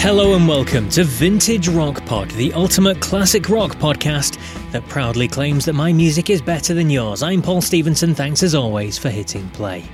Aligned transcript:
Hello 0.00 0.36
and 0.36 0.46
welcome 0.48 0.88
to 0.90 1.02
Vintage 1.02 1.68
Rock 1.68 2.06
Pod, 2.06 2.30
the 2.30 2.52
ultimate 2.54 3.00
classic 3.00 3.48
rock 3.50 3.72
podcast 3.72 4.38
that 4.70 4.86
proudly 4.88 5.26
claims 5.26 5.64
that 5.64 5.72
my 5.72 5.92
music 5.92 6.30
is 6.30 6.40
better 6.40 6.72
than 6.72 6.88
yours. 6.88 7.20
I'm 7.20 7.42
Paul 7.42 7.60
Stevenson, 7.60 8.14
thanks 8.14 8.44
as 8.44 8.54
always 8.54 8.96
for 8.96 9.10
hitting 9.10 9.48
play. 9.50 9.84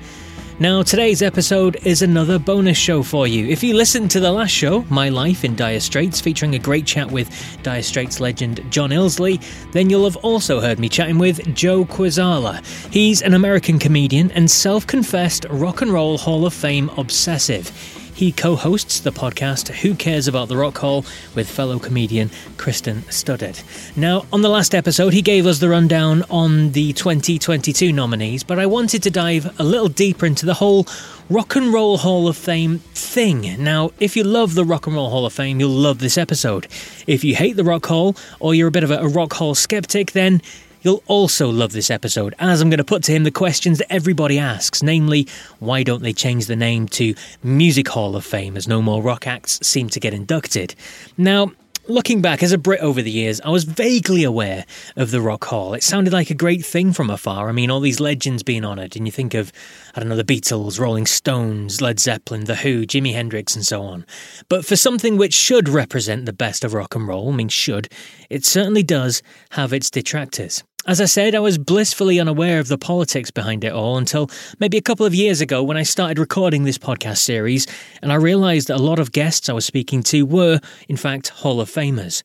Now, 0.61 0.83
today's 0.83 1.23
episode 1.23 1.77
is 1.85 2.03
another 2.03 2.39
bonus 2.39 2.77
show 2.77 3.03
for 3.03 3.27
you. 3.27 3.49
If 3.49 3.65
you 3.65 3.75
listened 3.75 4.11
to 4.13 4.21
the 4.21 4.31
last 4.31 4.53
show, 4.53 4.85
My 4.89 5.09
Life 5.09 5.43
in 5.43 5.57
Dire 5.57 5.81
Straits, 5.81 6.21
featuring 6.21 6.55
a 6.55 6.61
great 6.61 6.87
chat 6.87 7.11
with 7.11 7.59
Dire 7.63 7.83
Straits 7.83 8.21
legend 8.21 8.61
John 8.71 8.91
Illsley, 8.91 9.43
then 9.73 9.91
you'll 9.91 10.05
have 10.05 10.17
also 10.19 10.61
heard 10.61 10.79
me 10.79 10.89
chatting 10.89 11.19
with 11.19 11.55
Joe 11.57 11.87
Quazala. 11.87 12.65
He's 12.93 13.21
an 13.23 13.35
American 13.35 13.81
comedian 13.81 14.31
and 14.33 14.49
self 14.49 14.87
confessed 14.87 15.47
Rock 15.49 15.81
and 15.81 15.93
Roll 15.93 16.19
Hall 16.19 16.47
of 16.47 16.55
Fame 16.55 16.89
obsessive. 16.91 17.73
He 18.15 18.31
co 18.31 18.55
hosts 18.55 19.01
the 19.01 19.11
podcast 19.11 19.69
Who 19.69 19.95
Cares 19.95 20.29
About 20.29 20.47
the 20.47 20.57
Rock 20.57 20.79
Hall 20.79 21.05
with 21.35 21.51
fellow 21.51 21.81
comedian 21.81 22.31
Kristen 22.57 23.03
Studard. 23.09 23.61
Now, 23.97 24.25
on 24.33 24.43
the 24.43 24.49
last 24.49 24.73
episode, 24.73 25.13
he 25.13 25.21
gave 25.21 25.47
us 25.47 25.59
the 25.59 25.69
rundown 25.69 26.23
on 26.31 26.71
the 26.71 26.93
2022 26.93 27.93
nominees, 27.93 28.45
but 28.45 28.61
I 28.61 28.67
wanted 28.67 29.03
to 29.03 29.11
dive 29.11 29.59
a 29.59 29.65
little 29.65 29.89
deeper 29.89 30.27
into 30.27 30.47
the 30.47 30.55
whole 30.55 30.87
Rock 31.29 31.57
and 31.57 31.73
Roll 31.73 31.99
Hall 31.99 32.29
of 32.29 32.37
Fame 32.37 32.79
thing. 32.95 33.57
Now, 33.59 33.91
if 33.99 34.17
you 34.17 34.23
love 34.23 34.55
the 34.55 34.65
Rock 34.65 34.87
and 34.87 34.95
Roll 34.95 35.11
Hall 35.11 35.27
of 35.27 35.33
Fame, 35.33 35.59
you'll 35.59 35.71
love 35.71 35.99
this 35.99 36.17
episode. 36.17 36.69
If 37.07 37.25
you 37.25 37.35
hate 37.35 37.57
the 37.57 37.65
Rock 37.65 37.87
Hall, 37.87 38.15
or 38.39 38.55
you're 38.55 38.69
a 38.69 38.71
bit 38.71 38.85
of 38.85 38.91
a 38.91 39.09
Rock 39.09 39.33
Hall 39.33 39.57
skeptic, 39.57 40.13
then 40.13 40.41
You'll 40.85 41.03
also 41.07 41.49
love 41.49 41.73
this 41.73 41.91
episode, 41.91 42.35
as 42.39 42.61
I'm 42.61 42.69
going 42.69 42.77
to 42.77 42.85
put 42.85 43.03
to 43.05 43.13
him 43.13 43.25
the 43.25 43.31
questions 43.31 43.79
that 43.79 43.91
everybody 43.91 44.39
asks, 44.39 44.83
namely, 44.83 45.27
why 45.59 45.83
don't 45.83 46.03
they 46.03 46.13
change 46.13 46.45
the 46.45 46.57
name 46.57 46.89
to 46.89 47.15
Music 47.43 47.89
Hall 47.89 48.15
of 48.17 48.25
Fame 48.25 48.55
as 48.55 48.69
no 48.69 48.83
more 48.83 49.03
rock 49.03 49.27
acts 49.27 49.59
seem 49.67 49.89
to 49.89 49.99
get 49.99 50.13
inducted? 50.13 50.75
Now, 51.17 51.53
Looking 51.87 52.23
back 52.23 52.43
as 52.43 52.51
a 52.51 52.57
Brit 52.57 52.81
over 52.81 53.03
the 53.03 53.11
years, 53.11 53.43
I 53.43 53.51
was 53.51 53.65
vaguely 53.65 54.25
aware 54.25 54.65
of 54.97 55.11
the 55.11 55.21
Rock 55.21 55.45
Hall. 55.45 55.75
It 55.75 55.83
sounded 55.83 56.15
like 56.15 56.31
a 56.31 56.35
great 56.35 56.65
thing 56.65 56.95
from 56.95 57.11
afar. 57.11 57.51
I 57.51 57.53
mean, 57.53 57.71
all 57.71 57.81
these 57.81 58.01
legends 58.01 58.43
being 58.43 58.65
honoured, 58.65 58.97
and 58.97 59.07
you 59.07 59.13
think 59.13 59.35
of, 59.35 59.53
I 59.95 60.01
don't 60.01 60.09
know, 60.09 60.17
the 60.17 60.25
Beatles, 60.25 60.81
Rolling 60.81 61.05
Stones, 61.05 61.83
Led 61.83 62.01
Zeppelin, 62.01 62.45
The 62.45 62.55
Who, 62.55 62.87
Jimi 62.87 63.13
Hendrix, 63.13 63.55
and 63.55 63.67
so 63.67 63.83
on. 63.83 64.07
But 64.49 64.65
for 64.65 64.77
something 64.77 65.19
which 65.19 65.35
should 65.35 65.69
represent 65.69 66.25
the 66.25 66.33
best 66.33 66.65
of 66.65 66.73
rock 66.73 66.95
and 66.95 67.07
roll, 67.07 67.31
I 67.31 67.37
mean, 67.37 67.51
should, 67.51 67.91
it 68.31 68.47
certainly 68.47 68.83
does 68.83 69.23
have 69.51 69.75
its 69.75 69.91
detractors. 69.91 70.65
As 70.87 71.01
I 71.01 71.07
said, 71.07 71.35
I 71.35 71.39
was 71.39 71.57
blissfully 71.57 72.21
unaware 72.21 72.61
of 72.61 72.69
the 72.69 72.77
politics 72.77 73.31
behind 73.31 73.65
it 73.65 73.73
all 73.73 73.97
until 73.97 74.31
maybe 74.61 74.77
a 74.77 74.83
couple 74.83 75.07
of 75.07 75.15
years 75.15 75.41
ago 75.41 75.63
when 75.63 75.79
I 75.79 75.83
started 75.83 76.19
recording 76.19 76.65
this 76.65 76.77
podcast 76.77 77.19
series, 77.19 77.67
and 78.03 78.13
I 78.13 78.17
realised 78.17 78.69
that 78.69 78.77
a 78.77 78.83
lot 78.83 78.99
of 78.99 79.11
guests 79.11 79.49
I 79.49 79.55
was 79.55 79.65
speaking 79.65 80.03
to 80.03 80.27
were, 80.27 80.61
in 80.87 80.99
fact, 80.99 81.29
Hall 81.29 81.59
of 81.63 81.71
Famers. 81.71 82.23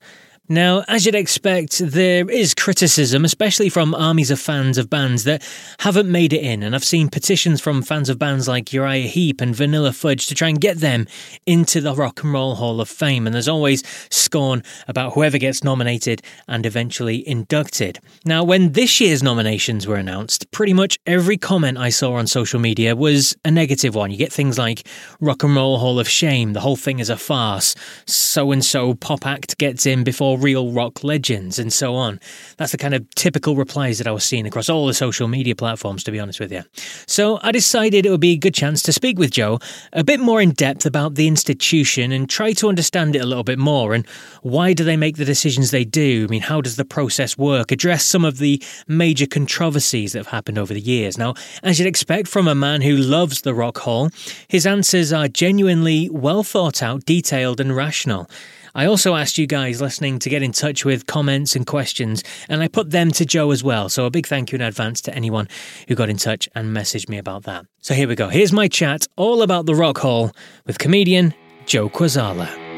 Now, 0.52 0.84
as 0.88 1.06
you'd 1.06 1.14
expect, 1.14 1.78
there 1.78 2.28
is 2.28 2.56
criticism, 2.56 3.24
especially 3.24 3.70
from 3.70 3.94
armies 3.94 4.32
of 4.32 4.40
fans 4.40 4.80
of 4.80 4.90
bands 4.90 5.24
that 5.26 5.48
haven't 5.78 6.12
made 6.12 6.34
it 6.34 6.42
in, 6.42 6.63
and 6.63 6.74
I've 6.74 6.84
seen 6.84 7.07
petitions 7.07 7.62
from 7.62 7.84
fans 7.84 8.10
of 8.10 8.18
bands 8.18 8.48
like 8.48 8.74
Uriah 8.74 9.06
Heep 9.06 9.42
and 9.42 9.56
Vanilla 9.56 9.94
Fudge 9.94 10.25
to 10.25 10.34
try 10.34 10.50
and 10.50 10.60
get 10.60 10.78
them 10.78 11.06
into 11.46 11.81
the 11.81 11.94
Rock 11.94 12.24
and 12.24 12.34
Roll 12.34 12.56
Hall 12.56 12.81
of 12.81 12.90
Fame, 12.90 13.28
and 13.28 13.36
there's 13.36 13.48
always 13.48 13.84
scorn 14.10 14.63
about 14.88 15.13
whoever 15.13 15.38
gets 15.38 15.63
nominated 15.63 16.24
and 16.48 16.66
eventually 16.66 17.28
inducted. 17.30 18.00
Now, 18.25 18.44
when 18.44 18.72
this 18.72 19.00
year's 19.00 19.22
nominations 19.22 19.86
were 19.86 19.98
announced, 19.98 20.50
pretty 20.50 20.74
much 20.74 20.98
every 21.06 21.38
comment 21.38 21.78
I 21.78 21.90
saw 21.90 22.13
on 22.13 22.25
social 22.25 22.60
media 22.60 22.95
was 22.95 23.38
a 23.45 23.52
negative 23.52 23.94
one. 23.94 24.10
You 24.10 24.18
get 24.18 24.34
things 24.34 24.57
like 24.57 24.88
Rock 25.22 25.44
and 25.44 25.56
Roll 25.56 25.78
Hall 25.78 26.00
of 26.00 26.10
Shame, 26.10 26.54
the 26.54 26.62
whole 26.62 26.75
thing 26.75 26.98
is 26.98 27.12
a 27.12 27.18
farce, 27.18 27.75
so 28.07 28.52
and 28.52 28.66
so 28.66 28.95
pop 28.95 29.28
act 29.28 29.56
gets 29.60 29.86
in 29.86 30.04
before 30.04 30.38
real 30.41 30.71
rock 30.71 31.03
legends 31.03 31.59
and 31.59 31.71
so 31.71 31.95
on. 31.95 32.19
That's 32.57 32.71
the 32.71 32.77
kind 32.77 32.94
of 32.94 33.09
typical 33.15 33.56
replies 33.56 33.97
that 33.97 34.07
I 34.07 34.12
was 34.12 34.24
seeing 34.24 34.45
across 34.45 34.69
all 34.69 34.88
the 34.88 34.94
social 34.94 35.27
media 35.27 35.56
platforms, 35.56 36.03
to 36.06 36.12
be 36.12 36.19
honest 36.19 36.39
with 36.39 36.51
you. 36.51 36.63
So 37.07 37.39
I 37.41 37.51
decided 37.51 38.06
it 38.06 38.09
would 38.09 38.19
be 38.19 38.33
a 38.33 38.38
good 38.38 38.53
chance 38.53 38.81
to 38.83 38.94
speak 38.94 39.19
with 39.19 39.31
Joe 39.31 39.59
a 39.94 40.03
bit 40.03 40.19
more 40.19 40.41
in 40.41 40.51
depth 40.51 40.86
about 40.86 41.15
the 41.15 41.27
institution 41.27 42.12
and 42.12 42.30
try 42.30 42.53
to 42.53 42.69
understand 42.69 43.15
it 43.15 43.21
a 43.21 43.25
little 43.25 43.44
bit 43.44 43.59
more 43.59 43.94
and 43.94 44.06
why 44.41 44.74
do 44.74 44.83
they 44.83 44.97
make 44.97 45.18
the 45.18 45.25
decisions 45.25 45.71
they 45.71 45.86
do? 45.86 46.25
I 46.27 46.31
mean, 46.31 46.42
how 46.42 46.62
does 46.62 46.75
the 46.75 46.85
process 46.85 47.38
work? 47.38 47.71
Address 47.71 48.06
some 48.06 48.25
of 48.25 48.38
the 48.38 48.62
major 48.88 49.25
controversies 49.25 50.13
that 50.13 50.19
have 50.19 50.27
happened 50.27 50.57
over 50.57 50.74
the 50.74 50.81
years. 50.81 51.18
Now, 51.18 51.33
as 51.63 51.80
you'd 51.80 51.88
expect 51.88 52.27
from 52.27 52.47
a 52.47 52.56
man 52.56 52.81
who 52.81 52.95
loves 52.95 53.42
the 53.42 53.53
Rock 53.53 53.80
Hall, 53.80 54.09
his 54.47 54.65
answers 54.65 55.12
are 55.13 55.27
genuinely 55.27 56.09
well 56.09 56.44
thought 56.44 56.81
out, 56.81 57.06
detailed, 57.06 57.59
and 57.59 57.75
rational. 57.75 58.30
I 58.75 58.86
also 58.86 59.16
asked 59.16 59.38
you 59.38 59.48
guys 59.48 59.81
listening 59.81 60.19
to 60.19 60.30
get 60.30 60.44
in 60.44 60.51
touch 60.51 60.86
with 60.86 61.06
comments 61.07 61.56
and 61.56 61.66
questions, 61.66 62.24
and 62.48 62.62
I 62.62 62.68
put 62.68 62.92
them 62.92 63.12
to 63.12 63.25
Joe 63.25 63.51
as 63.51 63.63
well. 63.63 63.89
So 63.89 64.06
a 64.06 64.12
big 64.12 64.27
thank 64.27 64.51
you 64.51 64.57
in 64.57 64.62
advance 64.62 65.01
to 65.01 65.16
anyone 65.16 65.48
who 65.88 65.95
got 65.95 66.10
in 66.10 66.18
touch 66.18 66.48
and 66.56 66.75
messaged 66.75 67.10
me 67.10 67.18
about 67.18 67.44
that. 67.44 67.66
So 67.80 67.94
here 67.94 68.07
we 68.07 68.16
go. 68.16 68.30
Here's 68.30 68.54
my 68.54 68.68
chat 68.68 69.07
all 69.16 69.42
about 69.42 69.66
the 69.66 69.75
Rock 69.75 69.98
Hall 69.98 70.31
with 70.66 70.80
comedian 70.80 71.33
Joe 71.66 71.89
Quazala. 71.89 72.69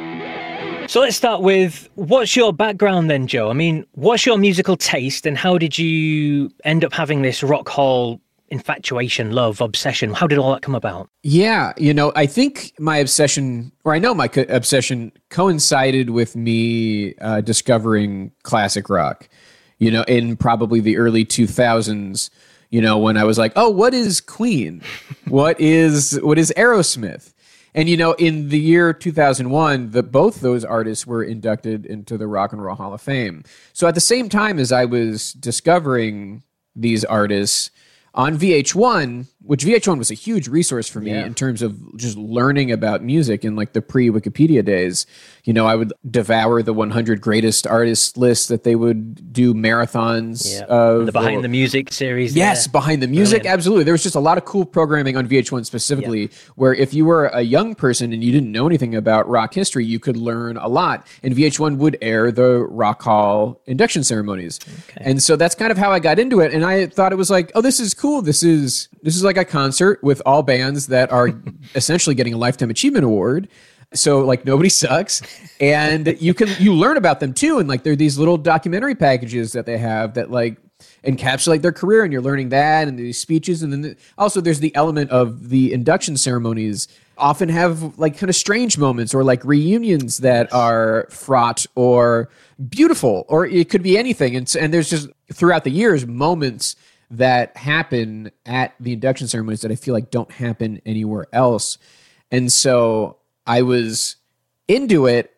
So 0.90 1.00
let's 1.00 1.16
start 1.16 1.42
with 1.42 1.88
what's 1.96 2.36
your 2.36 2.52
background 2.52 3.10
then, 3.10 3.28
Joe? 3.28 3.50
I 3.50 3.54
mean, 3.54 3.86
what's 3.94 4.26
your 4.26 4.38
musical 4.38 4.76
taste 4.76 5.26
and 5.26 5.38
how 5.38 5.58
did 5.58 5.78
you 5.78 6.52
end 6.66 6.84
up 6.84 6.92
having 6.92 7.22
this 7.22 7.44
Rock 7.44 7.70
Hall 7.70 8.20
infatuation, 8.52 9.32
love, 9.32 9.62
obsession? 9.62 10.14
How 10.14 10.28
did 10.28 10.38
all 10.38 10.52
that 10.54 10.62
come 10.62 10.76
about? 10.76 11.10
Yeah, 11.24 11.74
you 11.78 11.94
know, 11.94 12.12
I 12.16 12.26
think 12.26 12.74
my 12.78 12.98
obsession, 12.98 13.72
or 13.84 13.94
I 13.94 14.00
know 14.00 14.14
my 14.14 14.28
co- 14.28 14.46
obsession, 14.50 15.12
coincided 15.30 16.12
with 16.12 16.36
me 16.36 17.16
uh, 17.16 17.42
discovering 17.42 18.32
classic 18.44 18.90
rock. 18.90 19.28
You 19.80 19.90
know, 19.90 20.04
in 20.04 20.38
probably 20.38 20.80
the 20.80 20.98
early 20.98 21.26
2000s. 21.26 22.30
You 22.70 22.82
know, 22.82 23.00
when 23.00 23.18
I 23.18 23.24
was 23.24 23.38
like, 23.38 23.52
"Oh, 23.56 23.70
what 23.70 23.94
is 23.94 24.22
Queen? 24.22 24.82
what 25.28 25.60
is 25.60 26.20
what 26.22 26.38
is 26.38 26.54
Aerosmith?" 26.56 27.34
And 27.74 27.88
you 27.88 27.98
know, 27.98 28.14
in 28.14 28.50
the 28.50 28.60
year 28.60 28.94
2001, 28.94 29.92
that 29.92 30.12
both 30.12 30.42
those 30.42 30.66
artists 30.66 31.08
were 31.08 31.24
inducted 31.24 31.86
into 31.86 32.18
the 32.18 32.28
Rock 32.28 32.54
and 32.54 32.64
Roll 32.64 32.76
Hall 32.76 32.94
of 32.94 33.02
Fame. 33.02 33.44
So 33.74 33.88
at 33.88 33.96
the 33.96 34.02
same 34.02 34.30
time 34.30 34.60
as 34.60 34.72
I 34.72 34.86
was 34.86 35.34
discovering 35.34 36.44
these 36.76 37.06
artists, 37.06 37.72
on 38.14 38.38
VH1, 38.38 39.28
which 39.44 39.66
VH1 39.66 39.98
was 39.98 40.12
a 40.12 40.16
huge 40.16 40.48
resource 40.48 40.88
for 40.88 41.00
me 41.00 41.12
yeah. 41.12 41.26
in 41.26 41.34
terms 41.34 41.62
of 41.62 41.98
just 41.98 42.16
learning 42.16 42.72
about 42.72 43.02
music 43.02 43.44
in 43.44 43.56
like 43.56 43.74
the 43.74 43.82
pre 43.82 44.10
Wikipedia 44.10 44.64
days. 44.64 45.06
You 45.44 45.54
know, 45.54 45.66
I 45.66 45.76
would 45.76 45.94
devour 46.10 46.62
the 46.62 46.74
100 46.74 47.20
greatest 47.22 47.66
artists 47.66 48.16
list 48.16 48.50
that 48.50 48.64
they 48.64 48.76
would 48.76 49.34
do 49.34 49.54
marathons 49.54 50.48
yeah. 50.48 50.66
of. 50.66 51.08
The 51.08 51.12
Behind 51.12 51.40
or, 51.40 51.42
the 51.42 51.48
Music 51.48 51.92
series. 51.92 52.36
Yes, 52.36 52.68
there. 52.68 52.72
Behind 52.72 53.02
the 53.02 53.08
Music, 53.08 53.42
Brilliant. 53.42 53.54
absolutely. 53.54 53.84
There 53.86 53.94
was 53.94 54.04
just 54.04 54.16
a 54.16 54.20
lot 54.20 54.38
of 54.38 54.46
cool 54.46 54.66
programming 54.66 55.18
on 55.18 55.28
VH1 55.28 55.66
specifically, 55.66 56.22
yeah. 56.22 56.28
where 56.56 56.74
if 56.74 56.94
you 56.94 57.06
were 57.06 57.26
a 57.28 57.42
young 57.42 57.74
person 57.74 58.14
and 58.14 58.24
you 58.24 58.32
didn't 58.32 58.52
know 58.52 58.68
anything 58.68 58.96
about 58.96 59.28
rock 59.28 59.54
history, 59.54 59.84
you 59.84 60.00
could 60.00 60.18
learn 60.18 60.58
a 60.58 60.68
lot. 60.68 61.08
And 61.24 61.36
VH1 61.36 61.78
would 61.78 61.98
air 62.02 62.32
the 62.32 62.60
Rock 62.60 63.02
Hall 63.02 63.60
induction 63.66 64.04
ceremonies. 64.04 64.60
Okay. 64.90 65.04
And 65.10 65.24
so 65.24 65.36
that's 65.36 65.56
kind 65.56 65.72
of 65.72 65.78
how 65.78 65.92
I 65.92 66.00
got 66.00 66.20
into 66.20 66.42
it. 66.42 66.54
And 66.54 66.64
I 66.64 66.86
thought 66.86 67.12
it 67.12 67.18
was 67.18 67.32
like, 67.32 67.52
oh, 67.56 67.62
this 67.62 67.80
is 67.80 67.96
cool. 67.96 68.22
This 68.22 68.44
is 68.44 68.88
this 69.04 69.16
is 69.16 69.24
like 69.24 69.31
a 69.38 69.46
concert 69.46 70.04
with 70.04 70.22
all 70.26 70.44
bands 70.44 70.88
that 70.88 71.12
are 71.12 71.30
essentially 71.76 72.16
getting 72.16 72.34
a 72.34 72.38
lifetime 72.38 72.70
achievement 72.70 73.06
award. 73.06 73.48
So 73.94 74.22
like 74.22 74.46
nobody 74.46 74.70
sucks, 74.70 75.22
and 75.60 76.16
you 76.22 76.34
can 76.34 76.48
you 76.60 76.74
learn 76.74 76.96
about 76.96 77.20
them 77.20 77.34
too. 77.34 77.60
And 77.60 77.68
like 77.68 77.84
there 77.84 77.92
are 77.92 77.98
these 77.98 78.18
little 78.18 78.38
documentary 78.38 78.96
packages 78.96 79.52
that 79.52 79.66
they 79.66 79.78
have 79.78 80.14
that 80.14 80.32
like 80.32 80.58
encapsulate 81.04 81.62
their 81.62 81.74
career, 81.74 82.04
and 82.04 82.14
you're 82.14 82.22
learning 82.22 82.50
that 82.50 82.88
and 82.88 82.98
these 82.98 83.20
speeches. 83.20 83.64
And 83.64 83.74
then 83.74 83.82
the, 83.82 83.98
also 84.18 84.40
there's 84.40 84.62
the 84.62 84.74
element 84.76 85.10
of 85.12 85.50
the 85.50 85.74
induction 85.74 86.16
ceremonies 86.16 86.88
often 87.18 87.50
have 87.50 88.00
like 88.00 88.18
kind 88.18 88.30
of 88.30 88.36
strange 88.36 88.78
moments 88.78 89.14
or 89.14 89.24
like 89.24 89.44
reunions 89.44 90.20
that 90.20 90.52
are 90.54 91.08
fraught 91.10 91.66
or 91.76 92.30
beautiful 92.70 93.26
or 93.28 93.46
it 93.46 93.70
could 93.70 93.84
be 93.84 93.98
anything. 93.98 94.36
And 94.36 94.54
and 94.60 94.74
there's 94.74 94.90
just 94.90 95.10
throughout 95.34 95.64
the 95.64 95.72
years 95.72 96.08
moments 96.08 96.76
that 97.12 97.56
happen 97.58 98.32
at 98.46 98.74
the 98.80 98.94
induction 98.94 99.28
ceremonies 99.28 99.62
that 99.62 99.72
I 99.72 99.76
feel 99.76 99.94
like 99.94 100.12
don't 100.12 100.32
happen 100.32 100.82
anywhere 100.86 101.28
else. 101.34 101.78
And 102.32 102.52
so 102.52 103.18
I 103.46 103.62
was 103.62 104.16
into 104.68 105.08
it. 105.08 105.34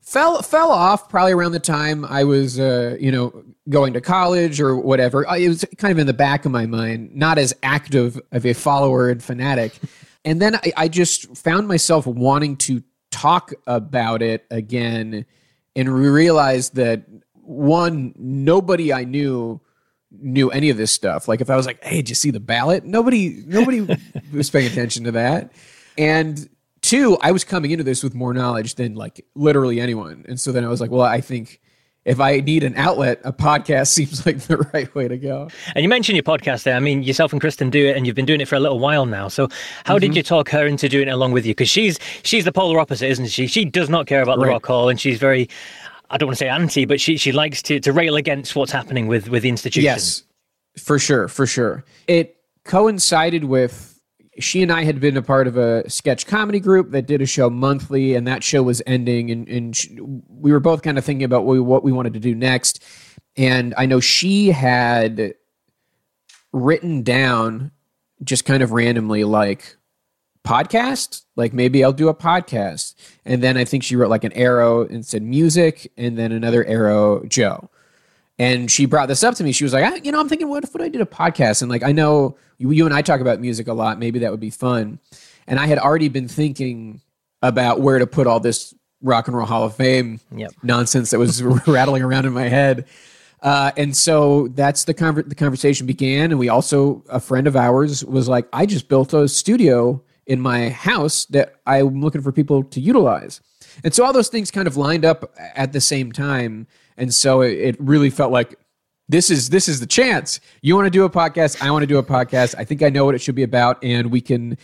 Fell 0.00 0.42
fell 0.42 0.70
off 0.70 1.08
probably 1.08 1.32
around 1.32 1.52
the 1.52 1.60
time 1.60 2.04
I 2.04 2.24
was, 2.24 2.58
uh, 2.58 2.96
you 2.98 3.12
know, 3.12 3.44
going 3.68 3.92
to 3.92 4.00
college 4.00 4.60
or 4.60 4.76
whatever. 4.76 5.24
It 5.36 5.48
was 5.48 5.64
kind 5.76 5.92
of 5.92 5.98
in 5.98 6.06
the 6.06 6.14
back 6.14 6.44
of 6.46 6.52
my 6.52 6.66
mind, 6.66 7.14
not 7.14 7.38
as 7.38 7.54
active 7.62 8.20
of 8.32 8.44
a 8.44 8.54
follower 8.54 9.10
and 9.10 9.22
fanatic. 9.22 9.78
And 10.22 10.38
then 10.38 10.54
I, 10.56 10.72
I 10.76 10.88
just 10.88 11.34
found 11.34 11.66
myself 11.66 12.06
wanting 12.06 12.58
to 12.58 12.82
talk 13.10 13.54
about 13.66 14.20
it 14.20 14.44
again, 14.50 15.24
and 15.74 15.88
realized 15.88 16.74
that 16.74 17.04
one, 17.34 18.14
nobody 18.18 18.92
I 18.92 19.04
knew 19.04 19.62
knew 20.10 20.50
any 20.50 20.70
of 20.70 20.76
this 20.76 20.92
stuff. 20.92 21.28
Like 21.28 21.40
if 21.40 21.50
I 21.50 21.56
was 21.56 21.66
like, 21.66 21.82
"Hey, 21.82 21.96
did 21.96 22.08
you 22.08 22.14
see 22.14 22.30
the 22.30 22.40
ballot?" 22.40 22.84
Nobody, 22.84 23.42
nobody 23.46 23.80
was 24.32 24.50
paying 24.50 24.66
attention 24.66 25.04
to 25.04 25.12
that. 25.12 25.52
And 25.96 26.48
two, 26.82 27.18
I 27.20 27.32
was 27.32 27.44
coming 27.44 27.70
into 27.70 27.84
this 27.84 28.02
with 28.02 28.14
more 28.14 28.34
knowledge 28.34 28.74
than 28.74 28.94
like 28.94 29.24
literally 29.34 29.80
anyone. 29.80 30.24
And 30.28 30.38
so 30.38 30.52
then 30.52 30.64
I 30.64 30.68
was 30.68 30.80
like, 30.80 30.90
"Well, 30.90 31.02
I 31.02 31.20
think." 31.20 31.60
If 32.06 32.18
I 32.18 32.40
need 32.40 32.64
an 32.64 32.76
outlet, 32.76 33.20
a 33.24 33.32
podcast 33.32 33.88
seems 33.92 34.24
like 34.24 34.38
the 34.40 34.56
right 34.72 34.92
way 34.94 35.06
to 35.06 35.18
go. 35.18 35.50
And 35.74 35.82
you 35.82 35.88
mentioned 35.88 36.16
your 36.16 36.22
podcast 36.22 36.62
there. 36.62 36.74
I 36.74 36.80
mean, 36.80 37.02
yourself 37.02 37.32
and 37.32 37.42
Kristen 37.42 37.68
do 37.68 37.88
it, 37.88 37.94
and 37.94 38.06
you've 38.06 38.16
been 38.16 38.24
doing 38.24 38.40
it 38.40 38.48
for 38.48 38.54
a 38.54 38.60
little 38.60 38.78
while 38.78 39.04
now. 39.04 39.28
So, 39.28 39.48
how 39.84 39.96
mm-hmm. 39.96 40.00
did 40.00 40.16
you 40.16 40.22
talk 40.22 40.48
her 40.48 40.66
into 40.66 40.88
doing 40.88 41.08
it 41.08 41.10
along 41.10 41.32
with 41.32 41.44
you? 41.44 41.52
Because 41.52 41.68
she's 41.68 41.98
she's 42.22 42.46
the 42.46 42.52
polar 42.52 42.80
opposite, 42.80 43.08
isn't 43.08 43.26
she? 43.26 43.46
She 43.46 43.66
does 43.66 43.90
not 43.90 44.06
care 44.06 44.22
about 44.22 44.38
the 44.38 44.46
rock 44.46 44.64
hall, 44.64 44.88
and 44.88 44.98
she's 44.98 45.18
very 45.18 45.50
I 46.10 46.16
don't 46.18 46.26
want 46.26 46.38
to 46.38 46.44
say 46.44 46.48
anti, 46.48 46.84
but 46.84 47.00
she 47.00 47.16
she 47.16 47.32
likes 47.32 47.62
to 47.62 47.80
to 47.80 47.92
rail 47.92 48.16
against 48.16 48.56
what's 48.56 48.72
happening 48.72 49.06
with 49.06 49.28
with 49.28 49.42
the 49.42 49.48
institution. 49.48 49.84
Yes, 49.84 50.24
for 50.76 50.98
sure, 50.98 51.28
for 51.28 51.46
sure. 51.46 51.84
It 52.06 52.36
coincided 52.64 53.44
with 53.44 54.00
she 54.38 54.62
and 54.62 54.72
I 54.72 54.84
had 54.84 55.00
been 55.00 55.16
a 55.16 55.22
part 55.22 55.46
of 55.46 55.56
a 55.56 55.88
sketch 55.88 56.26
comedy 56.26 56.60
group 56.60 56.90
that 56.92 57.06
did 57.06 57.22
a 57.22 57.26
show 57.26 57.50
monthly, 57.50 58.14
and 58.14 58.26
that 58.26 58.42
show 58.42 58.62
was 58.62 58.82
ending, 58.86 59.30
and, 59.30 59.48
and 59.48 59.76
she, 59.76 59.96
we 60.00 60.52
were 60.52 60.60
both 60.60 60.82
kind 60.82 60.98
of 60.98 61.04
thinking 61.04 61.24
about 61.24 61.44
what 61.44 61.52
we, 61.52 61.60
what 61.60 61.84
we 61.84 61.92
wanted 61.92 62.14
to 62.14 62.20
do 62.20 62.34
next. 62.34 62.82
And 63.36 63.74
I 63.76 63.86
know 63.86 64.00
she 64.00 64.48
had 64.50 65.34
written 66.52 67.02
down 67.02 67.70
just 68.22 68.44
kind 68.44 68.62
of 68.62 68.72
randomly, 68.72 69.24
like 69.24 69.76
podcast? 70.44 71.24
Like 71.36 71.52
maybe 71.52 71.84
i'll 71.84 71.92
do 71.92 72.08
a 72.08 72.14
podcast. 72.14 72.94
And 73.24 73.42
then 73.42 73.56
i 73.56 73.64
think 73.64 73.82
she 73.82 73.96
wrote 73.96 74.10
like 74.10 74.24
an 74.24 74.32
arrow 74.32 74.86
and 74.86 75.04
said 75.04 75.22
music 75.22 75.90
and 75.96 76.18
then 76.18 76.32
another 76.32 76.64
arrow 76.64 77.24
joe. 77.24 77.70
And 78.38 78.70
she 78.70 78.86
brought 78.86 79.06
this 79.06 79.22
up 79.22 79.34
to 79.34 79.44
me. 79.44 79.52
She 79.52 79.64
was 79.64 79.72
like 79.72 79.84
I, 79.84 79.96
you 79.96 80.12
know 80.12 80.20
i'm 80.20 80.28
thinking 80.28 80.48
what 80.48 80.64
if 80.64 80.72
what 80.74 80.82
i 80.82 80.88
did 80.88 81.00
a 81.00 81.06
podcast? 81.06 81.62
And 81.62 81.70
like 81.70 81.82
i 81.82 81.92
know 81.92 82.36
you, 82.58 82.70
you 82.70 82.86
and 82.86 82.94
i 82.94 83.02
talk 83.02 83.20
about 83.20 83.40
music 83.40 83.68
a 83.68 83.74
lot. 83.74 83.98
Maybe 83.98 84.20
that 84.20 84.30
would 84.30 84.40
be 84.40 84.50
fun. 84.50 84.98
And 85.46 85.58
i 85.58 85.66
had 85.66 85.78
already 85.78 86.08
been 86.08 86.28
thinking 86.28 87.00
about 87.42 87.80
where 87.80 87.98
to 87.98 88.06
put 88.06 88.26
all 88.26 88.40
this 88.40 88.74
rock 89.02 89.28
and 89.28 89.36
roll 89.36 89.46
hall 89.46 89.64
of 89.64 89.74
fame 89.74 90.20
yep. 90.34 90.52
nonsense 90.62 91.10
that 91.10 91.18
was 91.18 91.42
rattling 91.66 92.02
around 92.02 92.26
in 92.26 92.32
my 92.32 92.48
head. 92.48 92.86
Uh, 93.42 93.70
and 93.76 93.96
so 93.96 94.48
that's 94.48 94.84
the, 94.84 94.92
conver- 94.92 95.26
the 95.26 95.34
conversation 95.34 95.86
began. 95.86 96.30
And 96.30 96.38
we 96.38 96.50
also 96.50 97.02
a 97.08 97.20
friend 97.20 97.46
of 97.46 97.56
ours 97.56 98.04
was 98.04 98.28
like 98.28 98.46
i 98.52 98.66
just 98.66 98.88
built 98.88 99.14
a 99.14 99.28
studio 99.28 100.02
in 100.30 100.40
my 100.40 100.68
house 100.68 101.24
that 101.26 101.56
I'm 101.66 102.00
looking 102.00 102.22
for 102.22 102.30
people 102.30 102.62
to 102.62 102.80
utilize. 102.80 103.40
And 103.82 103.92
so 103.92 104.04
all 104.04 104.12
those 104.12 104.28
things 104.28 104.52
kind 104.52 104.68
of 104.68 104.76
lined 104.76 105.04
up 105.04 105.34
at 105.56 105.72
the 105.72 105.80
same 105.80 106.12
time. 106.12 106.68
And 106.96 107.12
so 107.12 107.40
it, 107.40 107.58
it 107.58 107.76
really 107.80 108.10
felt 108.10 108.30
like 108.30 108.56
this 109.08 109.28
is 109.28 109.50
this 109.50 109.68
is 109.68 109.80
the 109.80 109.88
chance. 109.88 110.38
You 110.62 110.76
want 110.76 110.86
to 110.86 110.90
do 110.90 111.02
a 111.02 111.10
podcast, 111.10 111.60
I 111.60 111.72
want 111.72 111.82
to 111.82 111.88
do 111.88 111.98
a 111.98 112.04
podcast. 112.04 112.54
I 112.56 112.62
think 112.62 112.80
I 112.80 112.90
know 112.90 113.04
what 113.04 113.16
it 113.16 113.20
should 113.20 113.34
be 113.34 113.42
about 113.42 113.82
and 113.82 114.12
we 114.12 114.20
can 114.20 114.56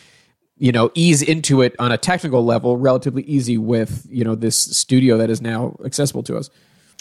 you 0.57 0.71
know 0.71 0.93
ease 0.95 1.21
into 1.21 1.63
it 1.63 1.75
on 1.81 1.91
a 1.91 1.99
technical 1.99 2.45
level 2.45 2.77
relatively 2.77 3.25
easy 3.25 3.59
with 3.59 4.07
you 4.09 4.23
know 4.23 4.37
this 4.37 4.57
studio 4.57 5.19
that 5.19 5.31
is 5.31 5.43
now 5.43 5.77
accessible 5.85 6.23
to 6.23 6.37
us 6.37 6.49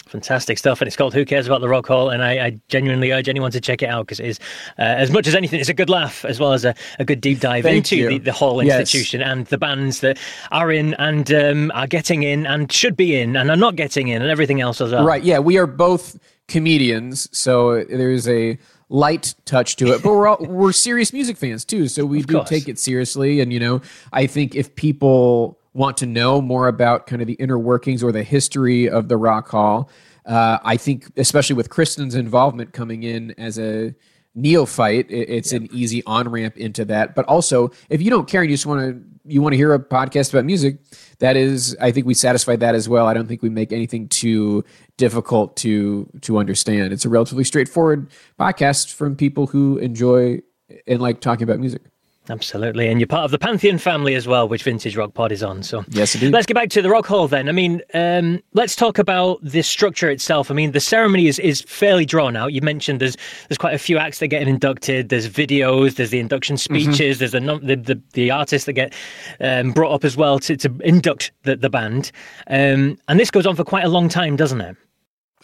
Fantastic 0.06 0.56
stuff, 0.56 0.80
and 0.80 0.86
it's 0.86 0.96
called 0.96 1.14
"Who 1.14 1.24
Cares 1.24 1.48
About 1.48 1.60
the 1.60 1.68
Rock 1.68 1.86
Hall?" 1.86 2.10
And 2.10 2.22
I, 2.22 2.46
I 2.46 2.60
genuinely 2.68 3.10
urge 3.10 3.28
anyone 3.28 3.50
to 3.50 3.60
check 3.60 3.82
it 3.82 3.88
out 3.88 4.06
because 4.06 4.20
it 4.20 4.26
is, 4.26 4.38
uh, 4.78 4.82
as 4.82 5.10
much 5.10 5.26
as 5.26 5.34
anything, 5.34 5.58
it's 5.58 5.68
a 5.68 5.74
good 5.74 5.90
laugh 5.90 6.24
as 6.24 6.38
well 6.38 6.52
as 6.52 6.64
a, 6.64 6.74
a 7.00 7.04
good 7.04 7.20
deep 7.20 7.40
dive 7.40 7.64
Thank 7.64 7.90
into 7.92 8.08
the, 8.08 8.18
the, 8.18 8.32
whole 8.32 8.60
institution 8.60 9.20
yes. 9.20 9.28
and 9.28 9.46
the 9.46 9.58
bands 9.58 10.00
that 10.00 10.18
are 10.52 10.70
in 10.70 10.94
and 10.94 11.32
um, 11.32 11.72
are 11.74 11.88
getting 11.88 12.22
in 12.22 12.46
and 12.46 12.70
should 12.70 12.96
be 12.96 13.20
in 13.20 13.36
and 13.36 13.50
are 13.50 13.56
not 13.56 13.74
getting 13.74 14.06
in 14.08 14.22
and 14.22 14.30
everything 14.30 14.60
else 14.60 14.80
as 14.80 14.92
well. 14.92 15.04
Right? 15.04 15.24
Yeah, 15.24 15.40
we 15.40 15.58
are 15.58 15.66
both 15.66 16.16
comedians, 16.46 17.28
so 17.36 17.82
there's 17.84 18.28
a 18.28 18.58
light 18.88 19.34
touch 19.44 19.76
to 19.76 19.92
it, 19.92 20.02
but 20.02 20.10
we're 20.10 20.28
all, 20.28 20.38
we're 20.38 20.72
serious 20.72 21.12
music 21.12 21.36
fans 21.36 21.64
too, 21.64 21.88
so 21.88 22.06
we 22.06 22.20
of 22.20 22.26
do 22.26 22.34
course. 22.34 22.48
take 22.48 22.68
it 22.68 22.78
seriously. 22.78 23.40
And 23.40 23.52
you 23.52 23.58
know, 23.58 23.82
I 24.12 24.26
think 24.26 24.54
if 24.54 24.74
people 24.76 25.58
want 25.76 25.98
to 25.98 26.06
know 26.06 26.40
more 26.40 26.68
about 26.68 27.06
kind 27.06 27.20
of 27.20 27.28
the 27.28 27.34
inner 27.34 27.58
workings 27.58 28.02
or 28.02 28.10
the 28.10 28.22
history 28.22 28.88
of 28.88 29.08
the 29.08 29.16
Rock 29.16 29.48
Hall. 29.48 29.90
Uh, 30.24 30.58
I 30.64 30.76
think, 30.76 31.06
especially 31.16 31.54
with 31.54 31.68
Kristen's 31.68 32.14
involvement 32.14 32.72
coming 32.72 33.02
in 33.02 33.32
as 33.38 33.58
a 33.58 33.94
neophyte, 34.34 35.06
it's 35.10 35.52
yep. 35.52 35.62
an 35.62 35.68
easy 35.72 36.02
on 36.04 36.28
ramp 36.28 36.56
into 36.56 36.84
that. 36.86 37.14
But 37.14 37.26
also, 37.26 37.70
if 37.90 38.00
you 38.00 38.10
don't 38.10 38.26
care 38.26 38.40
and 38.40 38.50
you 38.50 38.56
just 38.56 38.66
want 38.66 38.80
to 38.80 39.02
you 39.28 39.42
want 39.42 39.52
to 39.52 39.56
hear 39.56 39.74
a 39.74 39.78
podcast 39.78 40.32
about 40.32 40.44
music, 40.44 40.78
that 41.18 41.36
is, 41.36 41.76
I 41.80 41.90
think 41.90 42.06
we 42.06 42.14
satisfy 42.14 42.54
that 42.56 42.74
as 42.76 42.88
well. 42.88 43.06
I 43.06 43.14
don't 43.14 43.26
think 43.26 43.42
we 43.42 43.48
make 43.48 43.72
anything 43.72 44.08
too 44.08 44.64
difficult 44.96 45.56
to 45.58 46.08
to 46.22 46.38
understand. 46.38 46.92
It's 46.92 47.04
a 47.04 47.08
relatively 47.10 47.44
straightforward 47.44 48.10
podcast 48.40 48.94
from 48.94 49.14
people 49.14 49.46
who 49.46 49.76
enjoy 49.78 50.40
and 50.86 51.00
like 51.02 51.20
talking 51.20 51.44
about 51.44 51.60
music. 51.60 51.82
Absolutely, 52.28 52.88
and 52.88 53.00
you're 53.00 53.06
part 53.06 53.24
of 53.24 53.30
the 53.30 53.38
Pantheon 53.38 53.78
family 53.78 54.14
as 54.14 54.26
well, 54.26 54.48
which 54.48 54.64
Vintage 54.64 54.96
Rock 54.96 55.14
Pod 55.14 55.30
is 55.30 55.42
on. 55.42 55.62
So 55.62 55.84
yes, 55.88 56.14
indeed. 56.14 56.32
Let's 56.32 56.46
get 56.46 56.54
back 56.54 56.70
to 56.70 56.82
the 56.82 56.90
Rock 56.90 57.06
Hall 57.06 57.28
then. 57.28 57.48
I 57.48 57.52
mean, 57.52 57.82
um, 57.94 58.42
let's 58.52 58.74
talk 58.74 58.98
about 58.98 59.38
the 59.42 59.62
structure 59.62 60.10
itself. 60.10 60.50
I 60.50 60.54
mean, 60.54 60.72
the 60.72 60.80
ceremony 60.80 61.28
is, 61.28 61.38
is 61.38 61.62
fairly 61.62 62.04
drawn 62.04 62.34
out. 62.34 62.52
You 62.52 62.62
mentioned 62.62 63.00
there's 63.00 63.16
there's 63.48 63.58
quite 63.58 63.74
a 63.74 63.78
few 63.78 63.96
acts 63.96 64.18
that 64.18 64.28
get 64.28 64.46
inducted. 64.46 65.08
There's 65.08 65.28
videos. 65.28 65.94
There's 65.94 66.10
the 66.10 66.18
induction 66.18 66.56
mm-hmm. 66.56 66.74
speeches. 66.74 67.18
Mm-hmm. 67.18 67.46
There's 67.46 67.60
the, 67.62 67.76
the, 67.76 67.94
the 67.94 68.02
the 68.12 68.30
artists 68.30 68.66
that 68.66 68.72
get 68.72 68.92
um, 69.40 69.72
brought 69.72 69.92
up 69.92 70.04
as 70.04 70.16
well 70.16 70.40
to 70.40 70.56
to 70.56 70.74
induct 70.82 71.30
the 71.44 71.56
the 71.56 71.70
band. 71.70 72.10
Um, 72.48 72.98
and 73.08 73.20
this 73.20 73.30
goes 73.30 73.46
on 73.46 73.54
for 73.54 73.64
quite 73.64 73.84
a 73.84 73.88
long 73.88 74.08
time, 74.08 74.34
doesn't 74.34 74.60
it? 74.60 74.76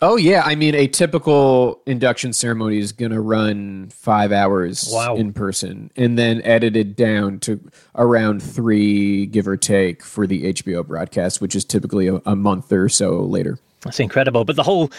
Oh 0.05 0.17
yeah, 0.17 0.43
I 0.45 0.57
mean 0.57 0.75
a 0.75 0.89
typical 0.89 1.81
induction 1.87 2.33
ceremony 2.33 2.79
is 2.79 2.91
going 2.91 3.13
to 3.13 3.21
run 3.21 3.89
5 3.91 4.33
hours 4.33 4.89
wow. 4.91 5.15
in 5.15 5.33
person 5.33 5.93
and 5.95 6.19
then 6.19 6.43
edited 6.43 6.97
down 6.97 7.39
to 7.41 7.61
around 7.95 8.43
3 8.43 9.27
give 9.27 9.47
or 9.47 9.57
take 9.57 10.03
for 10.03 10.27
the 10.27 10.53
HBO 10.53 10.85
broadcast 10.85 11.41
which 11.41 11.55
is 11.55 11.65
typically 11.65 12.09
a, 12.09 12.17
a 12.27 12.35
month 12.35 12.73
or 12.73 12.89
so 12.89 13.21
later. 13.21 13.61
That's 13.83 14.01
incredible. 14.01 14.45
But 14.45 14.57
the 14.57 14.65
whole 14.65 14.91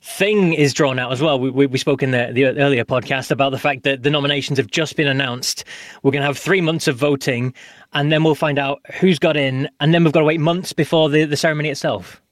thing 0.00 0.54
is 0.54 0.72
drawn 0.72 0.98
out 0.98 1.12
as 1.12 1.20
well. 1.20 1.38
We, 1.38 1.50
we, 1.50 1.66
we, 1.66 1.78
spoke 1.78 2.02
in 2.02 2.12
the, 2.12 2.30
the 2.32 2.46
earlier 2.46 2.84
podcast 2.86 3.30
about 3.30 3.50
the 3.50 3.58
fact 3.58 3.82
that 3.82 4.04
the 4.04 4.10
nominations 4.10 4.56
have 4.56 4.70
just 4.70 4.96
been 4.96 5.08
announced. 5.08 5.64
We're 6.02 6.12
going 6.12 6.22
to 6.22 6.26
have 6.26 6.38
three 6.38 6.60
months 6.60 6.86
of 6.86 6.96
voting, 6.96 7.52
and 7.92 8.12
then 8.12 8.22
we'll 8.22 8.34
find 8.34 8.58
out 8.58 8.80
who's 9.00 9.18
got 9.18 9.36
in, 9.36 9.68
and 9.80 9.92
then 9.92 10.04
we've 10.04 10.12
got 10.12 10.20
to 10.20 10.26
wait 10.26 10.40
months 10.40 10.72
before 10.72 11.10
the, 11.10 11.24
the 11.24 11.36
ceremony 11.36 11.70
itself. 11.70 12.22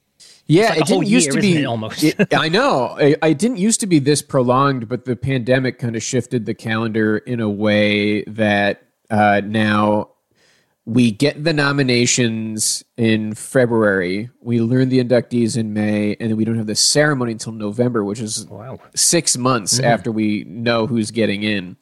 Yeah, 0.47 0.71
like 0.71 0.81
it 0.81 0.87
didn't 0.87 1.07
used 1.07 1.27
year, 1.27 1.35
to 1.35 1.41
be 1.41 1.65
almost. 1.65 2.05
it, 2.05 2.17
I 2.35 2.49
know 2.49 2.97
it, 2.97 3.19
it, 3.23 3.39
didn't 3.39 3.57
used 3.57 3.81
to 3.81 3.87
be 3.87 3.99
this 3.99 4.21
prolonged, 4.21 4.89
but 4.89 5.05
the 5.05 5.17
pandemic 5.17 5.79
kind 5.79 5.97
of 5.97 6.03
shifted 6.03 6.45
the 6.45 6.55
calendar 6.55 7.19
in 7.19 7.41
a 7.41 7.49
way 7.49 8.25
that 8.25 8.83
uh, 9.11 9.41
now 9.45 10.11
we 10.87 11.11
get 11.11 11.43
the 11.43 11.53
nominations 11.53 12.85
in 12.99 13.35
February. 13.35 14.29
We 14.41 14.61
learn 14.61 14.91
the 14.91 15.03
inductees 15.03 15.57
in 15.57 15.73
May, 15.73 16.15
and 16.21 16.31
then 16.31 16.37
we 16.37 16.45
don't 16.45 16.57
have 16.57 16.67
the 16.67 16.75
ceremony 16.75 17.33
until 17.33 17.53
November, 17.53 18.05
which 18.05 18.21
is 18.21 18.47
wow. 18.47 18.79
six 18.95 19.39
months 19.39 19.77
mm-hmm. 19.77 19.87
after 19.87 20.13
we 20.13 20.45
know 20.45 20.87
who's 20.87 21.11
getting 21.11 21.43
in. 21.43 21.77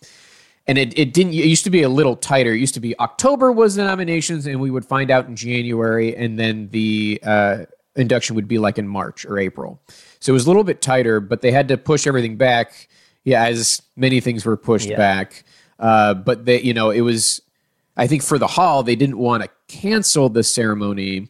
And 0.69 0.79
it, 0.79 0.97
it 0.97 1.13
didn't. 1.13 1.33
It 1.33 1.47
used 1.47 1.65
to 1.65 1.71
be 1.71 1.83
a 1.83 1.89
little 1.89 2.15
tighter. 2.15 2.53
It 2.53 2.61
used 2.61 2.75
to 2.75 2.81
be 2.81 2.97
October 3.01 3.51
was 3.51 3.75
the 3.75 3.83
nominations, 3.83 4.47
and 4.47 4.61
we 4.61 4.71
would 4.71 4.85
find 4.85 5.11
out 5.11 5.27
in 5.27 5.35
January, 5.35 6.15
and 6.15 6.39
then 6.39 6.69
the 6.69 7.21
uh, 7.25 7.65
induction 7.97 8.37
would 8.37 8.49
be 8.49 8.59
like 8.59 8.79
in 8.79 8.89
March 8.89 9.25
or 9.27 9.39
April. 9.39 9.81
So 10.21 10.33
it 10.33 10.35
was 10.35 10.47
a 10.47 10.49
little 10.49 10.65
bit 10.65 10.81
tighter, 10.81 11.21
but 11.21 11.43
they 11.43 11.51
had 11.51 11.69
to 11.69 11.77
push 11.77 12.07
everything 12.07 12.37
back. 12.37 12.89
Yeah, 13.25 13.45
as 13.45 13.83
many 13.97 14.21
things 14.21 14.45
were 14.45 14.57
pushed 14.57 14.89
yeah. 14.89 14.97
back. 14.97 15.45
Uh, 15.79 16.15
but 16.15 16.45
they, 16.45 16.61
you 16.61 16.75
know, 16.75 16.91
it 16.91 17.03
was. 17.03 17.41
I 17.95 18.07
think 18.07 18.23
for 18.23 18.39
the 18.39 18.47
hall, 18.47 18.83
they 18.83 18.97
didn't 18.97 19.19
want 19.19 19.43
to 19.43 19.51
cancel 19.69 20.31
the 20.31 20.43
ceremony 20.43 21.29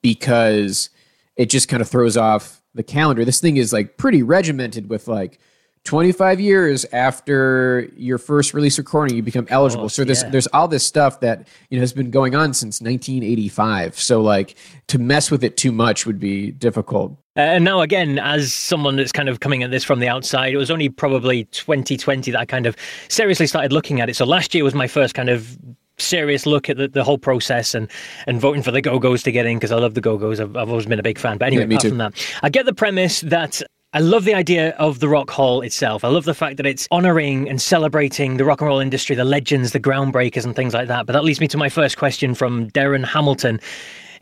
because 0.00 0.88
it 1.36 1.50
just 1.50 1.68
kind 1.68 1.82
of 1.82 1.88
throws 1.88 2.16
off 2.16 2.62
the 2.74 2.82
calendar. 2.82 3.24
This 3.24 3.40
thing 3.40 3.58
is 3.58 3.72
like 3.72 3.98
pretty 3.98 4.22
regimented 4.22 4.88
with 4.88 5.08
like 5.08 5.38
25 5.84 6.40
years 6.40 6.84
after 6.92 7.88
your 7.96 8.18
first 8.18 8.52
release 8.52 8.76
recording 8.78 9.16
you 9.16 9.22
become 9.22 9.46
eligible 9.48 9.88
so 9.88 10.04
there's 10.04 10.22
yeah. 10.22 10.28
there's 10.28 10.46
all 10.48 10.68
this 10.68 10.86
stuff 10.86 11.20
that 11.20 11.48
you 11.70 11.78
know 11.78 11.80
has 11.80 11.92
been 11.92 12.10
going 12.10 12.34
on 12.34 12.52
since 12.52 12.80
1985 12.80 13.98
so 13.98 14.20
like 14.20 14.56
to 14.88 14.98
mess 14.98 15.30
with 15.30 15.42
it 15.42 15.56
too 15.56 15.72
much 15.72 16.04
would 16.04 16.20
be 16.20 16.50
difficult 16.50 17.12
uh, 17.36 17.40
and 17.40 17.64
now 17.64 17.80
again 17.80 18.18
as 18.18 18.52
someone 18.52 18.96
that's 18.96 19.12
kind 19.12 19.28
of 19.28 19.40
coming 19.40 19.62
at 19.62 19.70
this 19.70 19.82
from 19.82 20.00
the 20.00 20.08
outside 20.08 20.52
it 20.52 20.58
was 20.58 20.70
only 20.70 20.88
probably 20.88 21.44
2020 21.46 22.30
that 22.30 22.40
i 22.40 22.44
kind 22.44 22.66
of 22.66 22.76
seriously 23.08 23.46
started 23.46 23.72
looking 23.72 24.00
at 24.00 24.10
it 24.10 24.14
so 24.14 24.26
last 24.26 24.54
year 24.54 24.62
was 24.62 24.74
my 24.74 24.86
first 24.86 25.14
kind 25.14 25.30
of 25.30 25.58
serious 25.96 26.46
look 26.46 26.68
at 26.68 26.76
the, 26.76 26.88
the 26.88 27.04
whole 27.04 27.18
process 27.18 27.74
and, 27.74 27.90
and 28.26 28.40
voting 28.40 28.62
for 28.62 28.70
the 28.70 28.80
Go 28.80 28.98
Go's 28.98 29.22
to 29.24 29.32
get 29.32 29.44
in 29.44 29.58
because 29.58 29.70
I 29.70 29.76
love 29.76 29.92
the 29.92 30.00
Go 30.00 30.16
Go's. 30.16 30.40
I've, 30.40 30.56
I've 30.56 30.70
always 30.70 30.86
been 30.86 30.98
a 30.98 31.02
big 31.02 31.18
fan. 31.18 31.36
But 31.36 31.48
anyway, 31.48 31.64
yeah, 31.64 31.74
apart 31.74 31.82
too. 31.82 31.88
from 31.90 31.98
that, 31.98 32.38
I 32.42 32.48
get 32.48 32.64
the 32.64 32.72
premise 32.72 33.20
that 33.20 33.60
I 33.92 33.98
love 33.98 34.22
the 34.24 34.34
idea 34.34 34.70
of 34.76 35.00
the 35.00 35.08
Rock 35.08 35.30
Hall 35.30 35.62
itself. 35.62 36.04
I 36.04 36.08
love 36.08 36.24
the 36.24 36.32
fact 36.32 36.58
that 36.58 36.66
it's 36.66 36.86
honoring 36.92 37.48
and 37.48 37.60
celebrating 37.60 38.36
the 38.36 38.44
rock 38.44 38.60
and 38.60 38.68
roll 38.68 38.78
industry, 38.78 39.16
the 39.16 39.24
legends, 39.24 39.72
the 39.72 39.80
groundbreakers, 39.80 40.44
and 40.44 40.54
things 40.54 40.74
like 40.74 40.86
that. 40.86 41.06
But 41.06 41.14
that 41.14 41.24
leads 41.24 41.40
me 41.40 41.48
to 41.48 41.56
my 41.56 41.68
first 41.68 41.96
question 41.96 42.36
from 42.36 42.70
Darren 42.70 43.04
Hamilton, 43.04 43.58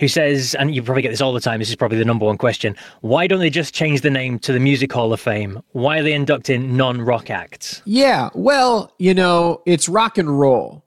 who 0.00 0.08
says, 0.08 0.54
and 0.54 0.75
you 0.75 0.82
probably 0.82 1.02
get 1.02 1.10
this 1.10 1.20
all 1.20 1.34
the 1.34 1.40
time, 1.40 1.58
this 1.58 1.68
is 1.68 1.76
probably 1.76 1.98
the 1.98 2.06
number 2.06 2.25
one 2.25 2.38
question 2.38 2.76
why 3.02 3.26
don't 3.26 3.40
they 3.40 3.50
just 3.50 3.75
change 3.75 4.00
the 4.00 4.08
name 4.08 4.38
to 4.38 4.54
the 4.54 4.60
Music 4.60 4.90
Hall 4.90 5.12
of 5.12 5.20
Fame? 5.20 5.62
Why 5.72 5.98
are 5.98 6.02
they 6.02 6.14
inducting 6.14 6.75
non 6.75 7.02
rock 7.02 7.28
acts? 7.28 7.82
Yeah, 7.84 8.30
well, 8.32 8.94
you 8.98 9.12
know, 9.12 9.60
it's 9.66 9.87
rock 9.87 10.16
and 10.16 10.40
roll 10.40 10.82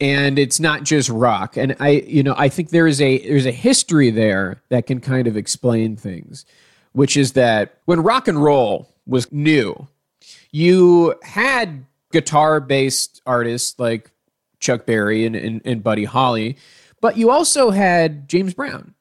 and 0.00 0.40
it's 0.40 0.60
not 0.60 0.84
just 0.84 1.08
rock 1.08 1.56
and 1.56 1.74
i 1.80 1.88
you 2.06 2.22
know 2.22 2.32
i 2.38 2.48
think 2.48 2.70
there 2.70 2.86
is 2.86 3.00
a 3.00 3.18
there's 3.26 3.46
a 3.46 3.50
history 3.50 4.10
there 4.10 4.62
that 4.68 4.86
can 4.86 5.00
kind 5.00 5.26
of 5.26 5.36
explain 5.36 5.96
things 5.96 6.44
which 6.92 7.16
is 7.16 7.32
that 7.32 7.78
when 7.84 8.02
rock 8.02 8.28
and 8.28 8.42
roll 8.42 8.88
was 9.06 9.30
new, 9.32 9.88
you 10.50 11.14
had 11.22 11.84
guitar 12.12 12.60
based 12.60 13.20
artists 13.26 13.78
like 13.78 14.10
Chuck 14.60 14.86
Berry 14.86 15.24
and, 15.24 15.36
and, 15.36 15.62
and, 15.64 15.82
Buddy 15.82 16.04
Holly, 16.04 16.56
but 17.00 17.16
you 17.16 17.30
also 17.30 17.70
had 17.70 18.28
James 18.28 18.54
Brown 18.54 18.94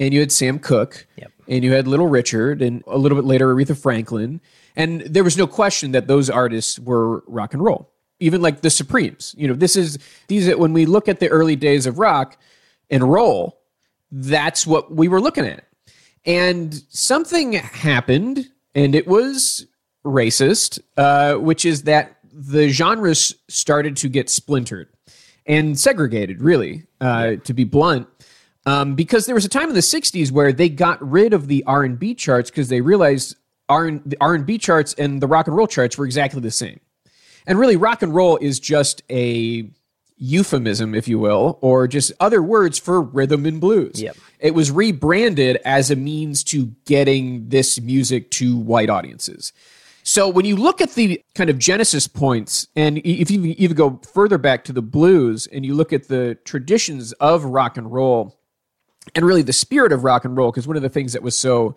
and 0.00 0.14
you 0.14 0.20
had 0.20 0.32
Sam 0.32 0.58
Cooke 0.58 1.06
yep. 1.16 1.30
and 1.48 1.62
you 1.64 1.72
had 1.72 1.86
Little 1.86 2.08
Richard 2.08 2.62
and 2.62 2.82
a 2.86 2.96
little 2.96 3.16
bit 3.16 3.24
later 3.24 3.54
Aretha 3.54 3.76
Franklin. 3.76 4.40
And 4.74 5.02
there 5.02 5.24
was 5.24 5.36
no 5.36 5.46
question 5.46 5.92
that 5.92 6.06
those 6.06 6.30
artists 6.30 6.78
were 6.78 7.20
rock 7.26 7.52
and 7.52 7.62
roll. 7.62 7.90
Even 8.20 8.40
like 8.40 8.60
the 8.60 8.70
Supremes. 8.70 9.34
You 9.36 9.48
know, 9.48 9.54
this 9.54 9.76
is 9.76 9.98
these 10.28 10.54
when 10.54 10.72
we 10.72 10.86
look 10.86 11.08
at 11.08 11.18
the 11.18 11.28
early 11.28 11.56
days 11.56 11.86
of 11.86 11.98
rock 11.98 12.38
and 12.88 13.10
roll, 13.12 13.60
that's 14.12 14.66
what 14.66 14.94
we 14.94 15.08
were 15.08 15.20
looking 15.20 15.44
at. 15.44 15.64
And 16.24 16.82
something 16.88 17.54
happened, 17.54 18.48
and 18.74 18.94
it 18.94 19.06
was 19.06 19.66
racist, 20.04 20.80
uh, 20.96 21.34
which 21.34 21.64
is 21.64 21.82
that 21.84 22.18
the 22.32 22.68
genres 22.68 23.34
started 23.48 23.96
to 23.98 24.08
get 24.08 24.30
splintered 24.30 24.88
and 25.46 25.78
segregated, 25.78 26.40
really, 26.40 26.84
uh, 27.00 27.36
to 27.44 27.52
be 27.52 27.64
blunt. 27.64 28.08
Um, 28.64 28.94
because 28.94 29.26
there 29.26 29.34
was 29.34 29.44
a 29.44 29.48
time 29.48 29.68
in 29.68 29.74
the 29.74 29.80
60s 29.80 30.30
where 30.30 30.52
they 30.52 30.68
got 30.68 31.02
rid 31.08 31.32
of 31.32 31.48
the 31.48 31.64
R&B 31.64 32.14
charts 32.14 32.48
because 32.48 32.68
they 32.68 32.80
realized 32.80 33.36
R- 33.68 33.90
the 34.06 34.16
R&B 34.20 34.58
charts 34.58 34.94
and 34.94 35.20
the 35.20 35.26
rock 35.26 35.48
and 35.48 35.56
roll 35.56 35.66
charts 35.66 35.98
were 35.98 36.04
exactly 36.04 36.40
the 36.40 36.50
same. 36.52 36.78
And 37.46 37.58
really, 37.58 37.76
rock 37.76 38.02
and 38.02 38.14
roll 38.14 38.36
is 38.36 38.60
just 38.60 39.02
a 39.10 39.68
euphemism, 40.22 40.94
if 40.94 41.08
you 41.08 41.18
will, 41.18 41.58
or 41.60 41.88
just 41.88 42.12
other 42.20 42.42
words 42.42 42.78
for 42.78 43.02
rhythm 43.02 43.44
and 43.44 43.60
blues. 43.60 44.00
Yep. 44.00 44.16
It 44.38 44.54
was 44.54 44.70
rebranded 44.70 45.58
as 45.64 45.90
a 45.90 45.96
means 45.96 46.44
to 46.44 46.66
getting 46.86 47.48
this 47.48 47.80
music 47.80 48.30
to 48.32 48.56
white 48.56 48.88
audiences. 48.88 49.52
So 50.04 50.28
when 50.28 50.44
you 50.44 50.56
look 50.56 50.80
at 50.80 50.94
the 50.94 51.20
kind 51.34 51.50
of 51.50 51.58
genesis 51.58 52.06
points, 52.06 52.68
and 52.76 52.98
if 52.98 53.30
you 53.30 53.44
even 53.44 53.76
go 53.76 54.00
further 54.12 54.38
back 54.38 54.64
to 54.64 54.72
the 54.72 54.82
blues 54.82 55.46
and 55.48 55.66
you 55.66 55.74
look 55.74 55.92
at 55.92 56.08
the 56.08 56.36
traditions 56.44 57.12
of 57.14 57.44
rock 57.44 57.76
and 57.76 57.92
roll, 57.92 58.38
and 59.14 59.26
really 59.26 59.42
the 59.42 59.52
spirit 59.52 59.92
of 59.92 60.04
rock 60.04 60.24
and 60.24 60.36
roll, 60.36 60.50
because 60.50 60.66
one 60.68 60.76
of 60.76 60.82
the 60.82 60.88
things 60.88 61.12
that 61.12 61.22
was 61.22 61.36
so 61.36 61.74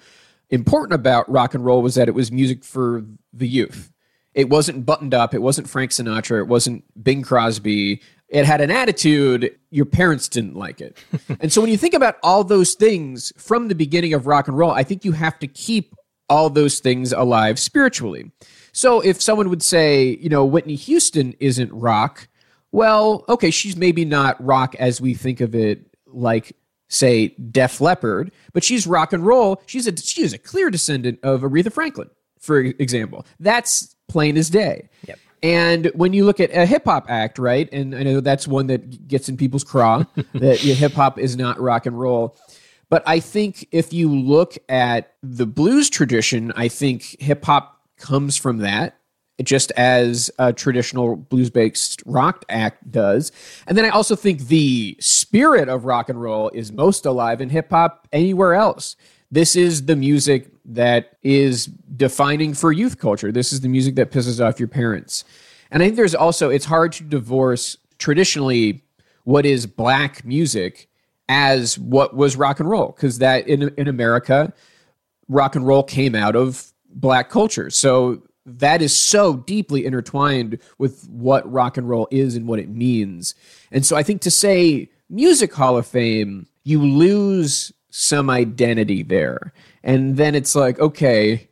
important 0.52 0.94
about 0.94 1.30
rock 1.32 1.56
and 1.56 1.66
roll 1.66 1.82
was 1.82 1.96
that 1.96 2.08
it 2.08 2.14
was 2.14 2.32
music 2.32 2.64
for 2.64 3.04
the 3.34 3.48
youth. 3.48 3.92
It 4.36 4.50
wasn't 4.50 4.86
buttoned 4.86 5.14
up. 5.14 5.34
It 5.34 5.42
wasn't 5.42 5.70
Frank 5.70 5.92
Sinatra. 5.92 6.40
It 6.40 6.48
wasn't 6.48 6.84
Bing 7.02 7.22
Crosby 7.22 8.02
it 8.30 8.46
had 8.46 8.62
an 8.62 8.72
attitude 8.72 9.58
your 9.70 9.86
parents 9.86 10.28
didn't 10.28 10.56
like 10.56 10.82
it. 10.82 10.98
And 11.40 11.52
so 11.52 11.62
when 11.62 11.70
you 11.70 11.78
think 11.78 11.94
about 11.94 12.18
all 12.24 12.44
those 12.44 12.74
things 12.76 13.34
from 13.38 13.68
the 13.68 13.76
beginning 13.76 14.14
of 14.14 14.26
rock 14.26 14.48
and 14.48 14.58
roll 14.58 14.72
i 14.72 14.84
think 14.84 15.04
you 15.04 15.12
have 15.12 15.38
to 15.40 15.48
keep 15.48 15.96
all 16.30 16.50
those 16.50 16.80
things 16.80 17.12
alive 17.12 17.60
spiritually. 17.60 18.32
So 18.72 19.00
if 19.00 19.22
someone 19.22 19.50
would 19.50 19.64
say 19.64 20.18
you 20.22 20.30
know 20.30 20.46
whitney 20.46 20.76
houston 20.76 21.34
isn't 21.40 21.72
rock 21.74 22.28
well 22.72 23.26
okay 23.30 23.52
she's 23.52 23.76
maybe 23.76 24.06
not 24.06 24.44
rock 24.44 24.76
as 24.76 25.02
we 25.02 25.14
think 25.14 25.42
of 25.42 25.56
it 25.56 25.86
like 26.08 26.56
say 26.88 27.30
def 27.52 27.82
leppard 27.82 28.32
but 28.54 28.64
she's 28.64 28.88
rock 28.88 29.14
and 29.14 29.26
roll. 29.26 29.62
She's 29.66 29.88
a 29.88 29.96
she 29.98 30.24
is 30.24 30.34
a 30.34 30.38
clear 30.38 30.70
descendant 30.70 31.20
of 31.24 31.42
aretha 31.42 31.72
franklin 31.72 32.10
for 32.40 32.60
example. 32.60 33.26
That's 33.40 33.96
plain 34.08 34.38
as 34.38 34.50
day. 34.50 34.90
Yep 35.08 35.20
And 35.46 35.92
when 35.94 36.12
you 36.14 36.26
look 36.26 36.40
at 36.40 36.50
a 36.56 36.66
hip 36.66 36.86
hop 36.86 37.06
act, 37.08 37.38
right? 37.38 37.72
And 37.72 37.94
I 37.94 38.02
know 38.02 38.20
that's 38.20 38.48
one 38.48 38.66
that 38.66 39.08
gets 39.08 39.30
in 39.30 39.38
people's 39.38 39.64
craw 39.64 40.04
that 40.34 40.58
hip 40.58 40.94
hop 40.94 41.20
is 41.20 41.38
not 41.38 41.60
rock 41.60 41.86
and 41.86 42.00
roll. 42.00 42.36
But 42.90 43.04
I 43.06 43.20
think 43.20 43.68
if 43.72 43.94
you 43.94 44.10
look 44.10 44.58
at 44.70 45.14
the 45.22 45.46
blues 45.46 45.92
tradition, 45.92 46.52
I 46.56 46.68
think 46.68 47.22
hip 47.22 47.46
hop 47.46 47.80
comes 47.98 48.36
from 48.38 48.58
that 48.60 48.98
just 49.44 49.72
as 49.72 50.32
a 50.40 50.52
traditional 50.52 51.16
blues 51.16 51.52
based 51.52 52.02
rock 52.08 52.44
act 52.50 52.90
does. 52.90 53.32
And 53.68 53.78
then 53.78 53.86
I 53.86 53.90
also 53.90 54.16
think 54.16 54.48
the 54.48 54.98
spirit 55.00 55.70
of 55.70 55.86
rock 55.86 56.10
and 56.10 56.20
roll 56.20 56.50
is 56.56 56.72
most 56.72 57.06
alive 57.06 57.40
in 57.40 57.50
hip 57.50 57.70
hop 57.70 58.08
anywhere 58.12 58.56
else. 58.56 58.96
This 59.32 59.56
is 59.56 59.86
the 59.86 59.96
music 59.96 60.50
that 60.66 61.18
is 61.24 61.66
defining 61.66 62.54
for 62.54 62.72
youth 62.72 63.00
culture. 63.00 63.32
This 63.32 63.54
is 63.54 63.62
the 63.62 63.68
music 63.68 63.96
that 63.96 64.12
pisses 64.12 64.44
off 64.44 64.60
your 64.60 64.68
parents. 64.68 65.24
And 65.72 65.82
I 65.82 65.88
think 65.88 65.98
there's 65.98 66.16
also, 66.16 66.50
it's 66.50 66.66
hard 66.66 66.92
to 66.94 67.04
divorce 67.04 67.78
traditionally 67.98 68.84
what 69.24 69.46
is 69.46 69.66
black 69.66 70.24
music 70.24 70.88
as 71.28 71.80
what 71.80 72.16
was 72.16 72.36
rock 72.36 72.60
and 72.60 72.70
roll, 72.70 72.94
because 72.96 73.18
that 73.18 73.48
in, 73.48 73.74
in 73.78 73.88
America, 73.88 74.54
rock 75.28 75.56
and 75.56 75.66
roll 75.66 75.84
came 75.84 76.14
out 76.14 76.36
of 76.36 76.72
black 76.90 77.30
culture. 77.30 77.70
So 77.70 78.22
that 78.46 78.82
is 78.82 78.96
so 78.96 79.38
deeply 79.38 79.86
intertwined 79.86 80.60
with 80.78 81.10
what 81.10 81.52
rock 81.52 81.78
and 81.78 81.90
roll 81.90 82.08
is 82.12 82.36
and 82.36 82.48
what 82.48 82.60
it 82.60 82.70
means. 82.70 83.34
And 83.72 83.84
so 83.84 83.96
I 83.96 84.04
think 84.04 84.22
to 84.22 84.32
say 84.32 84.90
Music 85.10 85.52
Hall 85.52 85.78
of 85.78 85.88
Fame, 85.88 86.46
you 86.64 86.82
lose 86.84 87.74
some 87.98 88.30
identity 88.30 89.04
there. 89.04 89.54
And 89.82 90.18
then 90.18 90.36
it's 90.36 90.54
like, 90.54 90.78
okay, 90.80 91.48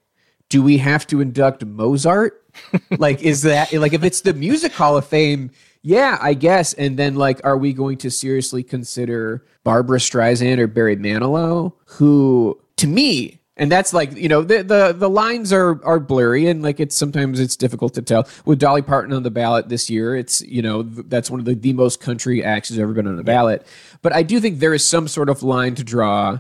do 0.50 0.62
we 0.62 0.78
have 0.78 1.08
to 1.08 1.22
induct 1.22 1.64
Mozart? 1.64 2.44
like, 2.98 3.22
is 3.22 3.44
that 3.44 3.72
like 3.72 3.94
if 3.94 4.04
it's 4.04 4.22
the 4.22 4.34
Music 4.34 4.74
Hall 4.74 4.98
of 4.98 5.08
Fame? 5.08 5.52
Yeah, 5.84 6.18
I 6.22 6.34
guess. 6.34 6.74
And 6.74 6.98
then, 6.98 7.16
like, 7.16 7.42
are 7.44 7.58
we 7.58 7.74
going 7.74 7.98
to 8.00 8.12
seriously 8.12 8.64
consider 8.64 9.46
Barbra 9.64 10.00
Streisand 10.00 10.60
or 10.60 10.68
Barry 10.68 10.96
Manilow, 10.96 11.74
who, 11.86 12.58
to 12.78 12.88
me, 12.88 13.40
and 13.56 13.72
that's 13.72 13.94
like 13.94 14.16
you 14.16 14.28
know 14.28 14.42
the 14.42 14.64
the 14.64 14.94
the 14.94 15.10
lines 15.10 15.54
are 15.54 15.84
are 15.86 16.00
blurry 16.00 16.48
and 16.48 16.64
like 16.64 16.80
it's 16.80 16.96
sometimes 16.96 17.40
it's 17.40 17.56
difficult 17.56 17.94
to 17.94 18.02
tell. 18.02 18.28
With 18.46 18.60
dolly 18.60 18.82
parton 18.82 19.14
on 19.14 19.24
the 19.24 19.32
ballot 19.32 19.70
this 19.70 19.90
year 19.90 20.16
it's 20.16 20.42
you 20.42 20.62
know 20.62 20.84
that's 20.84 21.30
one 21.30 21.40
of 21.40 21.46
the, 21.46 21.56
the 21.56 21.74
most 21.74 22.00
country 22.00 22.44
acts 22.44 22.70
has 22.70 22.80
ever 22.80 22.94
been 22.94 23.08
on 23.08 23.16
the 23.16 23.24
ballot. 23.24 23.66
But 24.02 24.14
i 24.14 24.24
do 24.24 24.40
think 24.40 24.60
there 24.60 24.74
is 24.74 24.88
some 24.88 25.08
sort 25.08 25.30
of 25.30 25.44
line 25.44 25.76
to 25.76 25.84
draw 25.84 26.40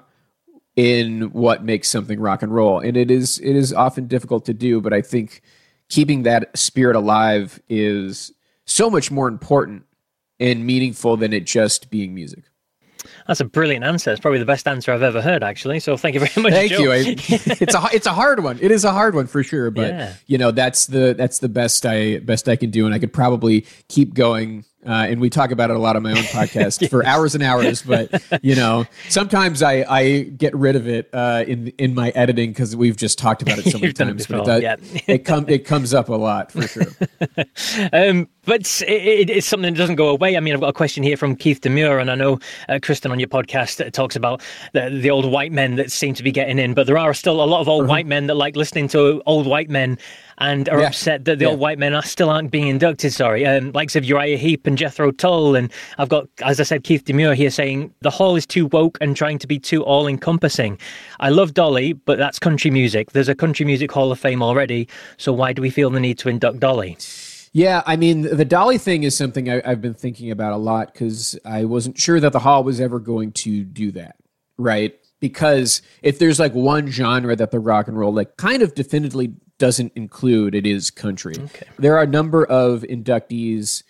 in 0.75 1.31
what 1.33 1.63
makes 1.63 1.87
something 1.87 2.19
rock 2.19 2.41
and 2.41 2.53
roll. 2.53 2.79
And 2.79 2.97
it 2.97 3.11
is 3.11 3.39
it 3.39 3.55
is 3.55 3.73
often 3.73 4.07
difficult 4.07 4.45
to 4.45 4.53
do 4.53 4.81
but 4.81 4.93
i 4.93 5.01
think 5.01 5.41
keeping 5.89 6.23
that 6.23 6.57
spirit 6.57 6.95
alive 6.95 7.61
is 7.69 8.31
so 8.65 8.89
much 8.89 9.11
more 9.11 9.27
important 9.27 9.83
and 10.39 10.65
meaningful 10.65 11.15
than 11.15 11.31
it 11.31 11.45
just 11.45 11.91
being 11.91 12.15
music 12.15 12.45
that's 13.27 13.39
a 13.39 13.45
brilliant 13.45 13.85
answer. 13.85 14.11
It's 14.11 14.19
probably 14.19 14.39
the 14.39 14.45
best 14.45 14.67
answer 14.67 14.91
I've 14.91 15.03
ever 15.03 15.21
heard, 15.21 15.43
actually. 15.43 15.79
So 15.79 15.97
thank 15.97 16.15
you 16.15 16.19
very 16.19 16.41
much. 16.41 16.53
Thank 16.53 16.71
Joe. 16.71 16.79
you. 16.79 16.91
it's 16.91 17.75
a 17.75 17.83
it's 17.93 18.05
a 18.05 18.13
hard 18.13 18.43
one. 18.43 18.59
It 18.61 18.71
is 18.71 18.85
a 18.85 18.91
hard 18.91 19.15
one 19.15 19.27
for 19.27 19.43
sure, 19.43 19.71
but 19.71 19.89
yeah. 19.89 20.13
you 20.27 20.37
know 20.37 20.51
that's 20.51 20.87
the 20.87 21.13
that's 21.17 21.39
the 21.39 21.49
best 21.49 21.85
I 21.85 22.19
best 22.19 22.49
I 22.49 22.55
can 22.55 22.69
do, 22.69 22.85
and 22.85 22.93
I 22.93 22.99
could 22.99 23.13
probably 23.13 23.65
keep 23.87 24.13
going 24.13 24.65
uh, 24.85 25.07
and 25.09 25.21
we 25.21 25.29
talk 25.29 25.51
about 25.51 25.69
it 25.69 25.75
a 25.75 25.79
lot 25.79 25.95
on 25.95 26.03
my 26.03 26.11
own 26.11 26.17
podcast 26.23 26.81
yes. 26.81 26.89
for 26.89 27.05
hours 27.05 27.35
and 27.35 27.43
hours. 27.43 27.81
But 27.81 28.23
you 28.43 28.55
know, 28.55 28.85
sometimes 29.09 29.61
I, 29.61 29.85
I 29.89 30.19
get 30.21 30.55
rid 30.55 30.75
of 30.75 30.87
it 30.87 31.09
uh, 31.13 31.43
in 31.47 31.67
in 31.77 31.93
my 31.95 32.09
editing 32.09 32.51
because 32.51 32.75
we've 32.75 32.97
just 32.97 33.17
talked 33.17 33.41
about 33.41 33.59
it 33.59 33.71
so 33.71 33.77
many 33.79 33.93
times. 33.93 34.27
But 34.27 34.41
it, 34.41 34.45
does, 34.45 34.61
yeah. 34.61 34.75
it 35.07 35.25
come 35.25 35.45
it 35.47 35.65
comes 35.65 35.93
up 35.93 36.09
a 36.09 36.13
lot 36.15 36.51
for 36.51 36.67
sure. 36.67 36.87
um, 37.93 38.27
but 38.45 38.81
it, 38.87 39.29
it's 39.29 39.47
something 39.47 39.73
that 39.73 39.77
doesn't 39.77 39.95
go 39.95 40.09
away. 40.09 40.35
I 40.35 40.39
mean, 40.39 40.53
I've 40.53 40.59
got 40.59 40.69
a 40.69 40.73
question 40.73 41.03
here 41.03 41.17
from 41.17 41.35
Keith 41.35 41.61
Demure, 41.61 41.99
and 41.99 42.11
I 42.11 42.15
know 42.15 42.39
uh, 42.67 42.79
Kristen 42.81 43.11
on 43.11 43.19
your 43.19 43.29
podcast 43.29 43.91
talks 43.93 44.15
about 44.15 44.41
the, 44.73 44.89
the 44.89 45.09
old 45.09 45.25
white 45.25 45.51
men 45.51 45.75
that 45.75 45.91
seem 45.91 46.13
to 46.15 46.23
be 46.23 46.31
getting 46.31 46.59
in, 46.59 46.73
but 46.73 46.87
there 46.87 46.97
are 46.97 47.13
still 47.13 47.43
a 47.43 47.45
lot 47.45 47.61
of 47.61 47.69
old 47.69 47.83
uh-huh. 47.83 47.89
white 47.89 48.05
men 48.05 48.27
that 48.27 48.35
like 48.35 48.55
listening 48.55 48.87
to 48.89 49.21
old 49.25 49.47
white 49.47 49.69
men 49.69 49.97
and 50.37 50.69
are 50.69 50.79
yeah. 50.79 50.87
upset 50.87 51.25
that 51.25 51.39
the 51.39 51.45
yeah. 51.45 51.51
old 51.51 51.59
white 51.59 51.79
men 51.79 51.93
are 51.93 52.03
still 52.03 52.29
aren't 52.29 52.51
being 52.51 52.67
inducted. 52.67 53.13
Sorry, 53.13 53.45
um, 53.45 53.71
likes 53.73 53.95
of 53.95 54.05
Uriah 54.05 54.37
Heep 54.37 54.67
and 54.67 54.77
Jethro 54.77 55.11
Tull, 55.11 55.55
and 55.55 55.71
I've 55.97 56.09
got, 56.09 56.27
as 56.43 56.59
I 56.59 56.63
said, 56.63 56.83
Keith 56.83 57.05
Demure 57.05 57.33
here 57.33 57.49
saying 57.49 57.93
the 58.01 58.09
hall 58.09 58.35
is 58.35 58.45
too 58.45 58.67
woke 58.67 58.97
and 59.01 59.15
trying 59.15 59.39
to 59.39 59.47
be 59.47 59.59
too 59.59 59.83
all 59.83 60.07
encompassing. 60.07 60.77
I 61.19 61.29
love 61.29 61.53
Dolly, 61.53 61.93
but 61.93 62.17
that's 62.17 62.39
country 62.39 62.71
music. 62.71 63.11
There's 63.11 63.29
a 63.29 63.35
country 63.35 63.65
music 63.65 63.91
hall 63.91 64.11
of 64.11 64.19
fame 64.19 64.41
already, 64.41 64.87
so 65.17 65.33
why 65.33 65.53
do 65.53 65.61
we 65.61 65.69
feel 65.69 65.89
the 65.89 65.99
need 65.99 66.17
to 66.19 66.29
induct 66.29 66.59
Dolly? 66.59 66.97
Yeah, 67.53 67.83
I 67.85 67.97
mean, 67.97 68.23
the 68.23 68.45
Dolly 68.45 68.79
thing 68.79 69.03
is 69.03 69.15
something 69.15 69.47
I, 69.47 69.61
have 69.63 69.79
been 69.79 69.93
thinking 69.93 70.31
about 70.31 70.53
a 70.53 70.57
lot 70.57 70.91
because 70.91 71.37
I 71.45 71.65
wasn't 71.65 71.99
sure 71.99 72.19
that 72.19 72.33
the 72.33 72.39
hall 72.39 72.63
was 72.63 72.81
ever 72.81 72.99
going 72.99 73.31
to 73.33 73.63
do 73.63 73.91
that, 73.91 74.15
right? 74.57 74.99
Because 75.19 75.83
if 76.01 76.17
there's 76.17 76.39
like 76.39 76.53
one 76.53 76.87
genre 76.87 77.35
that 77.35 77.51
the 77.51 77.59
rock 77.59 77.87
and 77.87 77.97
roll 77.97 78.11
like 78.11 78.37
kind 78.37 78.63
of 78.63 78.73
definitively 78.73 79.33
doesn't 79.63 79.93
include, 79.95 80.55
it 80.55 80.67
is 80.67 80.91
country. 80.91 81.35
Okay. 81.39 81.65
There 81.79 81.95
are 81.95 82.03
a 82.03 82.07
number 82.07 82.43
of 82.43 82.81
inductees 82.81 83.81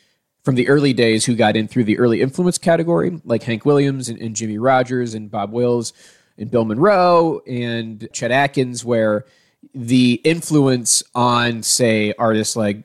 from 0.44 0.54
the 0.54 0.68
early 0.68 0.94
days 0.94 1.26
who 1.26 1.36
got 1.36 1.56
in 1.56 1.68
through 1.68 1.86
the 1.86 1.98
early 1.98 2.22
influence 2.22 2.60
category, 2.60 3.20
like 3.26 3.42
Hank 3.42 3.66
Williams 3.66 4.08
and, 4.08 4.22
and 4.22 4.36
Jimmie 4.36 4.60
Rodgers 4.60 5.16
and 5.16 5.32
Bob 5.32 5.52
Wills 5.52 5.92
and 6.38 6.52
Bill 6.52 6.64
Monroe 6.64 7.42
and 7.48 8.08
Chet 8.14 8.30
Atkins, 8.30 8.86
where 8.86 9.26
the 9.74 10.22
influence 10.24 11.02
on, 11.16 11.64
say, 11.64 12.14
artists 12.20 12.56
like 12.56 12.84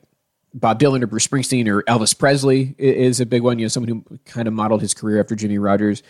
Bob 0.55 0.79
Dylan 0.79 1.03
or 1.03 1.07
Bruce 1.07 1.27
Springsteen 1.27 1.67
or 1.67 1.83
Elvis 1.83 2.17
Presley 2.17 2.73
is 2.79 3.19
a 3.19 3.25
big 3.27 3.43
one. 3.43 3.59
You 3.59 3.65
know, 3.65 3.69
someone 3.69 4.03
who 4.09 4.17
kind 4.25 4.47
of 4.47 4.55
modeled 4.55 4.81
his 4.81 4.95
career 4.95 5.19
after 5.19 5.35
Jimmie 5.35 5.59
Rodgers. 5.59 6.01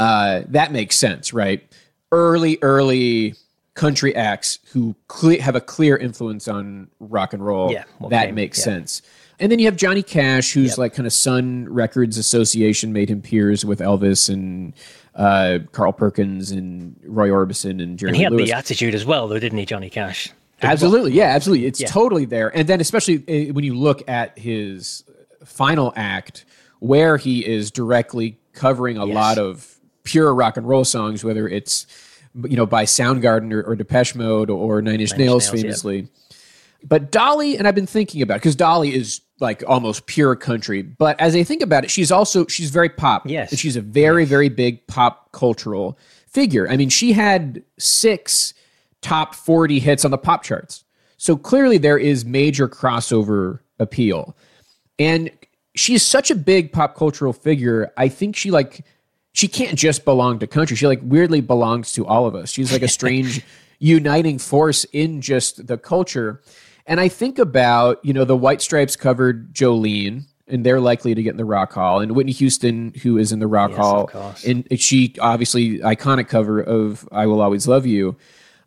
Uh, 0.00 0.44
that 0.48 0.72
makes 0.72 0.96
sense, 0.96 1.34
right? 1.34 1.62
Early, 2.10 2.58
early 2.62 3.34
country 3.74 4.14
acts 4.14 4.58
who 4.72 4.94
cle- 5.08 5.40
have 5.40 5.56
a 5.56 5.60
clear 5.60 5.96
influence 5.96 6.48
on 6.48 6.88
rock 7.00 7.32
and 7.32 7.44
roll. 7.44 7.72
Yeah, 7.72 7.84
well, 7.98 8.10
that 8.10 8.34
makes 8.34 8.58
yeah. 8.58 8.64
sense. 8.64 9.02
And 9.38 9.50
then 9.50 9.58
you 9.58 9.64
have 9.64 9.76
Johnny 9.76 10.02
Cash, 10.02 10.52
who's 10.52 10.70
yep. 10.70 10.78
like 10.78 10.94
kind 10.94 11.06
of 11.06 11.12
Sun 11.12 11.68
Records 11.68 12.16
Association 12.16 12.92
made 12.92 13.08
him 13.08 13.20
peers 13.22 13.64
with 13.64 13.80
Elvis 13.80 14.32
and 14.32 14.72
uh, 15.14 15.58
Carl 15.72 15.92
Perkins 15.92 16.52
and 16.52 16.96
Roy 17.04 17.28
Orbison 17.28 17.82
and 17.82 17.98
Jerry. 17.98 18.10
And 18.10 18.16
he 18.16 18.22
had 18.22 18.32
Lewis. 18.32 18.50
the 18.50 18.56
attitude 18.56 18.94
as 18.94 19.04
well, 19.04 19.26
though, 19.26 19.38
didn't 19.38 19.58
he, 19.58 19.66
Johnny 19.66 19.90
Cash? 19.90 20.30
Absolutely, 20.62 21.12
yeah, 21.12 21.24
absolutely. 21.24 21.66
It's 21.66 21.80
yeah. 21.80 21.88
totally 21.88 22.24
there. 22.24 22.56
And 22.56 22.68
then 22.68 22.80
especially 22.80 23.24
eh, 23.26 23.50
when 23.50 23.64
you 23.64 23.74
look 23.74 24.08
at 24.08 24.38
his 24.38 25.02
final 25.44 25.92
act, 25.96 26.44
where 26.78 27.16
he 27.16 27.44
is 27.44 27.70
directly 27.70 28.38
covering 28.52 28.96
a 28.96 29.06
yes. 29.06 29.14
lot 29.14 29.38
of 29.38 29.76
pure 30.04 30.32
rock 30.34 30.56
and 30.56 30.68
roll 30.68 30.84
songs, 30.84 31.24
whether 31.24 31.48
it's 31.48 31.86
you 32.34 32.56
know, 32.56 32.66
by 32.66 32.84
Soundgarden 32.84 33.52
or, 33.52 33.62
or 33.62 33.76
Depeche 33.76 34.14
Mode 34.14 34.50
or 34.50 34.80
Nine 34.82 35.00
Inch 35.00 35.10
Nine 35.12 35.20
Nails, 35.20 35.52
Nails 35.52 35.62
famously. 35.62 36.00
Yeah. 36.00 36.06
But 36.84 37.12
Dolly, 37.12 37.56
and 37.56 37.68
I've 37.68 37.74
been 37.74 37.86
thinking 37.86 38.22
about 38.22 38.34
because 38.34 38.56
Dolly 38.56 38.94
is 38.94 39.20
like 39.40 39.62
almost 39.66 40.06
pure 40.06 40.34
country. 40.34 40.82
But 40.82 41.20
as 41.20 41.36
I 41.36 41.42
think 41.44 41.62
about 41.62 41.84
it, 41.84 41.90
she's 41.90 42.10
also 42.10 42.46
she's 42.46 42.70
very 42.70 42.88
pop. 42.88 43.28
Yes, 43.28 43.50
and 43.50 43.58
she's 43.58 43.76
a 43.76 43.80
very 43.80 44.24
very 44.24 44.48
big 44.48 44.86
pop 44.86 45.30
cultural 45.32 45.98
figure. 46.26 46.68
I 46.68 46.76
mean, 46.76 46.88
she 46.88 47.12
had 47.12 47.62
six 47.78 48.54
top 49.00 49.34
forty 49.34 49.78
hits 49.78 50.04
on 50.04 50.10
the 50.10 50.18
pop 50.18 50.42
charts. 50.42 50.84
So 51.18 51.36
clearly 51.36 51.78
there 51.78 51.98
is 51.98 52.24
major 52.24 52.68
crossover 52.68 53.60
appeal, 53.78 54.36
and 54.98 55.30
she's 55.76 56.04
such 56.04 56.30
a 56.30 56.34
big 56.34 56.72
pop 56.72 56.96
cultural 56.96 57.32
figure. 57.32 57.92
I 57.96 58.08
think 58.08 58.34
she 58.34 58.50
like 58.50 58.84
she 59.32 59.48
can't 59.48 59.78
just 59.78 60.04
belong 60.04 60.38
to 60.38 60.46
country. 60.46 60.76
She 60.76 60.86
like 60.86 61.00
weirdly 61.02 61.40
belongs 61.40 61.92
to 61.92 62.06
all 62.06 62.26
of 62.26 62.34
us. 62.34 62.50
She's 62.50 62.72
like 62.72 62.82
a 62.82 62.88
strange 62.98 63.42
uniting 63.78 64.38
force 64.38 64.84
in 64.92 65.20
just 65.20 65.66
the 65.66 65.78
culture. 65.78 66.40
And 66.86 67.00
I 67.00 67.08
think 67.08 67.38
about, 67.38 68.04
you 68.04 68.12
know, 68.12 68.24
the 68.24 68.36
White 68.36 68.60
Stripes 68.60 68.96
covered 68.96 69.54
Jolene, 69.54 70.24
and 70.46 70.66
they're 70.66 70.80
likely 70.80 71.14
to 71.14 71.22
get 71.22 71.30
in 71.30 71.36
the 71.36 71.44
Rock 71.44 71.72
Hall, 71.72 72.00
and 72.00 72.14
Whitney 72.14 72.32
Houston, 72.32 72.92
who 73.02 73.16
is 73.16 73.32
in 73.32 73.38
the 73.38 73.46
Rock 73.46 73.70
yes, 73.70 73.78
Hall, 73.78 74.34
and 74.46 74.66
she 74.78 75.14
obviously 75.20 75.78
iconic 75.78 76.28
cover 76.28 76.60
of 76.60 77.08
"I 77.12 77.26
Will 77.26 77.40
Always 77.40 77.66
Love 77.66 77.86
You." 77.86 78.16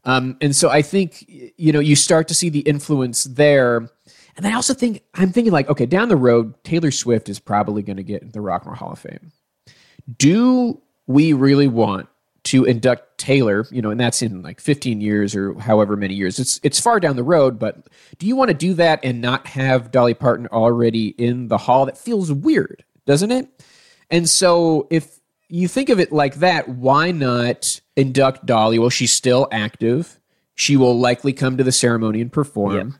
Um, 0.06 0.38
and 0.40 0.56
so 0.56 0.70
I 0.70 0.82
think 0.82 1.26
you 1.28 1.72
know 1.74 1.82
you 1.82 1.96
start 1.96 2.28
to 2.30 2.34
see 2.34 2.50
the 2.50 2.62
influence 2.62 3.26
there. 3.26 3.90
And 4.38 4.46
I 4.46 4.54
also 4.54 4.74
think 4.74 5.02
I'm 5.14 5.32
thinking 5.32 5.54
like, 5.54 5.70
okay, 5.70 5.86
down 5.86 6.10
the 6.10 6.18
road, 6.18 6.62
Taylor 6.64 6.92
Swift 6.92 7.30
is 7.30 7.40
probably 7.40 7.84
going 7.84 7.98
to 7.98 8.04
get 8.04 8.22
in 8.22 8.32
the 8.32 8.42
Rock 8.42 8.64
and 8.64 8.72
Roll 8.72 8.78
Hall 8.78 8.92
of 8.92 9.00
Fame 9.00 9.32
do 10.18 10.82
we 11.08 11.34
really 11.34 11.68
want 11.68 12.08
to 12.46 12.64
induct 12.64 13.18
Taylor, 13.18 13.66
you 13.72 13.82
know, 13.82 13.90
and 13.90 14.00
that's 14.00 14.22
in 14.22 14.44
like 14.44 14.62
15 14.62 15.02
years 15.02 15.36
or 15.36 15.60
however 15.60 15.98
many 15.98 16.14
years. 16.14 16.40
It's 16.40 16.60
it's 16.64 16.80
far 16.80 17.00
down 17.00 17.16
the 17.16 17.24
road, 17.24 17.58
but 17.58 17.88
do 18.20 18.28
you 18.28 18.36
want 18.36 18.50
to 18.50 18.54
do 18.54 18.76
that 18.76 19.00
and 19.04 19.20
not 19.20 19.48
have 19.48 19.92
Dolly 19.92 20.14
Parton 20.14 20.48
already 20.48 21.08
in 21.08 21.48
the 21.48 21.58
hall? 21.58 21.86
That 21.88 21.98
feels 21.98 22.32
weird, 22.32 22.84
doesn't 23.06 23.32
it? 23.32 23.50
And 24.12 24.30
so 24.30 24.88
if 24.92 25.20
you 25.50 25.68
think 25.68 25.90
of 25.90 26.00
it 26.00 26.12
like 26.12 26.36
that, 26.36 26.70
why 26.70 27.12
not 27.12 27.82
induct 27.96 28.46
Dolly? 28.46 28.78
Well, 28.78 28.92
she's 28.92 29.14
still 29.14 29.48
active. 29.52 30.20
She 30.54 30.78
will 30.78 30.98
likely 30.98 31.34
come 31.34 31.58
to 31.58 31.64
the 31.64 31.72
ceremony 31.72 32.22
and 32.22 32.32
perform. 32.32 33.00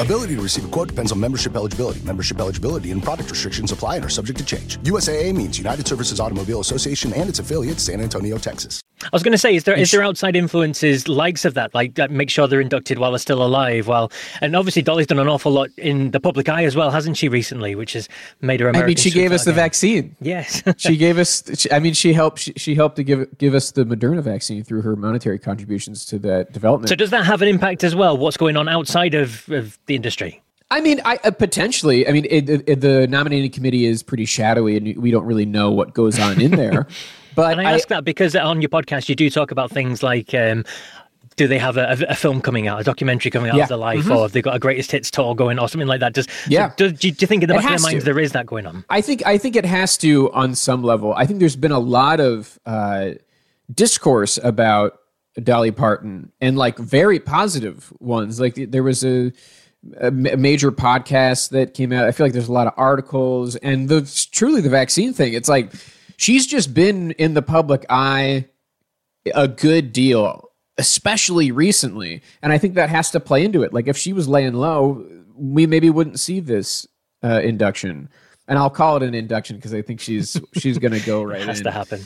Ability 0.00 0.34
to 0.36 0.42
receive 0.42 0.64
a 0.64 0.68
quote 0.68 0.88
depends 0.88 1.12
on 1.12 1.20
membership 1.20 1.54
eligibility. 1.54 2.00
Membership 2.00 2.40
eligibility 2.40 2.90
and 2.90 3.02
product 3.02 3.30
restrictions 3.30 3.72
apply 3.72 3.96
and 3.96 4.04
are 4.04 4.08
subject 4.08 4.38
to 4.38 4.44
change. 4.44 4.76
USAA 4.78 5.34
means 5.34 5.58
United 5.58 5.86
Services 5.86 6.20
Automobile 6.20 6.60
Association 6.60 7.12
and 7.12 7.28
its 7.28 7.38
affiliates, 7.38 7.82
San 7.84 8.00
Antonio, 8.00 8.36
Texas. 8.38 8.80
I 9.02 9.08
was 9.12 9.22
going 9.22 9.32
to 9.32 9.38
say, 9.38 9.54
is 9.54 9.64
there 9.64 9.76
is 9.76 9.90
there 9.90 10.02
outside 10.02 10.34
influences 10.36 11.08
likes 11.08 11.44
of 11.44 11.54
that, 11.54 11.74
like 11.74 11.94
that 11.96 12.10
make 12.10 12.30
sure 12.30 12.46
they're 12.46 12.60
inducted 12.60 12.98
while 12.98 13.10
they're 13.10 13.18
still 13.18 13.44
alive? 13.44 13.86
Well, 13.86 14.10
and 14.40 14.56
obviously 14.56 14.82
Dolly's 14.82 15.06
done 15.06 15.18
an 15.18 15.28
awful 15.28 15.52
lot 15.52 15.68
in 15.76 16.10
the 16.12 16.20
public 16.20 16.48
eye 16.48 16.64
as 16.64 16.74
well, 16.74 16.90
hasn't 16.90 17.16
she? 17.16 17.28
Recently, 17.28 17.74
which 17.74 17.92
has 17.92 18.08
made 18.40 18.60
her. 18.60 18.68
American 18.68 18.84
I 18.84 18.88
mean, 18.88 18.96
she 18.96 19.10
gave 19.10 19.32
us 19.32 19.44
the 19.44 19.52
vaccine. 19.52 20.16
Yes, 20.20 20.62
she 20.78 20.96
gave 20.96 21.18
us. 21.18 21.42
She, 21.58 21.70
I 21.70 21.80
mean, 21.80 21.92
she 21.92 22.12
helped. 22.12 22.38
She, 22.38 22.52
she 22.56 22.74
helped 22.74 22.96
to 22.96 23.04
give 23.04 23.36
give 23.36 23.54
us 23.54 23.72
the 23.72 23.84
Moderna 23.84 24.22
vaccine 24.22 24.64
through 24.64 24.82
her 24.82 24.96
monetary 24.96 25.38
contributions 25.38 26.06
to 26.06 26.18
that 26.20 26.52
development. 26.52 26.88
So 26.88 26.94
does 26.94 27.10
that 27.10 27.26
have 27.26 27.42
an 27.42 27.48
impact 27.48 27.84
as 27.84 27.94
well? 27.94 28.16
What's 28.16 28.36
going 28.36 28.56
on 28.56 28.68
outside 28.68 29.14
of, 29.14 29.48
of 29.50 29.78
the 29.86 29.94
industry? 29.94 30.42
I 30.70 30.80
mean, 30.80 31.00
I 31.04 31.18
uh, 31.24 31.30
potentially. 31.30 32.08
I 32.08 32.12
mean, 32.12 32.26
it, 32.28 32.48
it, 32.68 32.80
the 32.80 33.06
nominating 33.06 33.50
committee 33.50 33.86
is 33.86 34.02
pretty 34.02 34.24
shadowy, 34.24 34.76
and 34.76 34.96
we 34.96 35.10
don't 35.10 35.26
really 35.26 35.46
know 35.46 35.70
what 35.70 35.94
goes 35.94 36.18
on 36.18 36.40
in 36.40 36.52
there. 36.52 36.86
But 37.36 37.58
and 37.58 37.66
I, 37.66 37.70
I 37.70 37.74
ask 37.74 37.88
that 37.88 38.04
because 38.04 38.36
on 38.36 38.62
your 38.62 38.68
podcast 38.68 39.08
you 39.08 39.16
do 39.16 39.28
talk 39.28 39.50
about 39.50 39.70
things 39.70 40.04
like. 40.04 40.32
Um, 40.34 40.64
do 41.36 41.48
they 41.48 41.58
have 41.58 41.76
a, 41.76 41.96
a, 42.08 42.14
film 42.14 42.40
coming 42.40 42.68
out, 42.68 42.80
a 42.80 42.84
documentary 42.84 43.28
coming 43.28 43.50
out 43.50 43.56
Yeah. 43.56 43.64
of 43.64 43.68
their 43.70 43.76
life, 43.78 44.04
Mhm. 44.04 44.14
or 44.16 44.22
have 44.22 44.30
they 44.30 44.40
got 44.40 44.54
a 44.54 44.60
greatest 44.60 44.92
hits 44.92 45.10
tour 45.10 45.34
going, 45.34 45.58
or 45.58 45.68
something 45.68 45.88
like 45.88 45.98
that? 45.98 46.12
Does 46.12 46.28
Yeah. 46.48 46.68
So 46.70 46.74
do, 46.76 46.92
do, 46.92 47.08
you- 47.08 47.12
do 47.12 47.22
you 47.22 47.26
think 47.26 47.42
in 47.42 47.48
the 47.48 47.54
back 47.56 47.64
of 47.64 47.70
their 47.70 47.90
minds 47.90 48.04
there 48.04 48.20
is 48.20 48.30
that 48.32 48.46
going 48.46 48.66
on? 48.66 48.84
I 48.88 49.00
think 49.00 49.26
I 49.26 49.36
think 49.36 49.56
it 49.56 49.64
has 49.64 49.96
to 49.98 50.30
on 50.32 50.54
some 50.54 50.84
level. 50.84 51.12
I 51.14 51.26
think 51.26 51.40
there's 51.40 51.56
been 51.56 51.72
a 51.72 51.80
lot 51.80 52.20
of 52.20 52.56
uh, 52.66 53.14
discourse 53.74 54.38
about 54.44 55.00
Dolly 55.42 55.72
Parton 55.72 56.30
and 56.40 56.56
like 56.56 56.78
very 56.78 57.18
positive 57.18 57.92
ones. 57.98 58.38
Like 58.38 58.54
there 58.70 58.84
was 58.84 59.04
a, 59.04 59.32
major 60.10 60.72
podcast 60.72 61.50
that 61.50 61.74
came 61.74 61.92
out. 61.92 62.04
I 62.06 62.12
feel 62.12 62.26
like 62.26 62.32
there's 62.32 62.48
a 62.48 62.52
lot 62.52 62.66
of 62.66 62.72
articles 62.76 63.56
and 63.56 63.88
the 63.88 64.02
truly 64.32 64.60
the 64.60 64.70
vaccine 64.70 65.12
thing. 65.12 65.34
It's 65.34 65.48
like 65.48 65.72
she's 66.16 66.46
just 66.46 66.72
been 66.74 67.10
in 67.12 67.34
the 67.34 67.42
public 67.42 67.84
eye 67.90 68.46
a 69.34 69.48
good 69.48 69.92
deal, 69.92 70.50
especially 70.78 71.50
recently. 71.50 72.22
And 72.42 72.52
I 72.52 72.58
think 72.58 72.74
that 72.74 72.90
has 72.90 73.10
to 73.12 73.20
play 73.20 73.44
into 73.44 73.62
it. 73.62 73.72
Like 73.72 73.86
if 73.88 73.96
she 73.96 74.12
was 74.12 74.28
laying 74.28 74.54
low, 74.54 75.04
we 75.34 75.66
maybe 75.66 75.90
wouldn't 75.90 76.20
see 76.20 76.40
this 76.40 76.86
uh, 77.22 77.40
induction. 77.42 78.08
And 78.46 78.58
I'll 78.58 78.70
call 78.70 78.96
it 78.98 79.02
an 79.02 79.14
induction 79.14 79.56
because 79.56 79.72
I 79.72 79.80
think 79.82 80.00
she's 80.00 80.38
she's 80.54 80.78
going 80.78 80.92
to 80.92 81.00
go 81.00 81.22
right 81.24 81.40
It 81.40 81.46
has 81.48 81.58
in. 81.60 81.64
to 81.64 81.70
happen. 81.70 82.02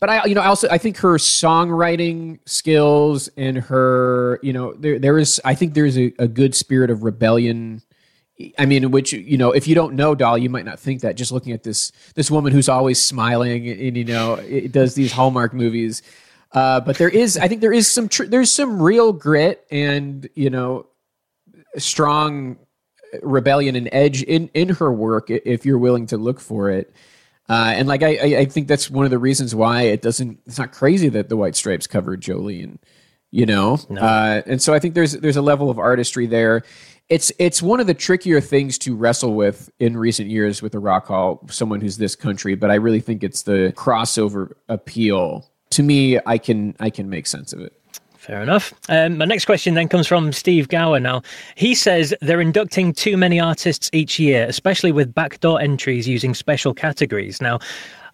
But 0.00 0.08
I, 0.08 0.24
you 0.24 0.34
know, 0.34 0.40
I 0.40 0.46
also 0.46 0.66
I 0.70 0.78
think 0.78 0.96
her 0.98 1.14
songwriting 1.16 2.38
skills 2.46 3.28
and 3.36 3.58
her, 3.58 4.40
you 4.42 4.52
know, 4.54 4.72
there 4.72 4.98
there 4.98 5.18
is 5.18 5.40
I 5.44 5.54
think 5.54 5.74
there's 5.74 5.98
a, 5.98 6.12
a 6.18 6.26
good 6.26 6.54
spirit 6.54 6.90
of 6.90 7.04
rebellion. 7.04 7.82
I 8.58 8.64
mean, 8.64 8.90
which 8.90 9.12
you 9.12 9.36
know, 9.36 9.52
if 9.52 9.68
you 9.68 9.74
don't 9.74 9.94
know 9.94 10.14
Doll, 10.14 10.38
you 10.38 10.48
might 10.48 10.64
not 10.64 10.80
think 10.80 11.02
that. 11.02 11.16
Just 11.16 11.32
looking 11.32 11.52
at 11.52 11.62
this 11.62 11.92
this 12.14 12.30
woman 12.30 12.52
who's 12.52 12.70
always 12.70 13.00
smiling 13.00 13.68
and 13.68 13.94
you 13.94 14.06
know 14.06 14.34
it 14.34 14.72
does 14.72 14.94
these 14.94 15.12
Hallmark 15.12 15.52
movies. 15.52 16.02
Uh, 16.52 16.80
but 16.80 16.96
there 16.96 17.08
is, 17.08 17.36
I 17.36 17.46
think 17.46 17.60
there 17.60 17.72
is 17.72 17.86
some 17.86 18.08
tr- 18.08 18.24
there's 18.24 18.50
some 18.50 18.82
real 18.82 19.12
grit 19.12 19.66
and 19.70 20.28
you 20.34 20.48
know 20.48 20.86
strong 21.76 22.56
rebellion 23.22 23.76
and 23.76 23.88
edge 23.92 24.22
in 24.22 24.48
in 24.54 24.70
her 24.70 24.90
work 24.90 25.30
if 25.30 25.66
you're 25.66 25.78
willing 25.78 26.06
to 26.06 26.16
look 26.16 26.40
for 26.40 26.70
it. 26.70 26.94
Uh, 27.50 27.72
and 27.74 27.88
like 27.88 28.04
I, 28.04 28.10
I, 28.38 28.44
think 28.44 28.68
that's 28.68 28.88
one 28.88 29.04
of 29.04 29.10
the 29.10 29.18
reasons 29.18 29.56
why 29.56 29.82
it 29.82 30.02
doesn't. 30.02 30.38
It's 30.46 30.56
not 30.56 30.70
crazy 30.70 31.08
that 31.08 31.28
the 31.28 31.36
White 31.36 31.56
Stripes 31.56 31.88
covered 31.88 32.20
Jolene, 32.20 32.78
you 33.32 33.44
know. 33.44 33.76
Uh, 33.90 34.40
and 34.46 34.62
so 34.62 34.72
I 34.72 34.78
think 34.78 34.94
there's 34.94 35.14
there's 35.14 35.36
a 35.36 35.42
level 35.42 35.68
of 35.68 35.76
artistry 35.76 36.26
there. 36.26 36.62
It's 37.08 37.32
it's 37.40 37.60
one 37.60 37.80
of 37.80 37.88
the 37.88 37.94
trickier 37.94 38.40
things 38.40 38.78
to 38.78 38.94
wrestle 38.94 39.34
with 39.34 39.68
in 39.80 39.96
recent 39.96 40.30
years 40.30 40.62
with 40.62 40.70
the 40.70 40.78
Rock 40.78 41.08
Hall. 41.08 41.44
Someone 41.50 41.80
who's 41.80 41.96
this 41.96 42.14
country, 42.14 42.54
but 42.54 42.70
I 42.70 42.76
really 42.76 43.00
think 43.00 43.24
it's 43.24 43.42
the 43.42 43.74
crossover 43.76 44.52
appeal. 44.68 45.50
To 45.70 45.82
me, 45.82 46.20
I 46.24 46.38
can 46.38 46.76
I 46.78 46.90
can 46.90 47.10
make 47.10 47.26
sense 47.26 47.52
of 47.52 47.58
it. 47.62 47.79
Fair 48.30 48.42
enough. 48.42 48.72
Um, 48.88 49.18
my 49.18 49.24
next 49.24 49.44
question 49.44 49.74
then 49.74 49.88
comes 49.88 50.06
from 50.06 50.32
Steve 50.32 50.68
Gower. 50.68 51.00
Now, 51.00 51.22
he 51.56 51.74
says 51.74 52.14
they're 52.20 52.40
inducting 52.40 52.92
too 52.92 53.16
many 53.16 53.40
artists 53.40 53.90
each 53.92 54.20
year, 54.20 54.46
especially 54.48 54.92
with 54.92 55.12
backdoor 55.12 55.60
entries 55.60 56.06
using 56.06 56.32
special 56.34 56.72
categories. 56.72 57.40
Now, 57.40 57.58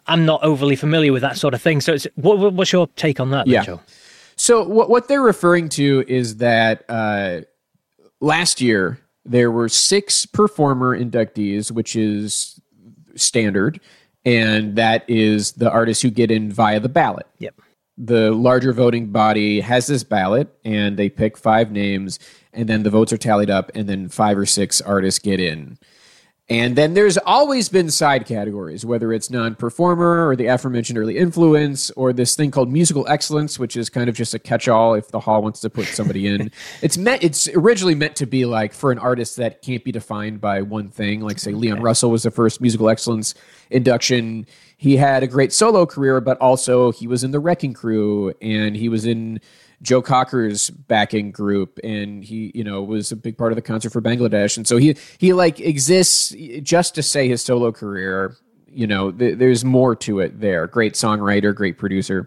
I'm 0.07 0.25
not 0.25 0.43
overly 0.43 0.75
familiar 0.75 1.13
with 1.13 1.21
that 1.21 1.37
sort 1.37 1.53
of 1.53 1.61
thing. 1.61 1.83
So, 1.83 1.93
it's, 1.93 2.07
what, 2.15 2.39
what- 2.39 2.55
what's 2.55 2.73
your 2.73 2.87
take 2.97 3.21
on 3.21 3.31
that, 3.33 3.47
Yeah. 3.47 3.61
Mitchell? 3.61 3.83
So 4.37 4.67
what 4.67 4.89
what 4.89 5.09
they're 5.09 5.21
referring 5.23 5.69
to 5.71 6.03
is 6.09 6.37
that 6.39 6.85
uh, 6.89 7.41
last 8.23 8.61
year 8.63 8.99
there 9.27 9.51
were 9.51 9.69
six 9.69 10.25
performer 10.25 10.99
inductees, 10.99 11.71
which 11.71 11.95
is 11.95 12.59
standard, 13.17 13.81
and 14.25 14.77
that 14.77 15.05
is 15.09 15.53
the 15.53 15.71
artists 15.71 16.03
who 16.03 16.11
get 16.11 16.31
in 16.31 16.51
via 16.53 16.81
the 16.81 16.89
ballot. 16.89 17.27
Yep. 17.39 17.55
The 17.99 18.31
larger 18.31 18.73
voting 18.73 19.07
body 19.07 19.61
has 19.61 19.87
this 19.87 20.05
ballot, 20.05 20.49
and 20.65 20.97
they 20.97 21.09
pick 21.09 21.39
five 21.39 21.71
names, 21.71 22.19
and 22.53 22.69
then 22.69 22.83
the 22.83 22.91
votes 22.91 23.13
are 23.13 23.19
tallied 23.19 23.51
up, 23.51 23.71
and 23.75 23.89
then 23.89 24.09
five 24.09 24.37
or 24.37 24.47
six 24.47 24.81
artists 24.81 25.19
get 25.19 25.41
in. 25.41 25.79
And 26.49 26.77
then 26.77 26.95
there's 26.95 27.19
always 27.19 27.69
been 27.69 27.91
side 27.91 28.25
categories, 28.25 28.87
whether 28.87 29.13
it's 29.13 29.31
non 29.31 29.57
performer 29.57 30.29
or 30.29 30.37
the 30.37 30.47
aforementioned 30.47 30.97
early 30.97 31.19
influence 31.19 31.91
or 31.93 32.13
this 32.13 32.37
thing 32.37 32.53
called 32.53 32.71
musical 32.71 33.05
excellence, 33.09 33.59
which 33.59 33.77
is 33.77 33.91
kind 33.91 34.09
of 34.09 34.15
just 34.15 34.33
a 34.33 34.39
catch 34.39 34.69
all 34.69 34.95
if 34.95 35.09
the 35.09 35.19
hall 35.19 35.43
wants 35.43 35.59
to 35.61 35.71
put 35.71 35.87
somebody 35.87 36.29
in. 36.29 36.53
it's 36.83 36.97
meant 36.97 37.25
it's 37.25 37.49
originally 37.49 37.97
meant 37.97 38.15
to 38.17 38.27
be 38.27 38.45
like 38.45 38.73
for 38.73 38.93
an 38.93 38.99
artist 39.01 39.37
that 39.39 39.61
can't 39.61 39.83
be 39.83 39.91
defined 39.91 40.41
by 40.41 40.63
one 40.63 40.89
thing. 40.89 41.21
Like 41.21 41.41
say 41.41 41.51
Leon 41.51 41.83
Russell 41.83 42.13
was 42.13 42.23
the 42.23 42.31
first 42.31 42.61
musical 42.61 42.89
excellence 42.89 43.35
induction. 43.71 44.47
He 44.77 44.97
had 44.97 45.23
a 45.23 45.27
great 45.27 45.53
solo 45.53 45.87
career, 45.87 46.21
but 46.21 46.39
also 46.39 46.93
he 46.93 47.07
was 47.07 47.25
in 47.25 47.31
the 47.31 47.41
Wrecking 47.41 47.73
Crew 47.73 48.35
and 48.43 48.77
he 48.77 48.89
was 48.89 49.07
in 49.07 49.41
Joe 49.83 50.03
Cocker's 50.03 50.71
backing 50.71 51.31
group, 51.31 51.79
and 51.85 52.25
he, 52.25 52.51
you 52.55 52.65
know, 52.65 52.83
was 52.83 53.13
a 53.13 53.17
big 53.17 53.37
part 53.37 53.53
of 53.53 53.57
the 53.57 53.63
concert 53.63 53.91
for 53.91 54.01
Bangladesh, 54.01 54.57
and 54.57 54.67
so 54.67 54.79
he 54.79 54.97
he 55.19 55.33
like 55.33 55.61
exists 55.61 56.35
just 56.63 56.95
to 56.95 57.03
say 57.03 57.29
his 57.29 57.43
solo 57.43 57.73
career. 57.73 58.37
You 58.69 58.87
know, 58.87 59.11
th- 59.11 59.39
there's 59.39 59.65
more 59.65 59.95
to 59.97 60.21
it 60.21 60.41
there. 60.41 60.67
Great 60.67 60.95
songwriter, 60.95 61.55
great 61.55 61.79
producer, 61.79 62.27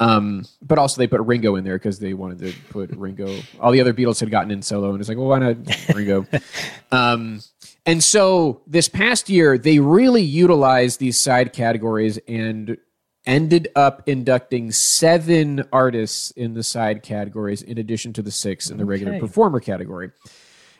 um, 0.00 0.44
but 0.60 0.78
also 0.78 0.98
they 0.98 1.06
put 1.06 1.20
Ringo 1.20 1.56
in 1.56 1.64
there 1.64 1.78
because 1.78 1.98
they 1.98 2.12
wanted 2.14 2.38
to 2.40 2.52
put 2.70 2.90
Ringo. 2.90 3.38
All 3.60 3.72
the 3.72 3.80
other 3.80 3.94
Beatles 3.94 4.20
had 4.20 4.30
gotten 4.30 4.50
in 4.50 4.62
solo, 4.62 4.90
and 4.90 5.00
it's 5.00 5.08
like, 5.08 5.18
well, 5.18 5.28
why 5.28 5.38
not 5.38 5.56
Ringo? 5.94 6.26
um, 6.92 7.40
and 7.84 8.02
so 8.02 8.62
this 8.66 8.88
past 8.88 9.28
year, 9.28 9.58
they 9.58 9.78
really 9.78 10.22
utilized 10.22 11.00
these 11.00 11.18
side 11.18 11.52
categories 11.52 12.18
and 12.28 12.76
ended 13.24 13.68
up 13.76 14.02
inducting 14.08 14.72
seven 14.72 15.64
artists 15.72 16.30
in 16.32 16.54
the 16.54 16.62
side 16.62 17.02
categories 17.02 17.62
in 17.62 17.78
addition 17.78 18.12
to 18.12 18.22
the 18.22 18.30
six 18.30 18.70
in 18.70 18.78
the 18.78 18.84
regular 18.84 19.18
performer 19.18 19.60
category. 19.60 20.10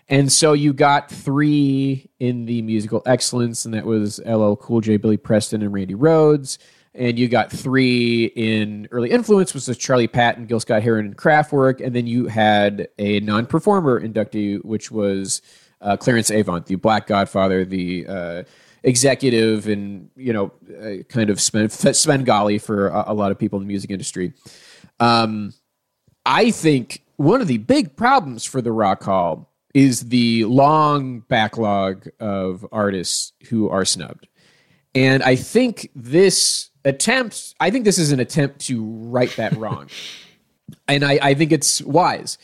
And 0.09 0.31
so 0.31 0.53
you 0.53 0.73
got 0.73 1.11
three 1.11 2.11
in 2.19 2.45
the 2.45 2.63
musical 2.63 3.03
excellence, 3.07 3.65
and 3.65 3.73
that 3.75 3.87
was 3.87 4.21
LL 4.27 4.55
Cool 4.55 4.81
J, 4.81 4.97
Billy 4.97 5.17
Preston, 5.17 5.63
and 5.63 5.73
Randy 5.73 5.95
Rhoads. 5.95 6.59
And 6.95 7.19
you 7.19 7.29
got 7.29 7.51
three 7.51 8.27
in 8.37 8.87
early 8.91 9.11
influence, 9.11 9.55
which 9.55 9.67
was 9.67 9.79
Charlie 9.79 10.09
Patton, 10.09 10.47
Gil 10.47 10.61
Scott 10.61 10.83
Heron, 10.83 11.07
and 11.07 11.17
Kraftwerk. 11.17 11.81
And 11.81 11.97
then 11.97 12.07
you 12.07 12.27
had 12.27 12.89
a 12.99 13.21
non-performer 13.21 14.01
inductee, 14.01 14.63
which 14.63 14.91
was 14.91 15.41
uh, 15.83 15.97
Clarence 15.97 16.31
Avant, 16.31 16.65
the 16.67 16.77
Black 16.77 17.07
Godfather, 17.07 17.65
the 17.65 18.07
uh, 18.07 18.43
executive, 18.83 19.69
and 19.69 20.11
you 20.17 20.33
know, 20.33 20.53
uh, 20.81 21.03
kind 21.09 21.31
of 21.31 21.41
Sven, 21.41 21.69
Svengali 21.69 22.59
for 22.59 22.89
a, 22.89 23.05
a 23.09 23.15
lot 23.15 23.31
of 23.31 23.39
people 23.39 23.59
in 23.59 23.65
the 23.65 23.69
music 23.69 23.91
industry. 23.91 24.33
Um, 25.01 25.53
I 26.25 26.51
think 26.51 27.03
one 27.17 27.41
of 27.41 27.49
the 27.49 27.59
big 27.59 27.97
problems 27.97 28.45
for 28.45 28.63
the 28.63 28.73
Rock 28.73 29.03
Hall 29.03 29.53
is 29.75 30.09
the 30.09 30.45
long 30.45 31.21
backlog 31.21 32.09
of 32.21 32.67
artists 32.73 33.33
who 33.49 33.69
are 33.69 33.85
snubbed. 33.85 34.29
And 34.95 35.23
I 35.23 35.37
think 35.37 35.91
this 35.95 36.71
attempt, 36.85 37.55
I 37.59 37.71
think 37.71 37.85
this 37.85 37.99
is 37.99 38.13
an 38.13 38.21
attempt 38.21 38.61
to 38.67 38.85
right 38.85 39.31
that 39.37 39.57
wrong. 39.57 39.89
and 40.89 41.05
I, 41.05 41.19
I 41.23 41.35
think 41.35 41.53
it's 41.53 41.81
wise 41.83 42.39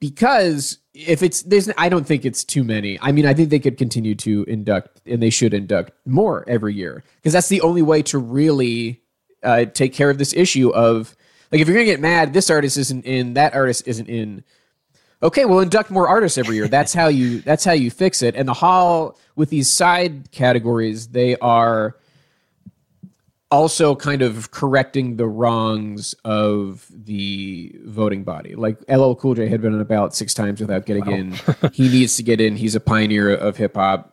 because 0.00 0.78
if 0.94 1.22
it's 1.22 1.42
there's 1.42 1.68
I 1.76 1.88
don't 1.88 2.06
think 2.06 2.24
it's 2.24 2.44
too 2.44 2.62
many. 2.64 2.98
I 3.02 3.12
mean, 3.12 3.26
I 3.26 3.34
think 3.34 3.50
they 3.50 3.58
could 3.58 3.76
continue 3.76 4.14
to 4.16 4.44
induct 4.44 5.00
and 5.06 5.22
they 5.22 5.30
should 5.30 5.52
induct 5.52 5.92
more 6.06 6.44
every 6.46 6.74
year 6.74 7.02
because 7.16 7.32
that's 7.32 7.48
the 7.48 7.60
only 7.62 7.82
way 7.82 8.02
to 8.04 8.18
really 8.18 9.02
uh, 9.42 9.64
take 9.66 9.92
care 9.92 10.08
of 10.08 10.18
this 10.18 10.32
issue 10.32 10.70
of 10.70 11.16
Like 11.52 11.60
if 11.60 11.68
you're 11.68 11.76
gonna 11.76 11.84
get 11.84 12.00
mad, 12.00 12.32
this 12.32 12.50
artist 12.50 12.76
isn't 12.78 13.04
in, 13.04 13.34
that 13.34 13.54
artist 13.54 13.86
isn't 13.86 14.08
in. 14.08 14.44
Okay, 15.22 15.44
we'll 15.44 15.60
induct 15.60 15.90
more 15.90 16.08
artists 16.08 16.36
every 16.38 16.56
year. 16.56 16.68
That's 16.68 16.92
how 16.92 17.08
you. 17.08 17.40
That's 17.40 17.64
how 17.64 17.72
you 17.72 17.90
fix 17.90 18.22
it. 18.22 18.34
And 18.36 18.48
the 18.48 18.54
hall 18.54 19.18
with 19.36 19.50
these 19.50 19.70
side 19.70 20.30
categories, 20.32 21.08
they 21.08 21.36
are 21.36 21.96
also 23.54 23.94
kind 23.94 24.20
of 24.20 24.50
correcting 24.50 25.16
the 25.16 25.26
wrongs 25.26 26.14
of 26.24 26.86
the 26.90 27.74
voting 27.84 28.24
body. 28.24 28.54
Like 28.54 28.78
LL 28.88 29.14
Cool 29.14 29.34
J 29.34 29.48
had 29.48 29.62
been 29.62 29.72
on 29.72 29.80
a 29.80 29.84
ballot 29.84 30.12
six 30.12 30.34
times 30.34 30.60
without 30.60 30.86
getting 30.86 31.06
wow. 31.06 31.12
in. 31.12 31.32
he 31.72 31.88
needs 31.88 32.16
to 32.16 32.22
get 32.22 32.40
in. 32.40 32.56
He's 32.56 32.74
a 32.74 32.80
pioneer 32.80 33.34
of 33.34 33.56
hip 33.56 33.76
hop. 33.76 34.10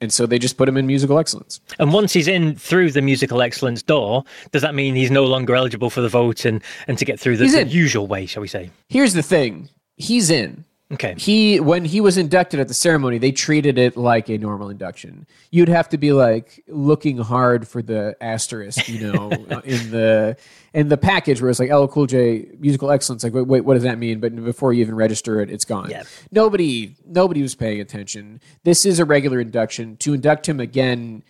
And 0.00 0.12
so 0.12 0.26
they 0.26 0.38
just 0.38 0.56
put 0.56 0.68
him 0.68 0.76
in 0.76 0.86
musical 0.86 1.18
excellence. 1.18 1.60
And 1.78 1.92
once 1.92 2.12
he's 2.12 2.28
in 2.28 2.56
through 2.56 2.90
the 2.90 3.00
musical 3.00 3.40
excellence 3.40 3.80
door, 3.82 4.24
does 4.50 4.62
that 4.62 4.74
mean 4.74 4.96
he's 4.96 5.10
no 5.10 5.24
longer 5.24 5.54
eligible 5.54 5.88
for 5.88 6.00
the 6.00 6.08
vote 6.08 6.44
and, 6.44 6.62
and 6.88 6.98
to 6.98 7.04
get 7.04 7.18
through 7.20 7.36
the, 7.36 7.46
the 7.46 7.64
usual 7.64 8.06
way, 8.06 8.26
shall 8.26 8.42
we 8.42 8.48
say? 8.48 8.70
Here's 8.88 9.14
the 9.14 9.22
thing 9.22 9.70
he's 9.96 10.30
in. 10.30 10.64
Okay. 10.92 11.14
He 11.16 11.60
when 11.60 11.84
he 11.84 12.00
was 12.00 12.18
inducted 12.18 12.60
at 12.60 12.68
the 12.68 12.74
ceremony, 12.74 13.16
they 13.16 13.32
treated 13.32 13.78
it 13.78 13.96
like 13.96 14.28
a 14.28 14.36
normal 14.36 14.68
induction. 14.68 15.26
You'd 15.50 15.70
have 15.70 15.88
to 15.88 15.98
be 15.98 16.12
like 16.12 16.62
looking 16.68 17.16
hard 17.16 17.66
for 17.66 17.80
the 17.80 18.14
asterisk, 18.20 18.88
you 18.88 19.10
know, 19.12 19.30
in 19.64 19.90
the 19.90 20.36
in 20.74 20.88
the 20.88 20.98
package 20.98 21.40
where 21.40 21.50
it's 21.50 21.58
like 21.58 21.72
LL 21.72 21.86
Cool 21.86 22.06
J 22.06 22.48
musical 22.58 22.90
excellence. 22.90 23.24
Like, 23.24 23.32
wait, 23.32 23.46
wait, 23.46 23.60
what 23.62 23.74
does 23.74 23.82
that 23.84 23.98
mean? 23.98 24.20
But 24.20 24.36
before 24.44 24.74
you 24.74 24.82
even 24.82 24.94
register 24.94 25.40
it, 25.40 25.50
it's 25.50 25.64
gone. 25.64 25.88
Yeah. 25.88 26.02
Nobody 26.30 26.96
nobody 27.06 27.40
was 27.40 27.54
paying 27.54 27.80
attention. 27.80 28.40
This 28.64 28.84
is 28.84 28.98
a 28.98 29.06
regular 29.06 29.40
induction. 29.40 29.96
To 29.98 30.12
induct 30.12 30.46
him 30.46 30.60
again 30.60 31.22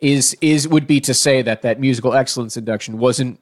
is 0.00 0.36
is 0.40 0.66
would 0.66 0.88
be 0.88 1.00
to 1.02 1.14
say 1.14 1.40
that 1.42 1.62
that 1.62 1.78
musical 1.78 2.14
excellence 2.14 2.56
induction 2.56 2.98
wasn't 2.98 3.40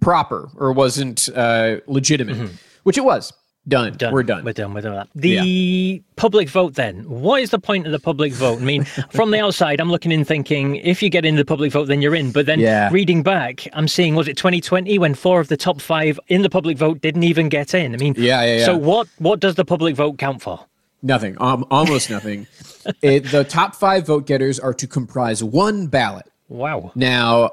proper 0.00 0.50
or 0.56 0.72
wasn't 0.72 1.28
uh, 1.34 1.76
legitimate, 1.86 2.36
mm-hmm. 2.36 2.54
which 2.84 2.96
it 2.96 3.04
was. 3.04 3.32
Done. 3.68 3.96
done. 3.96 4.12
We're 4.12 4.22
done. 4.22 4.44
We're 4.44 4.52
done. 4.52 4.74
We're 4.74 4.80
done 4.80 4.94
with 4.94 5.08
that. 5.12 5.20
The 5.20 5.28
yeah. 5.28 5.98
public 6.14 6.48
vote, 6.48 6.74
then. 6.74 7.08
What 7.08 7.42
is 7.42 7.50
the 7.50 7.58
point 7.58 7.86
of 7.86 7.92
the 7.92 7.98
public 7.98 8.32
vote? 8.32 8.60
I 8.60 8.64
mean, 8.64 8.84
from 9.10 9.32
the 9.32 9.40
outside, 9.40 9.80
I'm 9.80 9.90
looking 9.90 10.12
in 10.12 10.24
thinking 10.24 10.76
if 10.76 11.02
you 11.02 11.10
get 11.10 11.24
in 11.24 11.34
the 11.34 11.44
public 11.44 11.72
vote, 11.72 11.86
then 11.86 12.00
you're 12.00 12.14
in. 12.14 12.30
But 12.30 12.46
then 12.46 12.60
yeah. 12.60 12.88
reading 12.92 13.24
back, 13.24 13.66
I'm 13.72 13.88
seeing, 13.88 14.14
was 14.14 14.28
it 14.28 14.36
2020 14.36 14.98
when 14.98 15.14
four 15.14 15.40
of 15.40 15.48
the 15.48 15.56
top 15.56 15.80
five 15.80 16.20
in 16.28 16.42
the 16.42 16.50
public 16.50 16.78
vote 16.78 17.00
didn't 17.00 17.24
even 17.24 17.48
get 17.48 17.74
in? 17.74 17.92
I 17.92 17.98
mean, 17.98 18.14
yeah, 18.16 18.42
yeah, 18.44 18.58
yeah. 18.58 18.64
So 18.66 18.76
what, 18.76 19.08
what 19.18 19.40
does 19.40 19.56
the 19.56 19.64
public 19.64 19.96
vote 19.96 20.18
count 20.18 20.42
for? 20.42 20.64
Nothing. 21.02 21.36
Um, 21.40 21.66
almost 21.70 22.08
nothing. 22.08 22.46
it, 23.02 23.30
the 23.30 23.42
top 23.42 23.74
five 23.74 24.06
vote 24.06 24.26
getters 24.26 24.60
are 24.60 24.74
to 24.74 24.86
comprise 24.86 25.42
one 25.42 25.88
ballot. 25.88 26.30
Wow. 26.48 26.92
Now, 26.94 27.50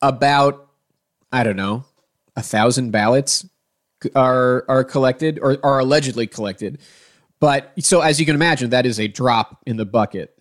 about, 0.00 0.68
I 1.30 1.44
don't 1.44 1.56
know, 1.56 1.84
a 2.34 2.42
thousand 2.42 2.92
ballots 2.92 3.46
are 4.14 4.64
are 4.68 4.84
collected 4.84 5.38
or 5.40 5.58
are 5.64 5.80
allegedly 5.80 6.26
collected. 6.26 6.80
But 7.40 7.72
so 7.80 8.00
as 8.00 8.20
you 8.20 8.26
can 8.26 8.34
imagine, 8.34 8.70
that 8.70 8.86
is 8.86 9.00
a 9.00 9.08
drop 9.08 9.62
in 9.66 9.76
the 9.76 9.84
bucket. 9.84 10.38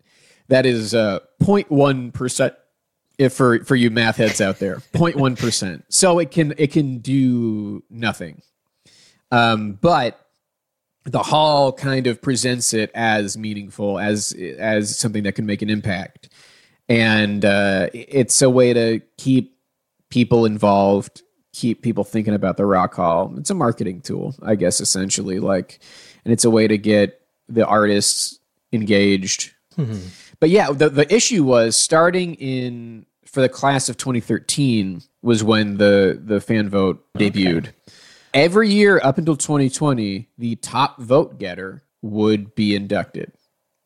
That 0.49 0.65
is 0.65 0.93
uh, 0.93 1.19
0.1 1.41 2.13
percent. 2.13 2.53
If 3.17 3.33
for 3.33 3.63
for 3.65 3.75
you 3.75 3.91
math 3.91 4.17
heads 4.17 4.41
out 4.41 4.59
there, 4.59 4.77
0.1 4.93 5.37
percent. 5.37 5.85
So 5.89 6.19
it 6.19 6.31
can 6.31 6.53
it 6.57 6.71
can 6.71 6.99
do 6.99 7.83
nothing. 7.89 8.41
Um, 9.31 9.73
but 9.73 10.19
the 11.03 11.23
hall 11.23 11.71
kind 11.71 12.07
of 12.07 12.21
presents 12.21 12.73
it 12.73 12.91
as 12.93 13.37
meaningful 13.37 13.99
as 13.99 14.33
as 14.59 14.97
something 14.97 15.23
that 15.23 15.33
can 15.33 15.45
make 15.45 15.61
an 15.61 15.69
impact 15.69 16.29
and 16.91 17.45
uh, 17.45 17.87
it's 17.93 18.41
a 18.41 18.49
way 18.49 18.73
to 18.73 18.99
keep 19.17 19.57
people 20.09 20.45
involved 20.45 21.21
keep 21.53 21.81
people 21.81 22.03
thinking 22.03 22.33
about 22.33 22.57
the 22.57 22.65
rock 22.65 22.95
hall. 22.95 23.33
It's 23.37 23.49
a 23.49 23.55
marketing 23.55 24.01
tool, 24.01 24.35
I 24.41 24.55
guess, 24.55 24.81
essentially. 24.81 25.39
Like, 25.39 25.79
and 26.23 26.31
it's 26.33 26.45
a 26.45 26.49
way 26.49 26.67
to 26.67 26.77
get 26.77 27.21
the 27.47 27.65
artists 27.65 28.39
engaged. 28.71 29.51
Mm-hmm. 29.77 30.07
But 30.39 30.49
yeah, 30.49 30.71
the 30.71 30.89
the 30.89 31.13
issue 31.13 31.43
was 31.43 31.75
starting 31.75 32.35
in 32.35 33.05
for 33.25 33.41
the 33.41 33.49
class 33.49 33.89
of 33.89 33.97
2013 33.97 35.01
was 35.21 35.43
when 35.43 35.77
the 35.77 36.19
the 36.23 36.41
fan 36.41 36.69
vote 36.69 37.05
debuted. 37.17 37.67
Okay. 37.67 37.71
Every 38.33 38.69
year 38.69 38.99
up 39.03 39.17
until 39.17 39.35
2020, 39.35 40.27
the 40.37 40.55
top 40.57 40.99
vote 40.99 41.37
getter 41.37 41.83
would 42.01 42.55
be 42.55 42.75
inducted. 42.75 43.33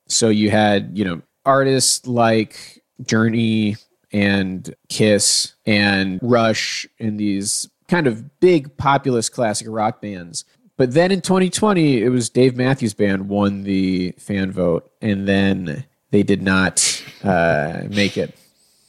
So 0.07 0.29
you 0.29 0.51
had, 0.51 0.97
you 0.97 1.03
know, 1.03 1.21
artists 1.45 2.05
like 2.05 2.83
Journey, 3.03 3.75
and 4.11 4.73
Kiss 4.89 5.53
and 5.65 6.19
Rush 6.21 6.87
and 6.99 7.19
these 7.19 7.69
kind 7.87 8.07
of 8.07 8.39
big 8.39 8.75
populist 8.77 9.31
classic 9.31 9.67
rock 9.69 10.01
bands. 10.01 10.45
But 10.77 10.93
then 10.93 11.11
in 11.11 11.21
2020, 11.21 12.01
it 12.01 12.09
was 12.09 12.29
Dave 12.29 12.55
Matthews 12.55 12.93
Band 12.93 13.29
won 13.29 13.63
the 13.63 14.11
fan 14.17 14.51
vote, 14.51 14.91
and 15.01 15.27
then 15.27 15.85
they 16.11 16.23
did 16.23 16.41
not 16.41 17.03
uh, 17.23 17.83
make 17.89 18.17
it. 18.17 18.35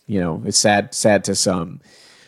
You 0.07 0.21
know, 0.21 0.43
it's 0.45 0.59
sad, 0.59 0.95
sad 0.95 1.25
to 1.25 1.35
some. 1.35 1.81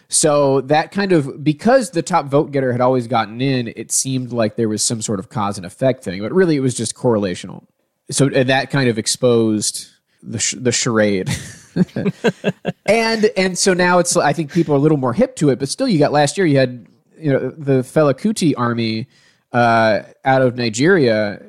So 0.08 0.62
that 0.62 0.90
kind 0.90 1.12
of 1.12 1.44
because 1.44 1.90
the 1.90 2.02
top 2.02 2.26
vote 2.26 2.50
getter 2.50 2.72
had 2.72 2.80
always 2.80 3.06
gotten 3.06 3.40
in, 3.40 3.72
it 3.76 3.92
seemed 3.92 4.32
like 4.32 4.56
there 4.56 4.68
was 4.68 4.82
some 4.82 5.02
sort 5.02 5.20
of 5.20 5.28
cause 5.28 5.58
and 5.58 5.66
effect 5.66 6.02
thing, 6.02 6.22
but 6.22 6.32
really 6.32 6.56
it 6.56 6.60
was 6.60 6.74
just 6.74 6.94
correlational. 6.94 7.64
So 8.10 8.28
that 8.28 8.70
kind 8.70 8.88
of 8.88 8.98
exposed 8.98 9.88
the 10.22 10.38
sh- 10.38 10.54
the 10.58 10.72
charade. 10.72 11.28
and 12.86 13.30
and 13.36 13.58
so 13.58 13.74
now 13.74 13.98
it's 13.98 14.16
I 14.16 14.32
think 14.32 14.52
people 14.52 14.74
are 14.74 14.78
a 14.78 14.80
little 14.80 14.98
more 14.98 15.12
hip 15.12 15.36
to 15.36 15.50
it, 15.50 15.58
but 15.58 15.68
still 15.68 15.88
you 15.88 15.98
got 15.98 16.12
last 16.12 16.36
year 16.38 16.46
you 16.46 16.58
had 16.58 16.86
you 17.18 17.32
know 17.32 17.50
the 17.50 17.82
Fela 17.82 18.14
Kuti 18.14 18.54
army 18.56 19.06
uh, 19.52 20.02
out 20.24 20.42
of 20.42 20.56
Nigeria 20.56 21.42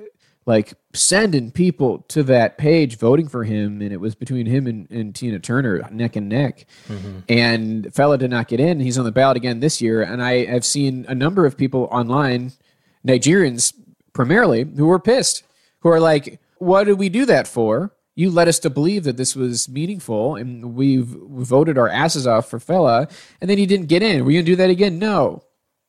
like 0.46 0.74
sending 0.94 1.52
people 1.52 2.00
to 2.08 2.24
that 2.24 2.58
page 2.58 2.98
voting 2.98 3.28
for 3.28 3.44
him 3.44 3.82
and 3.82 3.94
it 3.94 4.00
was 4.00 4.16
between 4.16 4.48
him 4.48 4.66
and, 4.66 4.90
and 4.90 5.14
Tina 5.14 5.38
Turner 5.38 5.88
neck 5.92 6.16
and 6.16 6.28
neck. 6.28 6.66
Mm-hmm. 6.88 7.20
and 7.30 7.86
Fela 7.94 8.18
did 8.18 8.32
not 8.32 8.48
get 8.48 8.60
in. 8.60 8.80
He's 8.80 8.98
on 8.98 9.06
the 9.06 9.12
ballot 9.12 9.38
again 9.38 9.60
this 9.60 9.80
year. 9.80 10.02
And 10.02 10.24
I 10.24 10.46
have 10.46 10.66
seen 10.66 11.06
a 11.08 11.14
number 11.14 11.46
of 11.46 11.56
people 11.56 11.88
online 11.92 12.54
Nigerians 13.06 13.74
primarily 14.14 14.64
who 14.64 14.88
were 14.88 15.00
pissed 15.00 15.44
who 15.82 15.90
are 15.90 16.00
like 16.00 16.40
what 16.58 16.86
did 16.86 16.98
we 16.98 17.10
do 17.10 17.26
that 17.26 17.48
for 17.48 17.92
you 18.20 18.30
led 18.30 18.50
us 18.50 18.60
to 18.60 18.70
believe 18.70 19.06
that 19.06 19.16
this 19.16 19.34
was 19.34 19.70
meaningful 19.70 20.36
and 20.36 20.76
we've 20.76 21.06
voted 21.06 21.78
our 21.78 21.88
asses 21.88 22.28
off 22.28 22.50
for 22.50 22.60
Fela 22.60 23.10
and 23.40 23.50
then 23.50 23.58
he 23.58 23.66
didn't 23.66 23.86
get 23.86 24.04
in. 24.04 24.26
We're 24.26 24.34
going 24.34 24.46
to 24.46 24.52
do 24.52 24.58
that 24.58 24.70
again? 24.70 25.00
No. 25.00 25.42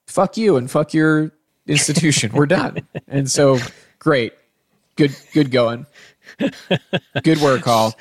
Fuck 0.07 0.37
you 0.37 0.57
and 0.57 0.71
fuck 0.71 0.95
your 0.95 1.33
institution. 1.67 2.31
We're 2.33 2.47
done. 2.47 2.87
And 3.09 3.29
so 3.29 3.59
great. 3.99 4.33
Good 4.95 5.17
good 5.33 5.51
going. 5.51 5.87
Good 7.25 7.41
work, 7.41 7.63
Hall. 7.63 7.97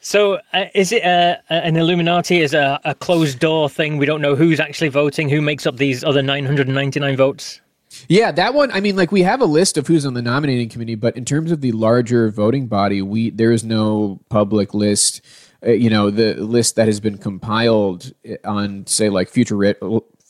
So, 0.00 0.40
uh, 0.54 0.64
is 0.74 0.92
it 0.92 1.04
uh, 1.04 1.36
an 1.50 1.76
Illuminati? 1.76 2.40
Is 2.40 2.54
a, 2.54 2.80
a 2.86 2.94
closed 2.94 3.38
door 3.38 3.68
thing? 3.68 3.98
We 3.98 4.06
don't 4.06 4.22
know 4.22 4.34
who's 4.34 4.58
actually 4.58 4.88
voting. 4.88 5.28
Who 5.28 5.42
makes 5.42 5.66
up 5.66 5.76
these 5.76 6.02
other 6.02 6.22
999 6.22 7.16
votes? 7.16 7.60
Yeah, 8.08 8.32
that 8.32 8.54
one. 8.54 8.70
I 8.72 8.80
mean, 8.80 8.96
like 8.96 9.12
we 9.12 9.22
have 9.22 9.40
a 9.40 9.46
list 9.46 9.76
of 9.76 9.86
who's 9.86 10.06
on 10.06 10.14
the 10.14 10.22
nominating 10.22 10.68
committee, 10.68 10.94
but 10.94 11.16
in 11.16 11.24
terms 11.24 11.50
of 11.50 11.60
the 11.60 11.72
larger 11.72 12.30
voting 12.30 12.66
body, 12.66 13.02
we 13.02 13.30
there 13.30 13.52
is 13.52 13.64
no 13.64 14.20
public 14.28 14.74
list. 14.74 15.20
Uh, 15.66 15.70
you 15.70 15.88
know, 15.88 16.10
the 16.10 16.34
list 16.34 16.76
that 16.76 16.86
has 16.86 17.00
been 17.00 17.16
compiled 17.16 18.12
uh, 18.28 18.34
on, 18.44 18.86
say, 18.86 19.08
like 19.08 19.28
Future 19.28 19.56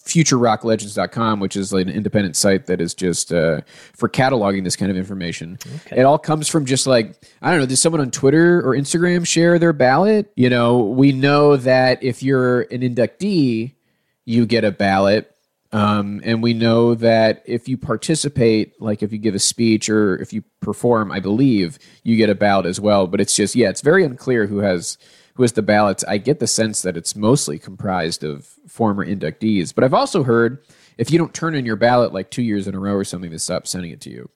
futurerocklegends.com 0.07 1.41
which 1.41 1.57
is 1.57 1.73
like 1.73 1.85
an 1.85 1.93
independent 1.93 2.37
site 2.37 2.67
that 2.67 2.81
is 2.81 2.95
just 2.95 3.33
uh, 3.33 3.61
for 3.93 4.09
cataloging 4.09 4.63
this 4.63 4.77
kind 4.77 4.91
of 4.91 4.97
information 4.97 5.59
okay. 5.87 6.01
it 6.01 6.05
all 6.05 6.19
comes 6.19 6.49
from 6.49 6.65
just 6.65 6.87
like 6.87 7.21
i 7.43 7.51
don't 7.51 7.59
know 7.59 7.67
did 7.67 7.77
someone 7.77 8.01
on 8.01 8.11
twitter 8.11 8.61
or 8.61 8.77
instagram 8.77 9.27
share 9.27 9.59
their 9.59 9.73
ballot 9.73 10.31
you 10.37 10.49
know 10.49 10.79
we 10.79 11.11
know 11.11 11.57
that 11.57 12.03
if 12.05 12.23
you're 12.23 12.63
an 12.63 12.83
inductee 12.83 13.75
you 14.25 14.47
get 14.47 14.65
a 14.65 14.71
ballot 14.71 15.36
um, 15.73 16.21
and 16.25 16.43
we 16.43 16.55
know 16.55 16.95
that 16.95 17.43
if 17.47 17.69
you 17.69 17.77
participate, 17.77 18.81
like 18.81 19.03
if 19.03 19.13
you 19.13 19.19
give 19.19 19.35
a 19.35 19.41
speech 19.41 19.89
or 19.89 20.17
if 20.17 20.33
you 20.33 20.43
perform, 20.61 21.11
I 21.11 21.21
believe 21.21 21.79
you 22.03 22.17
get 22.17 22.31
a 22.31 22.35
ballot 22.35 22.67
as 22.67 22.81
well. 22.81 23.07
But 23.07 23.21
it's 23.21 23.35
just, 23.35 23.55
yeah, 23.55 23.69
it's 23.69 23.81
very 23.81 24.05
unclear 24.05 24.47
who 24.47 24.59
has 24.59 24.99
who 25.35 25.43
has 25.43 25.53
the 25.53 25.63
ballots. 25.63 26.03
I 26.05 26.17
get 26.17 26.41
the 26.41 26.47
sense 26.47 26.81
that 26.83 26.97
it's 26.97 27.15
mostly 27.15 27.59
comprised 27.59 28.25
of 28.25 28.47
former 28.67 29.05
inductees. 29.05 29.75
But 29.75 29.85
I've 29.85 29.93
also 29.93 30.23
heard 30.23 30.65
if 30.97 31.11
you 31.11 31.19
don't 31.19 31.35
turn 31.35 31.55
in 31.55 31.67
your 31.67 31.77
ballot 31.77 32.15
like 32.15 32.31
two 32.31 32.43
years 32.43 32.67
in 32.67 32.75
a 32.75 32.79
row 32.79 32.95
or 32.95 33.05
something, 33.05 33.31
they 33.31 33.39
stop 33.39 33.67
sending 33.67 33.91
it 33.91 34.01
to 34.03 34.11
you. 34.11 34.31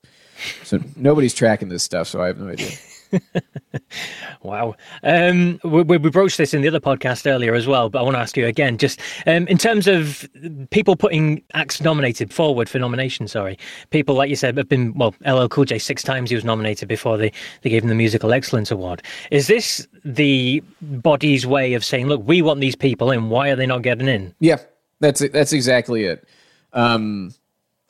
So 0.64 0.79
nobody's 0.97 1.35
tracking 1.35 1.69
this 1.69 1.83
stuff, 1.83 2.09
so 2.09 2.23
I 2.23 2.27
have 2.27 2.38
no 2.38 2.49
idea. 2.49 2.71
wow. 4.42 4.75
Um, 5.03 5.61
we, 5.64 5.83
we, 5.83 6.11
broached 6.11 6.38
this 6.38 6.55
in 6.55 6.62
the 6.62 6.68
other 6.68 6.81
podcast 6.81 7.31
earlier 7.31 7.55
as 7.55 7.66
well, 7.66 7.88
but 7.88 8.01
I 8.01 8.03
want 8.03 8.16
to 8.16 8.20
ask 8.20 8.37
you 8.37 8.46
again, 8.46 8.79
just 8.79 9.01
um, 9.27 9.46
in 9.49 9.59
terms 9.59 9.87
of 9.87 10.29
people 10.70 10.96
putting 10.96 11.42
acts 11.55 11.81
nominated 11.81 12.33
forward 12.33 12.68
for 12.68 12.79
nomination, 12.79 13.29
sorry, 13.29 13.59
people, 13.90 14.14
like 14.14 14.31
you 14.31 14.37
said, 14.37 14.57
have 14.57 14.68
been, 14.68 14.94
well, 14.94 15.14
LL 15.27 15.49
Cool 15.49 15.64
J, 15.64 15.79
six 15.79 16.03
times 16.03 16.31
he 16.31 16.37
was 16.37 16.44
nominated 16.44 16.88
before 16.88 17.16
they, 17.16 17.33
they 17.62 17.70
gave 17.70 17.83
him 17.83 17.88
the 17.88 17.94
Musical 17.94 18.33
Excellence 18.33 18.70
Award. 18.70 19.03
Is 19.31 19.46
this 19.46 19.87
the 20.05 20.62
body's 20.81 21.46
way 21.46 21.75
of 21.75 21.85
saying, 21.85 22.07
look, 22.09 22.23
we 22.25 22.42
want 22.42 22.61
these 22.61 22.77
people 22.77 23.11
in, 23.11 23.29
why 23.29 23.51
are 23.51 23.57
they 23.57 23.66
not 23.66 23.83
getting 23.83 24.09
in? 24.09 24.35
Yeah. 24.40 24.59
That's 25.01 25.23
it. 25.23 25.33
that's 25.33 25.53
exactly 25.53 26.05
it. 26.05 26.27
Um, 26.73 27.35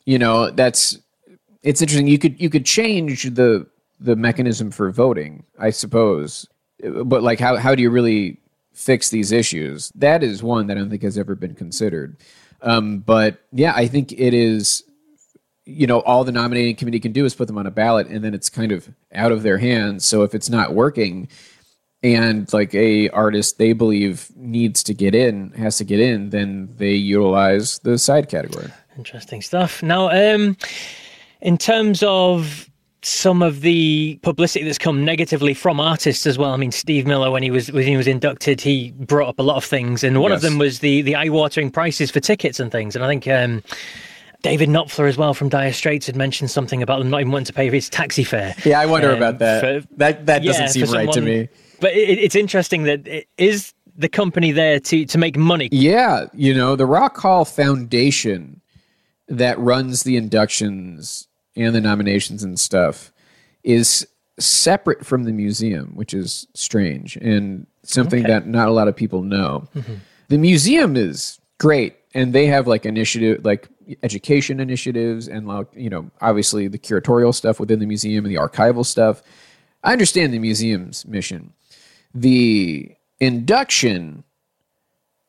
you 0.05 0.17
know, 0.17 0.49
that's 0.49 0.97
it's 1.61 1.81
interesting. 1.81 2.07
You 2.07 2.17
could 2.17 2.41
you 2.41 2.49
could 2.49 2.65
change 2.65 3.23
the 3.23 3.67
the 4.01 4.15
mechanism 4.15 4.71
for 4.71 4.91
voting, 4.91 5.45
I 5.59 5.69
suppose, 5.69 6.47
but 6.81 7.23
like 7.23 7.39
how 7.39 7.55
how 7.57 7.75
do 7.75 7.81
you 7.81 7.89
really 7.89 8.37
fix 8.73 9.09
these 9.09 9.31
issues? 9.31 9.91
That 9.95 10.23
is 10.23 10.41
one 10.41 10.67
that 10.67 10.77
I 10.77 10.79
don't 10.79 10.89
think 10.89 11.03
has 11.03 11.17
ever 11.17 11.35
been 11.35 11.55
considered. 11.55 12.17
Um, 12.61 12.99
but 12.99 13.39
yeah, 13.51 13.73
I 13.75 13.87
think 13.87 14.11
it 14.11 14.33
is. 14.33 14.83
You 15.65 15.85
know, 15.85 15.99
all 16.01 16.23
the 16.23 16.31
nominating 16.31 16.75
committee 16.75 16.99
can 16.99 17.11
do 17.11 17.23
is 17.23 17.35
put 17.35 17.47
them 17.47 17.57
on 17.57 17.67
a 17.67 17.71
ballot, 17.71 18.07
and 18.07 18.25
then 18.25 18.33
it's 18.33 18.49
kind 18.49 18.71
of 18.71 18.89
out 19.13 19.31
of 19.31 19.43
their 19.43 19.59
hands. 19.59 20.03
So 20.05 20.23
if 20.23 20.33
it's 20.33 20.49
not 20.49 20.73
working, 20.73 21.29
and 22.03 22.51
like 22.51 22.73
a 22.73 23.09
artist 23.09 23.59
they 23.59 23.73
believe 23.73 24.31
needs 24.35 24.81
to 24.83 24.93
get 24.93 25.13
in 25.13 25.51
has 25.51 25.77
to 25.77 25.83
get 25.83 25.99
in 25.99 26.31
then 26.31 26.67
they 26.77 26.93
utilize 26.93 27.77
the 27.79 27.97
side 27.97 28.27
category 28.27 28.71
interesting 28.97 29.39
stuff 29.41 29.83
now 29.83 30.09
um 30.09 30.57
in 31.41 31.57
terms 31.57 32.01
of 32.03 32.70
some 33.03 33.41
of 33.41 33.61
the 33.61 34.19
publicity 34.21 34.63
that's 34.63 34.77
come 34.77 35.03
negatively 35.03 35.53
from 35.53 35.79
artists 35.79 36.27
as 36.27 36.37
well. 36.37 36.51
I 36.51 36.57
mean, 36.57 36.71
Steve 36.71 37.07
Miller, 37.07 37.31
when 37.31 37.43
he 37.43 37.49
was 37.49 37.71
when 37.71 37.85
he 37.85 37.97
was 37.97 38.07
inducted, 38.07 38.61
he 38.61 38.91
brought 38.91 39.29
up 39.29 39.39
a 39.39 39.43
lot 39.43 39.57
of 39.57 39.65
things, 39.65 40.03
and 40.03 40.21
one 40.21 40.31
yes. 40.31 40.37
of 40.37 40.41
them 40.41 40.59
was 40.59 40.79
the 40.79 41.01
the 41.01 41.15
eye 41.15 41.29
watering 41.29 41.71
prices 41.71 42.11
for 42.11 42.19
tickets 42.19 42.59
and 42.59 42.71
things. 42.71 42.95
And 42.95 43.03
I 43.03 43.07
think 43.07 43.27
um, 43.27 43.63
David 44.43 44.69
Knopfler 44.69 45.07
as 45.07 45.17
well 45.17 45.33
from 45.33 45.49
Dire 45.49 45.73
Straits 45.73 46.05
had 46.05 46.15
mentioned 46.15 46.51
something 46.51 46.83
about 46.83 46.99
them 46.99 47.09
not 47.09 47.21
even 47.21 47.31
wanting 47.31 47.45
to 47.45 47.53
pay 47.53 47.69
for 47.69 47.75
his 47.75 47.89
taxi 47.89 48.23
fare. 48.23 48.55
Yeah, 48.65 48.79
I 48.79 48.85
wonder 48.85 49.11
um, 49.11 49.17
about 49.17 49.39
that. 49.39 49.61
For, 49.61 49.87
that 49.97 50.25
that 50.27 50.43
doesn't 50.43 50.75
yeah, 50.75 50.85
seem 50.85 50.93
right 50.93 51.11
to 51.11 51.21
me. 51.21 51.49
But 51.79 51.93
it, 51.93 52.19
it's 52.19 52.35
interesting 52.35 52.83
that 52.83 53.07
it 53.07 53.27
is 53.37 53.73
the 53.95 54.09
company 54.09 54.51
there 54.51 54.79
to 54.79 55.05
to 55.05 55.17
make 55.17 55.37
money. 55.37 55.69
Yeah, 55.71 56.25
you 56.33 56.53
know, 56.53 56.75
the 56.75 56.85
Rock 56.85 57.17
Hall 57.17 57.45
Foundation 57.45 58.61
that 59.27 59.57
runs 59.57 60.03
the 60.03 60.17
inductions 60.17 61.27
and 61.55 61.75
the 61.75 61.81
nominations 61.81 62.43
and 62.43 62.59
stuff 62.59 63.11
is 63.63 64.07
separate 64.39 65.05
from 65.05 65.23
the 65.23 65.31
museum, 65.31 65.91
which 65.95 66.13
is 66.13 66.47
strange 66.53 67.15
and 67.17 67.67
something 67.83 68.23
okay. 68.23 68.31
that 68.31 68.47
not 68.47 68.67
a 68.67 68.71
lot 68.71 68.87
of 68.87 68.95
people 68.95 69.21
know. 69.21 69.67
Mm-hmm. 69.75 69.95
The 70.29 70.37
museum 70.37 70.95
is 70.95 71.39
great 71.57 71.95
and 72.13 72.33
they 72.33 72.47
have 72.47 72.67
like 72.67 72.85
initiative 72.85 73.43
like 73.45 73.67
education 74.03 74.59
initiatives 74.59 75.27
and 75.27 75.47
like 75.47 75.67
you 75.73 75.89
know 75.89 76.09
obviously 76.21 76.67
the 76.67 76.79
curatorial 76.79 77.33
stuff 77.33 77.59
within 77.59 77.79
the 77.79 77.85
museum 77.85 78.25
and 78.25 78.33
the 78.33 78.39
archival 78.39 78.85
stuff. 78.85 79.21
I 79.83 79.91
understand 79.91 80.33
the 80.33 80.39
museum's 80.39 81.05
mission. 81.05 81.53
The 82.13 82.95
induction 83.19 84.23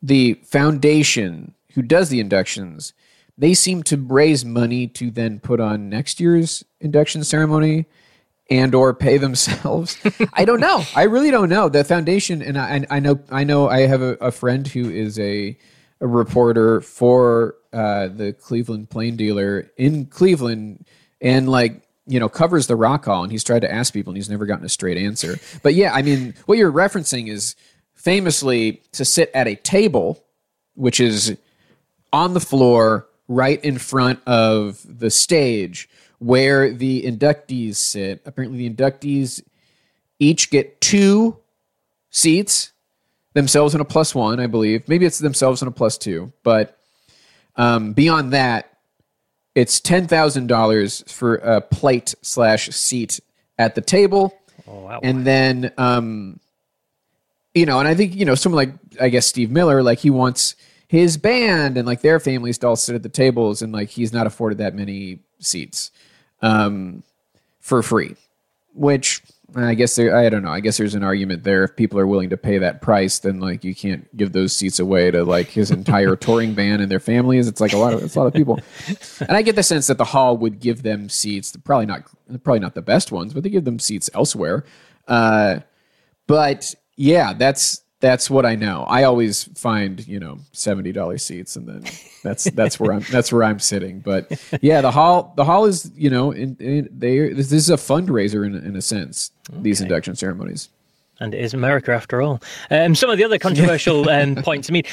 the 0.03 0.33
foundation 0.43 1.55
who 1.73 1.81
does 1.81 2.09
the 2.09 2.19
inductions 2.19 2.93
they 3.37 3.53
seem 3.53 3.83
to 3.83 3.97
raise 3.97 4.45
money 4.45 4.87
to 4.87 5.11
then 5.11 5.39
put 5.39 5.59
on 5.59 5.89
next 5.89 6.19
year's 6.19 6.63
induction 6.79 7.23
ceremony 7.23 7.85
and 8.49 8.75
or 8.75 8.93
pay 8.93 9.17
themselves. 9.19 9.97
I 10.33 10.45
don't 10.45 10.59
know. 10.59 10.83
I 10.95 11.03
really 11.03 11.31
don't 11.31 11.49
know. 11.49 11.69
The 11.69 11.83
foundation, 11.83 12.41
and 12.41 12.57
I, 12.57 12.85
I 12.89 12.99
know, 12.99 13.19
I 13.29 13.43
know, 13.43 13.67
I 13.67 13.81
have 13.81 14.01
a, 14.01 14.13
a 14.15 14.31
friend 14.31 14.67
who 14.67 14.89
is 14.89 15.17
a, 15.19 15.57
a 16.01 16.07
reporter 16.07 16.81
for 16.81 17.55
uh, 17.71 18.07
the 18.07 18.33
Cleveland 18.33 18.89
Plain 18.89 19.15
Dealer 19.15 19.71
in 19.77 20.05
Cleveland, 20.05 20.85
and 21.21 21.49
like 21.49 21.81
you 22.05 22.19
know 22.19 22.29
covers 22.29 22.67
the 22.67 22.75
Rock 22.75 23.05
Hall, 23.05 23.23
and 23.23 23.31
he's 23.31 23.43
tried 23.43 23.61
to 23.61 23.71
ask 23.71 23.93
people, 23.93 24.11
and 24.11 24.17
he's 24.17 24.29
never 24.29 24.45
gotten 24.45 24.65
a 24.65 24.69
straight 24.69 24.97
answer. 24.97 25.37
But 25.63 25.73
yeah, 25.73 25.93
I 25.93 26.01
mean, 26.01 26.35
what 26.45 26.57
you're 26.57 26.71
referencing 26.71 27.29
is 27.29 27.55
famously 27.93 28.83
to 28.91 29.05
sit 29.05 29.31
at 29.33 29.47
a 29.47 29.55
table, 29.55 30.23
which 30.75 30.99
is 30.99 31.37
on 32.11 32.33
the 32.33 32.39
floor 32.39 33.07
right 33.27 33.63
in 33.63 33.77
front 33.77 34.19
of 34.25 34.81
the 34.87 35.09
stage 35.09 35.89
where 36.19 36.71
the 36.71 37.03
inductees 37.03 37.75
sit. 37.75 38.21
Apparently, 38.25 38.67
the 38.67 38.73
inductees 38.73 39.43
each 40.19 40.49
get 40.49 40.79
two 40.79 41.37
seats, 42.09 42.71
themselves 43.33 43.73
and 43.73 43.81
a 43.81 43.85
plus 43.85 44.15
one, 44.15 44.39
I 44.39 44.47
believe. 44.47 44.87
Maybe 44.87 45.05
it's 45.05 45.19
themselves 45.19 45.61
and 45.61 45.67
a 45.67 45.71
plus 45.71 45.97
two, 45.97 46.31
but 46.43 46.79
um, 47.55 47.93
beyond 47.93 48.33
that, 48.33 48.77
it's 49.55 49.79
ten 49.79 50.07
thousand 50.07 50.47
dollars 50.47 51.03
for 51.07 51.35
a 51.35 51.61
plate 51.61 52.15
slash 52.21 52.69
seat 52.69 53.19
at 53.57 53.75
the 53.75 53.81
table, 53.81 54.35
oh, 54.67 54.79
wow. 54.79 54.99
and 55.03 55.25
then 55.25 55.71
um, 55.77 56.39
you 57.53 57.65
know, 57.65 57.79
and 57.79 57.87
I 57.87 57.95
think 57.95 58.15
you 58.15 58.25
know 58.25 58.35
someone 58.35 58.57
like 58.57 58.75
I 58.99 59.09
guess 59.09 59.27
Steve 59.27 59.51
Miller, 59.51 59.83
like 59.83 59.99
he 59.99 60.09
wants 60.09 60.55
his 60.87 61.17
band 61.17 61.77
and 61.77 61.87
like 61.87 62.01
their 62.01 62.19
families 62.19 62.57
to 62.59 62.67
all 62.67 62.75
sit 62.75 62.95
at 62.95 63.03
the 63.03 63.09
tables, 63.09 63.61
and 63.61 63.73
like 63.73 63.89
he's 63.89 64.13
not 64.13 64.27
afforded 64.27 64.59
that 64.59 64.75
many 64.75 65.19
seats 65.39 65.91
um, 66.41 67.03
for 67.59 67.81
free, 67.81 68.15
which 68.73 69.21
I 69.55 69.75
guess 69.75 69.95
there. 69.95 70.15
I 70.15 70.29
don't 70.29 70.43
know. 70.43 70.51
I 70.51 70.59
guess 70.59 70.77
there's 70.77 70.95
an 70.95 71.03
argument 71.03 71.43
there. 71.43 71.63
If 71.63 71.75
people 71.75 71.99
are 71.99 72.07
willing 72.07 72.31
to 72.31 72.37
pay 72.37 72.57
that 72.57 72.81
price, 72.81 73.19
then 73.19 73.39
like 73.39 73.63
you 73.63 73.75
can't 73.75 74.15
give 74.17 74.31
those 74.31 74.55
seats 74.55 74.79
away 74.79 75.11
to 75.11 75.23
like 75.23 75.47
his 75.47 75.69
entire 75.69 76.15
touring 76.17 76.55
band 76.55 76.81
and 76.81 76.89
their 76.89 76.99
families. 76.99 77.47
It's 77.47 77.61
like 77.61 77.73
a 77.73 77.77
lot 77.77 77.93
of 77.93 78.03
it's 78.03 78.15
a 78.15 78.19
lot 78.19 78.27
of 78.27 78.33
people, 78.33 78.59
and 79.19 79.31
I 79.31 79.43
get 79.43 79.55
the 79.55 79.63
sense 79.63 79.87
that 79.87 79.97
the 79.97 80.05
hall 80.05 80.37
would 80.37 80.59
give 80.59 80.81
them 80.81 81.07
seats. 81.07 81.55
Probably 81.63 81.85
not. 81.85 82.03
Probably 82.43 82.59
not 82.59 82.73
the 82.73 82.81
best 82.81 83.11
ones, 83.11 83.33
but 83.33 83.43
they 83.43 83.49
give 83.49 83.65
them 83.65 83.77
seats 83.77 84.09
elsewhere. 84.13 84.65
Uh, 85.07 85.59
but 86.25 86.73
yeah, 86.95 87.33
that's 87.33 87.82
that's 88.03 88.29
what 88.29 88.45
I 88.45 88.55
know. 88.55 88.83
I 88.89 89.03
always 89.03 89.45
find 89.57 90.05
you 90.05 90.19
know 90.19 90.37
seventy 90.51 90.91
dollars 90.91 91.23
seats, 91.23 91.55
and 91.55 91.65
then 91.65 91.85
that's 92.23 92.43
that's 92.51 92.77
where 92.77 92.91
I'm 92.91 93.05
that's 93.09 93.31
where 93.31 93.45
I'm 93.45 93.59
sitting. 93.59 94.01
But 94.01 94.29
yeah, 94.61 94.81
the 94.81 94.91
hall 94.91 95.31
the 95.37 95.45
hall 95.45 95.63
is 95.63 95.89
you 95.95 96.09
know 96.09 96.31
in, 96.31 96.57
in 96.59 96.89
they 96.91 97.29
this 97.29 97.53
is 97.53 97.69
a 97.69 97.77
fundraiser 97.77 98.45
in 98.45 98.55
in 98.55 98.75
a 98.75 98.81
sense. 98.81 99.31
Okay. 99.49 99.61
These 99.61 99.79
induction 99.79 100.17
ceremonies, 100.17 100.67
and 101.21 101.33
it 101.33 101.39
is 101.39 101.53
America 101.53 101.93
after 101.93 102.21
all. 102.21 102.41
Um, 102.69 102.93
some 102.93 103.09
of 103.09 103.17
the 103.17 103.23
other 103.23 103.39
controversial 103.39 104.09
um, 104.17 104.35
points. 104.35 104.69
I 104.69 104.73
mean, 104.73 104.83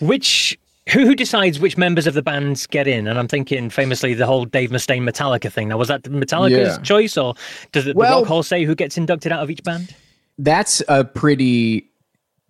which 0.00 0.58
who, 0.90 1.06
who 1.06 1.14
decides 1.14 1.60
which 1.60 1.78
members 1.78 2.06
of 2.06 2.12
the 2.12 2.22
bands 2.22 2.66
get 2.66 2.86
in? 2.86 3.06
And 3.06 3.18
I'm 3.18 3.28
thinking 3.28 3.70
famously 3.70 4.12
the 4.12 4.26
whole 4.26 4.44
Dave 4.44 4.68
Mustaine 4.68 5.08
Metallica 5.08 5.50
thing. 5.50 5.68
Now, 5.68 5.78
was 5.78 5.88
that 5.88 6.02
Metallica's 6.02 6.76
yeah. 6.76 6.82
choice, 6.82 7.16
or 7.16 7.34
does 7.72 7.86
the, 7.86 7.94
well, 7.94 8.16
the 8.16 8.22
Rock 8.22 8.28
Hall 8.28 8.42
say 8.42 8.64
who 8.64 8.74
gets 8.74 8.98
inducted 8.98 9.32
out 9.32 9.42
of 9.42 9.50
each 9.50 9.62
band? 9.62 9.94
That's 10.36 10.82
a 10.88 11.04
pretty 11.04 11.90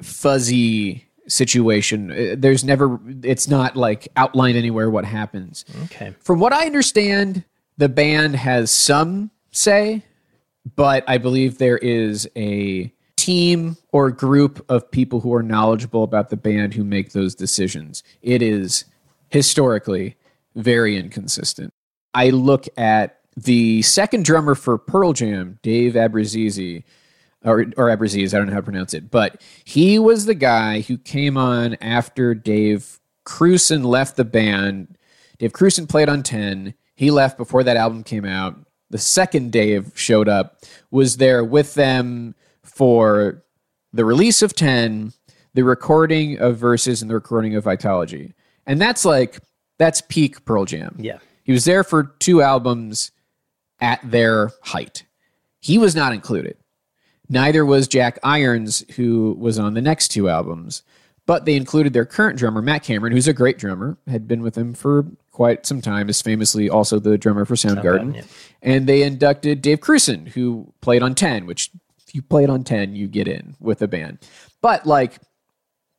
fuzzy 0.02 1.06
situation. 1.28 2.10
Uh, 2.10 2.34
there's 2.36 2.64
never, 2.64 2.98
it's 3.22 3.48
not 3.48 3.76
like 3.76 4.08
outlined 4.16 4.56
anywhere 4.56 4.90
what 4.90 5.04
happens. 5.04 5.64
Okay. 5.84 6.14
From 6.20 6.40
what 6.40 6.52
I 6.52 6.66
understand, 6.66 7.44
the 7.76 7.88
band 7.88 8.36
has 8.36 8.70
some 8.70 9.30
say, 9.50 10.02
but 10.76 11.04
I 11.08 11.18
believe 11.18 11.58
there 11.58 11.78
is 11.78 12.28
a 12.36 12.92
team 13.16 13.76
or 13.92 14.10
group 14.10 14.64
of 14.68 14.90
people 14.90 15.20
who 15.20 15.32
are 15.34 15.42
knowledgeable 15.42 16.02
about 16.04 16.30
the 16.30 16.36
band 16.36 16.74
who 16.74 16.84
make 16.84 17.12
those 17.12 17.34
decisions. 17.34 18.02
It 18.22 18.42
is 18.42 18.84
historically 19.28 20.16
very 20.56 20.96
inconsistent. 20.96 21.72
I 22.14 22.30
look 22.30 22.66
at 22.76 23.20
the 23.36 23.82
second 23.82 24.24
drummer 24.24 24.54
for 24.54 24.76
Pearl 24.78 25.12
Jam, 25.12 25.58
Dave 25.62 25.94
Abruzzese, 25.94 26.82
or, 27.44 27.66
or 27.76 27.90
Abraziz, 27.90 28.34
I 28.34 28.38
don't 28.38 28.46
know 28.46 28.52
how 28.52 28.60
to 28.60 28.64
pronounce 28.64 28.94
it, 28.94 29.10
but 29.10 29.40
he 29.64 29.98
was 29.98 30.26
the 30.26 30.34
guy 30.34 30.80
who 30.80 30.98
came 30.98 31.36
on 31.36 31.74
after 31.80 32.34
Dave 32.34 33.00
Krusen 33.26 33.84
left 33.84 34.16
the 34.16 34.24
band. 34.24 34.96
Dave 35.38 35.52
Krusen 35.52 35.88
played 35.88 36.08
on 36.08 36.22
10. 36.22 36.74
He 36.94 37.10
left 37.10 37.38
before 37.38 37.62
that 37.64 37.76
album 37.76 38.02
came 38.02 38.24
out. 38.24 38.58
The 38.90 38.98
second 38.98 39.52
Dave 39.52 39.92
showed 39.94 40.28
up, 40.28 40.62
was 40.90 41.16
there 41.16 41.44
with 41.44 41.74
them 41.74 42.34
for 42.62 43.42
the 43.92 44.04
release 44.04 44.42
of 44.42 44.54
10, 44.54 45.12
the 45.54 45.62
recording 45.62 46.38
of 46.38 46.56
Vs., 46.56 47.00
and 47.00 47.10
the 47.10 47.14
recording 47.14 47.54
of 47.54 47.64
Vitalogy. 47.64 48.32
And 48.66 48.80
that's 48.80 49.04
like, 49.04 49.38
that's 49.78 50.02
peak 50.02 50.44
Pearl 50.44 50.64
Jam. 50.64 50.96
Yeah. 50.98 51.18
He 51.44 51.52
was 51.52 51.64
there 51.64 51.84
for 51.84 52.14
two 52.18 52.42
albums 52.42 53.12
at 53.80 54.00
their 54.08 54.52
height. 54.62 55.04
He 55.60 55.78
was 55.78 55.94
not 55.96 56.12
included. 56.12 56.56
Neither 57.30 57.64
was 57.64 57.86
Jack 57.86 58.18
Irons, 58.24 58.84
who 58.96 59.36
was 59.38 59.56
on 59.58 59.74
the 59.74 59.80
next 59.80 60.08
two 60.08 60.28
albums. 60.28 60.82
But 61.26 61.44
they 61.44 61.54
included 61.54 61.92
their 61.92 62.04
current 62.04 62.36
drummer, 62.36 62.60
Matt 62.60 62.82
Cameron, 62.82 63.12
who's 63.12 63.28
a 63.28 63.32
great 63.32 63.56
drummer, 63.56 63.96
had 64.08 64.26
been 64.26 64.42
with 64.42 64.54
them 64.54 64.74
for 64.74 65.06
quite 65.30 65.64
some 65.64 65.80
time, 65.80 66.08
is 66.08 66.20
famously 66.20 66.68
also 66.68 66.98
the 66.98 67.16
drummer 67.16 67.44
for 67.44 67.54
Soundgarden. 67.54 67.82
Soundgarden 67.82 68.16
yeah. 68.16 68.22
And 68.62 68.88
they 68.88 69.04
inducted 69.04 69.62
Dave 69.62 69.78
Krusen, 69.78 70.26
who 70.26 70.72
played 70.80 71.04
on 71.04 71.14
10, 71.14 71.46
which 71.46 71.70
if 72.04 72.16
you 72.16 72.22
played 72.22 72.50
on 72.50 72.64
10, 72.64 72.96
you 72.96 73.06
get 73.06 73.28
in 73.28 73.54
with 73.60 73.80
a 73.80 73.86
band. 73.86 74.18
But 74.60 74.86
like, 74.86 75.20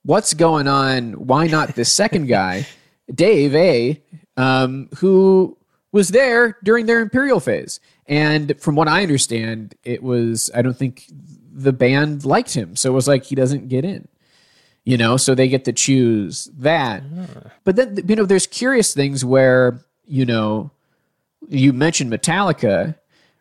what's 0.03 0.33
going 0.33 0.67
on? 0.67 1.13
Why 1.13 1.47
not 1.47 1.75
this 1.75 1.93
second 1.93 2.27
guy, 2.27 2.67
Dave 3.15 3.55
A, 3.55 4.03
um, 4.35 4.89
who 4.97 5.57
was 5.91 6.09
there 6.09 6.57
during 6.63 6.85
their 6.85 6.99
Imperial 6.99 7.39
phase? 7.39 7.79
And 8.07 8.59
from 8.59 8.75
what 8.75 8.87
I 8.87 9.01
understand, 9.03 9.75
it 9.83 10.01
was 10.03 10.49
I 10.53 10.61
don't 10.61 10.77
think 10.77 11.05
the 11.53 11.73
band 11.73 12.25
liked 12.25 12.53
him, 12.53 12.75
so 12.75 12.89
it 12.89 12.93
was 12.93 13.07
like 13.07 13.23
he 13.25 13.35
doesn't 13.35 13.67
get 13.69 13.85
in. 13.85 14.07
You 14.83 14.97
know, 14.97 15.15
so 15.17 15.35
they 15.35 15.47
get 15.47 15.65
to 15.65 15.73
choose 15.73 16.45
that. 16.57 17.03
But 17.63 17.75
then 17.75 17.99
you 18.07 18.15
know, 18.15 18.25
there's 18.25 18.47
curious 18.47 18.93
things 18.93 19.23
where 19.23 19.79
you 20.05 20.25
know, 20.25 20.71
you 21.47 21.71
mentioned 21.73 22.11
Metallica, 22.11 22.95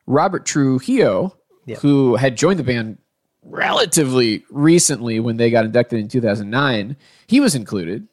Robert 0.07 0.45
Trujillo, 0.47 1.37
Yep. 1.67 1.79
who 1.81 2.17
had 2.17 2.37
joined 2.37 2.59
the 2.59 2.65
band 2.65 2.99
relatively 3.43 4.45
recently 4.51 5.21
when 5.21 5.37
they 5.37 5.51
got 5.51 5.65
inducted 5.65 5.99
in 6.01 6.09
2009, 6.09 6.97
he 7.27 7.41
was 7.41 7.55
included. 7.55 8.09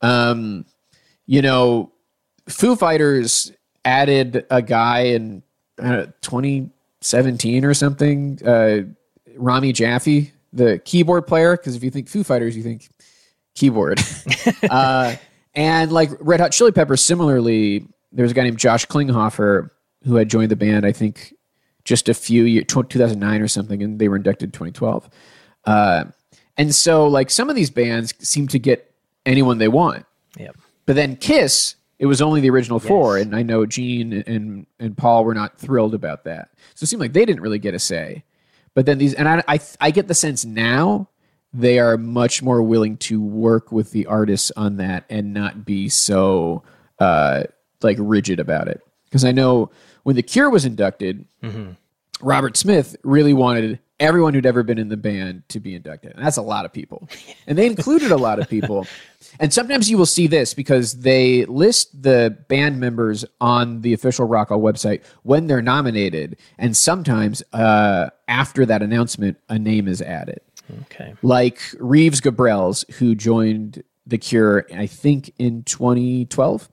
Um, 0.00 0.66
you 1.26 1.40
know, 1.42 1.92
Foo 2.48 2.76
Fighters 2.76 3.52
added 3.84 4.46
a 4.50 4.62
guy 4.62 5.00
in 5.00 5.42
uh, 5.78 6.06
2017 6.20 7.64
or 7.64 7.74
something, 7.74 8.38
uh, 8.46 8.80
Rami 9.36 9.72
Jaffee, 9.72 10.32
the 10.52 10.78
keyboard 10.84 11.26
player. 11.26 11.56
Because 11.56 11.76
if 11.76 11.82
you 11.82 11.90
think 11.90 12.08
Foo 12.08 12.24
Fighters, 12.24 12.56
you 12.56 12.62
think 12.62 12.88
keyboard. 13.54 14.00
uh, 14.70 15.16
and 15.54 15.92
like 15.92 16.10
Red 16.20 16.40
Hot 16.40 16.52
Chili 16.52 16.72
Peppers, 16.72 17.04
similarly, 17.04 17.86
there's 18.12 18.30
a 18.30 18.34
guy 18.34 18.44
named 18.44 18.58
Josh 18.58 18.86
Klinghoffer 18.86 19.70
who 20.04 20.16
had 20.16 20.28
joined 20.28 20.50
the 20.50 20.56
band, 20.56 20.84
I 20.84 20.92
think, 20.92 21.34
just 21.84 22.08
a 22.08 22.14
few 22.14 22.44
years, 22.44 22.66
2009 22.68 23.40
or 23.40 23.48
something, 23.48 23.82
and 23.82 23.98
they 23.98 24.08
were 24.08 24.16
inducted 24.16 24.48
in 24.48 24.52
2012. 24.52 25.08
Uh, 25.64 26.04
and 26.56 26.74
so, 26.74 27.06
like, 27.06 27.30
some 27.30 27.48
of 27.48 27.56
these 27.56 27.70
bands 27.70 28.14
seem 28.18 28.48
to 28.48 28.58
get 28.58 28.92
anyone 29.24 29.58
they 29.58 29.68
want. 29.68 30.04
Yep. 30.38 30.56
But 30.86 30.96
then 30.96 31.16
Kiss, 31.16 31.76
it 32.02 32.06
was 32.06 32.20
only 32.20 32.40
the 32.40 32.50
original 32.50 32.80
four, 32.80 33.16
and 33.16 33.32
I 33.32 33.44
know 33.44 33.64
Gene 33.64 34.12
and 34.26 34.66
and 34.80 34.96
Paul 34.96 35.24
were 35.24 35.34
not 35.34 35.56
thrilled 35.56 35.94
about 35.94 36.24
that. 36.24 36.48
So 36.74 36.82
it 36.82 36.88
seemed 36.88 36.98
like 36.98 37.12
they 37.12 37.24
didn't 37.24 37.42
really 37.42 37.60
get 37.60 37.74
a 37.74 37.78
say. 37.78 38.24
But 38.74 38.86
then 38.86 38.98
these, 38.98 39.14
and 39.14 39.28
I 39.28 39.44
I, 39.46 39.60
I 39.80 39.92
get 39.92 40.08
the 40.08 40.14
sense 40.14 40.44
now 40.44 41.08
they 41.54 41.78
are 41.78 41.96
much 41.96 42.42
more 42.42 42.60
willing 42.60 42.96
to 42.96 43.22
work 43.22 43.70
with 43.70 43.92
the 43.92 44.06
artists 44.06 44.50
on 44.56 44.78
that 44.78 45.04
and 45.10 45.32
not 45.32 45.64
be 45.64 45.88
so 45.88 46.64
uh, 46.98 47.44
like 47.82 47.98
rigid 48.00 48.40
about 48.40 48.66
it. 48.66 48.80
Because 49.04 49.24
I 49.24 49.30
know 49.30 49.70
when 50.02 50.16
The 50.16 50.24
Cure 50.24 50.50
was 50.50 50.64
inducted, 50.64 51.24
Robert 52.20 52.56
Smith 52.56 52.96
really 53.04 53.32
wanted 53.32 53.78
everyone 54.02 54.34
who'd 54.34 54.44
ever 54.44 54.64
been 54.64 54.78
in 54.78 54.88
the 54.88 54.96
band 54.96 55.48
to 55.48 55.60
be 55.60 55.74
inducted. 55.74 56.12
And 56.14 56.24
that's 56.24 56.36
a 56.36 56.42
lot 56.42 56.64
of 56.64 56.72
people. 56.72 57.08
And 57.46 57.56
they 57.56 57.66
included 57.66 58.10
a 58.10 58.16
lot 58.16 58.38
of 58.38 58.48
people. 58.48 58.86
And 59.40 59.50
sometimes 59.50 59.88
you 59.88 59.96
will 59.96 60.04
see 60.04 60.26
this 60.26 60.52
because 60.52 61.00
they 61.00 61.46
list 61.46 62.02
the 62.02 62.36
band 62.48 62.78
members 62.78 63.24
on 63.40 63.80
the 63.80 63.94
official 63.94 64.26
Rock 64.26 64.48
Hall 64.48 64.60
website 64.60 65.02
when 65.22 65.46
they're 65.46 65.62
nominated. 65.62 66.36
And 66.58 66.76
sometimes 66.76 67.42
uh, 67.54 68.10
after 68.28 68.66
that 68.66 68.82
announcement, 68.82 69.38
a 69.48 69.58
name 69.58 69.88
is 69.88 70.02
added. 70.02 70.40
Okay. 70.82 71.14
Like 71.22 71.60
Reeves 71.78 72.20
Gabrels, 72.20 72.90
who 72.96 73.14
joined 73.14 73.82
The 74.06 74.18
Cure, 74.18 74.66
I 74.74 74.86
think, 74.86 75.32
in 75.38 75.62
2012 75.62 76.68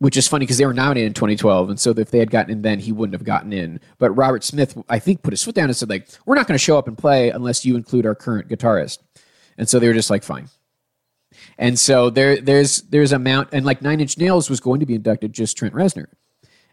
which 0.00 0.16
is 0.16 0.26
funny 0.26 0.44
because 0.44 0.56
they 0.56 0.64
were 0.64 0.74
nominated 0.74 1.08
in 1.08 1.14
2012, 1.14 1.70
and 1.70 1.78
so 1.78 1.90
if 1.90 2.10
they 2.10 2.18
had 2.18 2.30
gotten 2.30 2.50
in 2.50 2.62
then, 2.62 2.80
he 2.80 2.90
wouldn't 2.90 3.14
have 3.14 3.22
gotten 3.22 3.52
in. 3.52 3.78
But 3.98 4.10
Robert 4.12 4.42
Smith, 4.42 4.76
I 4.88 4.98
think, 4.98 5.22
put 5.22 5.34
his 5.34 5.44
foot 5.44 5.54
down 5.54 5.66
and 5.66 5.76
said, 5.76 5.90
like, 5.90 6.08
we're 6.24 6.34
not 6.34 6.46
going 6.46 6.56
to 6.56 6.64
show 6.64 6.78
up 6.78 6.88
and 6.88 6.96
play 6.96 7.28
unless 7.28 7.66
you 7.66 7.76
include 7.76 8.06
our 8.06 8.14
current 8.14 8.48
guitarist. 8.48 8.98
And 9.58 9.68
so 9.68 9.78
they 9.78 9.86
were 9.86 9.94
just 9.94 10.08
like, 10.08 10.24
fine. 10.24 10.48
And 11.58 11.78
so 11.78 12.08
there, 12.08 12.40
there's 12.40 12.80
there's 12.82 13.12
a 13.12 13.18
mount, 13.18 13.50
and 13.52 13.66
like 13.66 13.82
Nine 13.82 14.00
Inch 14.00 14.16
Nails 14.16 14.48
was 14.48 14.58
going 14.58 14.80
to 14.80 14.86
be 14.86 14.94
inducted, 14.94 15.34
just 15.34 15.56
Trent 15.56 15.74
Reznor, 15.74 16.06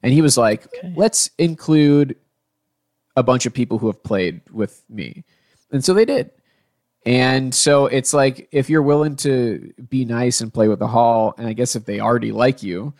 and 0.01 0.13
he 0.13 0.21
was 0.21 0.38
like, 0.38 0.65
let's 0.95 1.30
include 1.38 2.15
a 3.17 3.23
bunch 3.23 3.45
of 3.45 3.53
people 3.53 3.78
who 3.78 3.88
have 3.88 4.01
played 4.03 4.41
with 4.51 4.84
me, 4.89 5.25
and 5.71 5.84
so 5.84 5.93
they 5.93 6.05
did. 6.05 6.32
And 7.05 7.53
so 7.53 7.86
it's 7.86 8.13
like 8.13 8.47
if 8.51 8.69
you're 8.69 8.82
willing 8.82 9.15
to 9.17 9.73
be 9.89 10.05
nice 10.05 10.41
and 10.41 10.53
play 10.53 10.67
with 10.67 10.80
the 10.80 10.88
hall, 10.88 11.36
and 11.38 11.47
I 11.47 11.53
guess 11.53 11.75
if 11.75 11.86
they 11.86 11.99
already 11.99 12.32
like 12.32 12.63
you, 12.63 12.93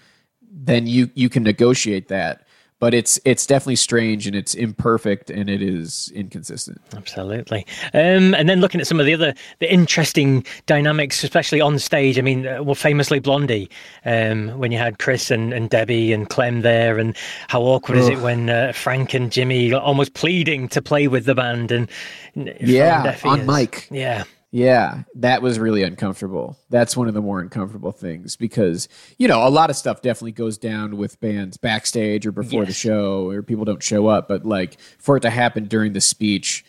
then 0.52 0.88
you 0.88 1.10
you 1.14 1.30
can 1.30 1.44
negotiate 1.44 2.08
that. 2.10 2.44
But 2.80 2.94
it's 2.94 3.20
it's 3.26 3.48
definitely 3.48 3.78
strange 3.78 4.28
and 4.28 4.36
it's 4.36 4.54
imperfect 4.54 5.32
and 5.32 5.50
it 5.50 5.64
is 5.64 6.12
inconsistent. 6.14 6.80
Absolutely. 6.96 7.66
Um, 7.96 8.36
and 8.36 8.48
then 8.48 8.60
looking 8.60 8.80
at 8.80 8.86
some 8.86 9.00
of 9.00 9.08
the 9.08 9.16
other 9.16 9.34
the 9.58 9.74
interesting 9.74 10.46
dynamics, 10.68 11.24
especially 11.24 11.60
on 11.60 11.80
stage. 11.80 12.20
I 12.20 12.22
mean, 12.22 12.46
uh, 12.46 12.62
well, 12.62 12.76
famously 12.76 13.18
Blondie, 13.18 13.68
um, 14.06 14.50
when 14.60 14.72
you 14.72 14.78
had 14.78 15.00
Chris 15.00 15.32
and, 15.32 15.54
and 15.54 15.72
Debbie 15.72 16.14
and 16.14 16.30
Clem 16.30 16.62
there, 16.62 17.00
and 17.00 17.18
how 17.48 17.64
awkward 17.64 17.98
is 17.98 18.10
it 18.10 18.20
when 18.20 18.52
uh, 18.52 18.74
Frank 18.74 19.16
and 19.16 19.32
Jimmy 19.32 19.74
almost 19.74 20.14
pleading 20.14 20.68
to 20.68 20.80
play 20.80 21.08
with 21.08 21.26
the 21.26 21.34
band 21.34 21.72
and 21.72 21.90
Yeah, 22.36 23.18
on 23.24 23.48
mic. 23.48 23.88
Yeah. 23.90 24.26
Yeah, 24.52 25.04
that 25.16 25.42
was 25.42 25.60
really 25.60 25.84
uncomfortable. 25.84 26.58
That's 26.70 26.96
one 26.96 27.10
of 27.10 27.14
the 27.14 27.22
more 27.22 27.42
uncomfortable 27.42 27.92
things 27.92 28.38
because, 28.38 28.88
you 29.18 29.28
know, 29.28 29.46
a 29.46 29.50
lot 29.50 29.70
of 29.70 29.76
stuff 29.76 30.02
definitely 30.02 30.32
goes 30.32 30.58
down 30.58 30.96
with 30.96 31.20
bands 31.20 31.58
backstage 31.58 32.26
or 32.26 32.32
before 32.32 32.66
the 32.66 32.72
show 32.74 33.30
or 33.30 33.44
people 33.44 33.66
don't 33.66 33.84
show 33.84 34.08
up. 34.08 34.30
But 34.30 34.46
like 34.46 34.80
for 35.00 35.18
it 35.18 35.22
to 35.22 35.30
happen 35.30 35.66
during 35.66 35.92
the 35.92 36.00
speech, 36.00 36.64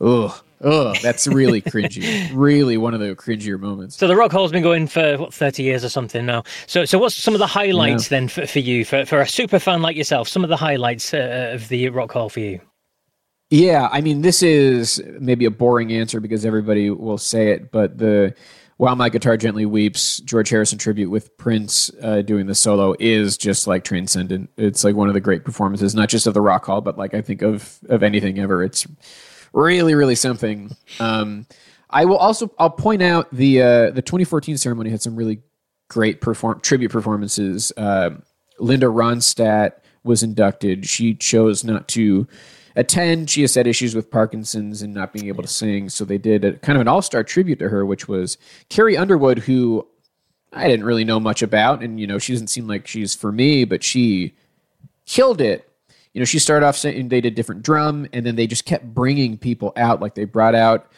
ugh, 0.00 0.32
ugh, 0.62 0.96
that's 1.02 1.26
really 1.26 1.60
cringy. 1.62 2.30
really 2.32 2.76
one 2.76 2.94
of 2.94 3.00
the 3.00 3.16
cringier 3.16 3.58
moments. 3.58 3.96
So 3.96 4.06
the 4.06 4.14
Rock 4.14 4.30
Hall's 4.30 4.52
been 4.52 4.62
going 4.62 4.86
for 4.86 5.18
what 5.18 5.34
thirty 5.34 5.64
years 5.64 5.84
or 5.84 5.88
something 5.88 6.24
now. 6.24 6.44
So 6.68 6.84
so 6.84 6.98
what's 6.98 7.16
some 7.16 7.34
of 7.34 7.40
the 7.40 7.48
highlights 7.48 8.08
then 8.08 8.28
for, 8.28 8.46
for 8.46 8.60
you 8.60 8.84
for 8.84 9.04
for 9.06 9.20
a 9.20 9.28
super 9.28 9.58
fan 9.58 9.82
like 9.82 9.96
yourself? 9.96 10.28
Some 10.28 10.44
of 10.44 10.50
the 10.50 10.56
highlights 10.56 11.12
uh, 11.12 11.50
of 11.52 11.68
the 11.68 11.88
Rock 11.88 12.12
Hall 12.12 12.28
for 12.28 12.40
you. 12.40 12.60
Yeah, 13.54 13.88
I 13.92 14.00
mean, 14.00 14.22
this 14.22 14.42
is 14.42 15.00
maybe 15.20 15.44
a 15.44 15.50
boring 15.50 15.92
answer 15.92 16.18
because 16.18 16.44
everybody 16.44 16.90
will 16.90 17.18
say 17.18 17.52
it, 17.52 17.70
but 17.70 17.98
the 17.98 18.34
While 18.78 18.96
My 18.96 19.08
Guitar 19.08 19.36
Gently 19.36 19.64
Weeps, 19.64 20.18
George 20.18 20.48
Harrison 20.48 20.76
tribute 20.76 21.08
with 21.08 21.38
Prince 21.38 21.88
uh, 22.02 22.22
doing 22.22 22.46
the 22.46 22.56
solo 22.56 22.96
is 22.98 23.38
just 23.38 23.68
like 23.68 23.84
transcendent. 23.84 24.50
It's 24.56 24.82
like 24.82 24.96
one 24.96 25.06
of 25.06 25.14
the 25.14 25.20
great 25.20 25.44
performances, 25.44 25.94
not 25.94 26.08
just 26.08 26.26
of 26.26 26.34
the 26.34 26.40
Rock 26.40 26.64
Hall, 26.64 26.80
but 26.80 26.98
like 26.98 27.14
I 27.14 27.20
think 27.20 27.42
of 27.42 27.78
of 27.88 28.02
anything 28.02 28.40
ever. 28.40 28.64
It's 28.64 28.88
really, 29.52 29.94
really 29.94 30.16
something. 30.16 30.74
Um, 30.98 31.46
I 31.88 32.06
will 32.06 32.18
also 32.18 32.50
I'll 32.58 32.70
point 32.70 33.02
out 33.02 33.32
the 33.32 33.62
uh, 33.62 33.90
the 33.90 34.02
2014 34.02 34.58
ceremony 34.58 34.90
had 34.90 35.00
some 35.00 35.14
really 35.14 35.42
great 35.86 36.20
perform 36.20 36.58
tribute 36.58 36.90
performances. 36.90 37.72
Uh, 37.76 38.16
Linda 38.58 38.86
Ronstadt 38.86 39.74
was 40.02 40.24
inducted. 40.24 40.88
She 40.88 41.14
chose 41.14 41.62
not 41.62 41.86
to 41.90 42.26
attend. 42.76 43.30
She 43.30 43.42
has 43.42 43.54
had 43.54 43.66
issues 43.66 43.94
with 43.94 44.10
Parkinson's 44.10 44.82
and 44.82 44.94
not 44.94 45.12
being 45.12 45.28
able 45.28 45.42
to 45.42 45.48
sing, 45.48 45.88
so 45.88 46.04
they 46.04 46.18
did 46.18 46.44
a, 46.44 46.52
kind 46.54 46.76
of 46.76 46.80
an 46.80 46.88
all 46.88 47.02
star 47.02 47.24
tribute 47.24 47.58
to 47.60 47.68
her, 47.68 47.84
which 47.84 48.08
was 48.08 48.38
Carrie 48.68 48.96
Underwood, 48.96 49.40
who 49.40 49.86
I 50.52 50.68
didn't 50.68 50.86
really 50.86 51.04
know 51.04 51.20
much 51.20 51.42
about, 51.42 51.82
and 51.82 51.98
you 52.00 52.06
know 52.06 52.18
she 52.18 52.32
doesn't 52.32 52.48
seem 52.48 52.66
like 52.66 52.86
she's 52.86 53.14
for 53.14 53.32
me, 53.32 53.64
but 53.64 53.82
she 53.82 54.34
killed 55.06 55.40
it. 55.40 55.68
You 56.12 56.20
know, 56.20 56.24
she 56.24 56.38
started 56.38 56.64
off 56.64 56.76
saying 56.76 57.08
they 57.08 57.20
did 57.20 57.34
different 57.34 57.62
drum, 57.62 58.06
and 58.12 58.24
then 58.24 58.36
they 58.36 58.46
just 58.46 58.64
kept 58.64 58.84
bringing 58.84 59.36
people 59.36 59.72
out. 59.76 60.00
Like 60.00 60.14
they 60.14 60.24
brought 60.24 60.54
out 60.54 60.90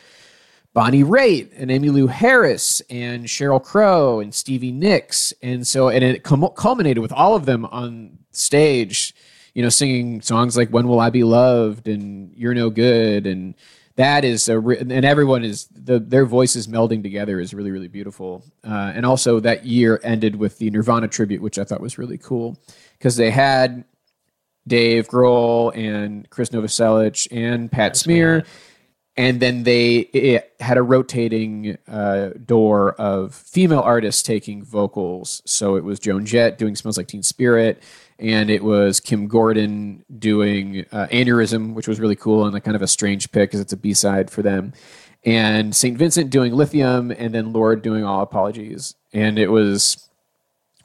Bonnie 0.74 1.05
Raitt 1.05 1.53
and 1.57 1.70
Emmylou 1.70 2.11
Harris 2.11 2.83
and 2.91 3.24
Sheryl 3.24 3.62
Crow 3.62 4.20
and 4.20 4.35
Stevie 4.35 4.72
Nicks, 4.72 5.33
and 5.43 5.66
so 5.66 5.89
and 5.89 6.05
it 6.05 6.22
culminated 6.22 6.99
with 6.99 7.12
all 7.12 7.35
of 7.35 7.47
them 7.47 7.64
on 7.66 8.18
stage. 8.31 9.14
You 9.57 9.62
know, 9.62 9.70
singing 9.70 10.20
songs 10.20 10.54
like 10.54 10.68
"When 10.68 10.86
Will 10.86 11.00
I 11.00 11.09
Be 11.09 11.24
Loved" 11.24 11.88
and 11.88 12.30
"You're 12.36 12.52
No 12.52 12.68
Good," 12.68 13.26
and 13.26 13.54
that 13.94 14.22
is 14.22 14.50
a 14.50 14.61
re- 14.61 14.76
and 14.76 14.92
everyone 14.92 15.44
is 15.44 15.66
the 15.68 15.98
their 15.98 16.26
voices 16.26 16.66
melding 16.68 17.02
together 17.02 17.40
is 17.40 17.54
really 17.54 17.70
really 17.70 17.88
beautiful. 17.88 18.44
Uh, 18.62 18.92
and 18.94 19.07
also 19.07 19.40
that 19.40 19.64
year 19.64 19.98
ended 20.04 20.36
with 20.36 20.59
the 20.59 20.70
Nirvana 20.70 21.09
tribute, 21.09 21.40
which 21.40 21.59
I 21.59 21.64
thought 21.64 21.80
was 21.80 21.96
really 21.96 22.18
cool 22.18 22.59
because 22.98 23.16
they 23.16 23.30
had 23.30 23.86
Dave 24.68 25.09
Grohl 25.09 25.74
and 25.74 26.28
Krist 26.28 26.52
Novoselic 26.52 27.26
and 27.30 27.72
Pat 27.72 27.96
Smear. 27.96 28.44
And 29.18 29.40
then 29.40 29.62
they 29.62 30.42
had 30.60 30.76
a 30.76 30.82
rotating 30.82 31.78
uh, 31.88 32.30
door 32.44 32.92
of 32.94 33.34
female 33.34 33.80
artists 33.80 34.22
taking 34.22 34.62
vocals. 34.62 35.40
So 35.46 35.76
it 35.76 35.84
was 35.84 35.98
Joan 35.98 36.26
Jett 36.26 36.58
doing 36.58 36.76
"Smells 36.76 36.98
Like 36.98 37.08
Teen 37.08 37.22
Spirit," 37.22 37.82
and 38.18 38.50
it 38.50 38.62
was 38.62 39.00
Kim 39.00 39.26
Gordon 39.26 40.04
doing 40.18 40.84
uh, 40.92 41.06
"Aneurysm," 41.10 41.72
which 41.72 41.88
was 41.88 41.98
really 41.98 42.16
cool 42.16 42.44
and 42.44 42.52
like 42.52 42.64
kind 42.64 42.76
of 42.76 42.82
a 42.82 42.86
strange 42.86 43.32
pick 43.32 43.50
because 43.50 43.60
it's 43.60 43.72
a 43.72 43.76
B 43.78 43.94
side 43.94 44.30
for 44.30 44.42
them. 44.42 44.74
And 45.24 45.74
Saint 45.74 45.96
Vincent 45.96 46.28
doing 46.28 46.52
"Lithium," 46.52 47.10
and 47.10 47.34
then 47.34 47.54
Lorde 47.54 47.80
doing 47.80 48.04
"All 48.04 48.20
Apologies." 48.20 48.94
And 49.14 49.38
it 49.38 49.50
was 49.50 50.06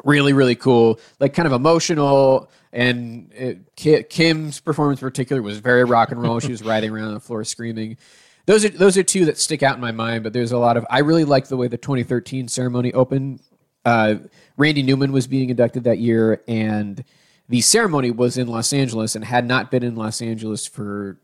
really 0.03 0.33
really 0.33 0.55
cool 0.55 0.99
like 1.19 1.33
kind 1.33 1.45
of 1.45 1.53
emotional 1.53 2.49
and 2.73 3.31
it, 3.33 4.09
kim's 4.09 4.59
performance 4.59 5.01
in 5.01 5.07
particular 5.07 5.41
was 5.41 5.59
very 5.59 5.83
rock 5.83 6.11
and 6.11 6.21
roll 6.21 6.39
she 6.39 6.51
was 6.51 6.63
riding 6.63 6.91
around 6.91 7.09
on 7.09 7.13
the 7.13 7.19
floor 7.19 7.43
screaming 7.43 7.97
those 8.45 8.65
are 8.65 8.69
those 8.69 8.97
are 8.97 9.03
two 9.03 9.25
that 9.25 9.37
stick 9.37 9.63
out 9.63 9.75
in 9.75 9.81
my 9.81 9.91
mind 9.91 10.23
but 10.23 10.33
there's 10.33 10.51
a 10.51 10.57
lot 10.57 10.77
of 10.77 10.85
i 10.89 10.99
really 10.99 11.25
like 11.25 11.47
the 11.47 11.57
way 11.57 11.67
the 11.67 11.77
2013 11.77 12.47
ceremony 12.47 12.93
opened 12.93 13.39
uh, 13.85 14.15
randy 14.57 14.83
newman 14.83 15.11
was 15.11 15.27
being 15.27 15.49
inducted 15.49 15.83
that 15.83 15.97
year 15.97 16.41
and 16.47 17.03
the 17.49 17.61
ceremony 17.61 18.11
was 18.11 18.37
in 18.37 18.47
los 18.47 18.73
angeles 18.73 19.15
and 19.15 19.25
had 19.25 19.45
not 19.45 19.71
been 19.71 19.83
in 19.83 19.95
los 19.95 20.21
angeles 20.21 20.67
for 20.67 21.17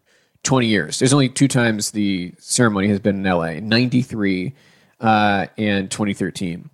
20 0.44 0.68
years. 0.68 1.00
There's 1.00 1.14
only 1.14 1.30
two 1.30 1.48
times 1.48 1.92
the 1.92 2.34
ceremony 2.40 2.88
has 2.88 3.00
been 3.00 3.26
in 3.26 3.32
LA 3.32 3.60
93 3.60 4.54
uh, 5.00 5.48
and 5.58 5.92
2013. 5.92 6.70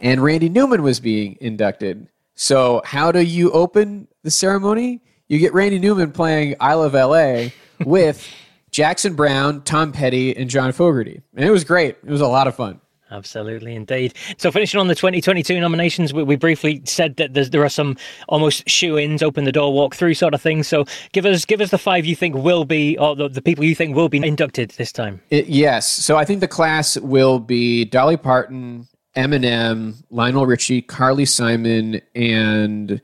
And 0.00 0.22
Randy 0.22 0.48
Newman 0.48 0.82
was 0.82 1.00
being 1.00 1.36
inducted. 1.40 2.08
So, 2.36 2.80
how 2.84 3.10
do 3.10 3.20
you 3.20 3.50
open 3.50 4.06
the 4.22 4.30
ceremony? 4.30 5.02
You 5.26 5.38
get 5.38 5.52
Randy 5.52 5.80
Newman 5.80 6.12
playing 6.12 6.54
I 6.60 6.74
Love 6.74 6.94
LA 6.94 7.48
with 7.84 8.24
Jackson 8.70 9.14
Browne, 9.14 9.62
Tom 9.62 9.92
Petty, 9.92 10.36
and 10.36 10.48
John 10.50 10.72
Fogerty. 10.72 11.20
And 11.34 11.44
it 11.44 11.50
was 11.50 11.64
great. 11.64 11.96
It 12.04 12.10
was 12.10 12.20
a 12.20 12.28
lot 12.28 12.46
of 12.46 12.54
fun. 12.54 12.80
Absolutely, 13.10 13.74
indeed. 13.74 14.14
So, 14.36 14.52
finishing 14.52 14.78
on 14.78 14.88
the 14.88 14.94
2022 14.94 15.58
nominations, 15.60 16.12
we, 16.12 16.22
we 16.22 16.36
briefly 16.36 16.82
said 16.84 17.16
that 17.16 17.32
there 17.32 17.64
are 17.64 17.70
some 17.70 17.96
almost 18.28 18.68
shoe-ins, 18.68 19.22
open 19.22 19.44
the 19.44 19.52
door, 19.52 19.72
walk 19.72 19.94
through 19.94 20.12
sort 20.14 20.34
of 20.34 20.42
things. 20.42 20.68
So, 20.68 20.84
give 21.12 21.24
us 21.24 21.46
give 21.46 21.62
us 21.62 21.70
the 21.70 21.78
five 21.78 22.04
you 22.04 22.14
think 22.14 22.34
will 22.34 22.66
be, 22.66 22.98
or 22.98 23.16
the, 23.16 23.28
the 23.28 23.40
people 23.40 23.64
you 23.64 23.74
think 23.74 23.96
will 23.96 24.10
be 24.10 24.18
inducted 24.18 24.70
this 24.72 24.92
time. 24.92 25.22
It, 25.30 25.46
yes. 25.46 25.88
So, 25.88 26.18
I 26.18 26.26
think 26.26 26.40
the 26.40 26.48
class 26.48 26.98
will 26.98 27.38
be 27.38 27.86
Dolly 27.86 28.18
Parton, 28.18 28.86
Eminem, 29.16 30.02
Lionel 30.10 30.44
Richie, 30.44 30.82
Carly 30.82 31.24
Simon, 31.24 32.02
and 32.14 33.00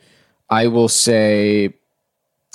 I 0.50 0.66
will 0.66 0.88
say 0.88 1.72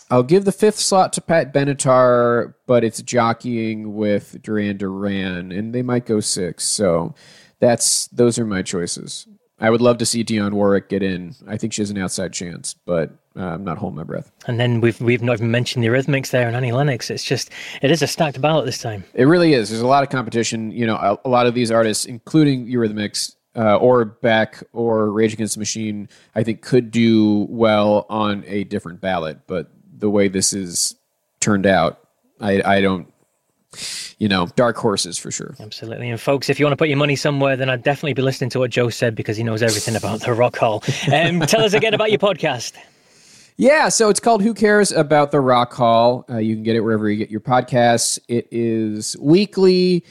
I'll 0.09 0.23
give 0.23 0.45
the 0.45 0.51
fifth 0.51 0.79
slot 0.79 1.13
to 1.13 1.21
Pat 1.21 1.53
Benatar, 1.53 2.55
but 2.65 2.83
it's 2.83 3.01
jockeying 3.01 3.95
with 3.95 4.41
Duran 4.41 4.77
Duran, 4.77 5.51
and 5.51 5.73
they 5.73 5.83
might 5.83 6.05
go 6.05 6.19
six. 6.19 6.65
So 6.65 7.13
that's 7.59 8.07
those 8.07 8.39
are 8.39 8.45
my 8.45 8.61
choices. 8.61 9.27
I 9.59 9.69
would 9.69 9.81
love 9.81 9.97
to 9.97 10.05
see 10.05 10.23
Dionne 10.23 10.53
Warwick 10.53 10.89
get 10.89 11.03
in. 11.03 11.35
I 11.45 11.57
think 11.57 11.73
she 11.73 11.81
has 11.81 11.89
an 11.89 11.97
outside 11.97 12.31
chance, 12.31 12.73
but 12.73 13.11
uh, 13.35 13.43
I'm 13.43 13.63
not 13.63 13.77
holding 13.77 13.97
my 13.97 14.03
breath. 14.03 14.31
And 14.47 14.59
then 14.59 14.81
we've 14.81 14.99
we've 14.99 15.21
not 15.21 15.33
even 15.33 15.51
mentioned 15.51 15.83
the 15.83 15.89
Eurythmics 15.89 16.31
there 16.31 16.47
and 16.47 16.55
Annie 16.55 16.71
Lennox. 16.71 17.09
It's 17.09 17.23
just 17.23 17.51
it 17.81 17.91
is 17.91 18.01
a 18.01 18.07
stacked 18.07 18.41
ballot 18.41 18.65
this 18.65 18.81
time. 18.81 19.03
It 19.13 19.25
really 19.25 19.53
is. 19.53 19.69
There's 19.69 19.81
a 19.81 19.87
lot 19.87 20.03
of 20.03 20.09
competition. 20.09 20.71
You 20.71 20.87
know, 20.87 20.95
a, 20.95 21.19
a 21.25 21.29
lot 21.29 21.45
of 21.45 21.53
these 21.53 21.71
artists, 21.71 22.05
including 22.05 22.67
Eurythmics, 22.67 23.35
uh, 23.55 23.75
or 23.75 24.05
Beck 24.05 24.63
or 24.73 25.11
Rage 25.11 25.33
Against 25.33 25.55
the 25.55 25.59
Machine, 25.59 26.07
I 26.35 26.43
think 26.43 26.61
could 26.61 26.89
do 26.89 27.45
well 27.49 28.05
on 28.09 28.43
a 28.47 28.63
different 28.63 29.01
ballot. 29.01 29.39
But 29.45 29.71
the 29.99 30.09
way 30.09 30.27
this 30.27 30.53
is 30.53 30.95
turned 31.39 31.65
out, 31.65 31.99
I, 32.41 32.61
I 32.63 32.81
don't 32.81 33.11
you 34.17 34.27
know, 34.27 34.47
dark 34.55 34.77
horses 34.77 35.17
for 35.17 35.31
sure. 35.31 35.55
Absolutely. 35.59 36.09
And 36.09 36.19
folks, 36.19 36.49
if 36.49 36.59
you 36.59 36.65
want 36.65 36.73
to 36.73 36.77
put 36.77 36.89
your 36.89 36.97
money 36.97 37.15
somewhere, 37.15 37.55
then 37.55 37.69
I'd 37.69 37.83
definitely 37.83 38.13
be 38.13 38.21
listening 38.21 38.49
to 38.51 38.59
what 38.59 38.71
Joe 38.71 38.89
said 38.89 39.15
because 39.15 39.37
he 39.37 39.43
knows 39.43 39.61
everything 39.61 39.95
about 39.95 40.21
the 40.21 40.33
Rock 40.33 40.57
Hall. 40.57 40.83
Um, 41.11 41.39
tell 41.47 41.63
us 41.63 41.73
again 41.73 41.93
about 41.93 42.11
your 42.11 42.19
podcast. 42.19 42.73
Yeah, 43.57 43.89
so 43.89 44.09
it's 44.09 44.19
called 44.19 44.41
Who 44.41 44.53
Cares 44.53 44.91
About 44.91 45.31
the 45.31 45.39
Rock 45.39 45.73
Hall. 45.73 46.25
Uh, 46.29 46.37
you 46.37 46.55
can 46.55 46.63
get 46.63 46.75
it 46.75 46.81
wherever 46.81 47.09
you 47.09 47.17
get 47.17 47.29
your 47.29 47.41
podcasts. 47.41 48.17
It 48.27 48.47
is 48.51 49.17
weekly. 49.19 50.05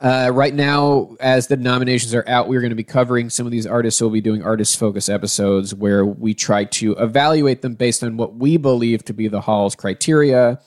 Uh, 0.00 0.30
right 0.32 0.54
now, 0.54 1.14
as 1.20 1.48
the 1.48 1.56
nominations 1.56 2.14
are 2.14 2.24
out, 2.26 2.48
we're 2.48 2.60
going 2.60 2.70
to 2.70 2.76
be 2.76 2.84
covering 2.84 3.28
some 3.28 3.44
of 3.44 3.52
these 3.52 3.66
artists. 3.66 3.98
So 3.98 4.06
we'll 4.06 4.14
be 4.14 4.22
doing 4.22 4.42
artist 4.42 4.78
focus 4.78 5.10
episodes 5.10 5.74
where 5.74 6.06
we 6.06 6.32
try 6.32 6.64
to 6.64 6.92
evaluate 6.92 7.60
them 7.60 7.74
based 7.74 8.02
on 8.02 8.16
what 8.16 8.36
we 8.36 8.56
believe 8.56 9.04
to 9.06 9.12
be 9.12 9.28
the 9.28 9.42
hall's 9.42 9.74
criteria. 9.74 10.58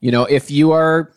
You 0.00 0.12
know, 0.12 0.24
if 0.24 0.52
you 0.52 0.70
are 0.70 1.12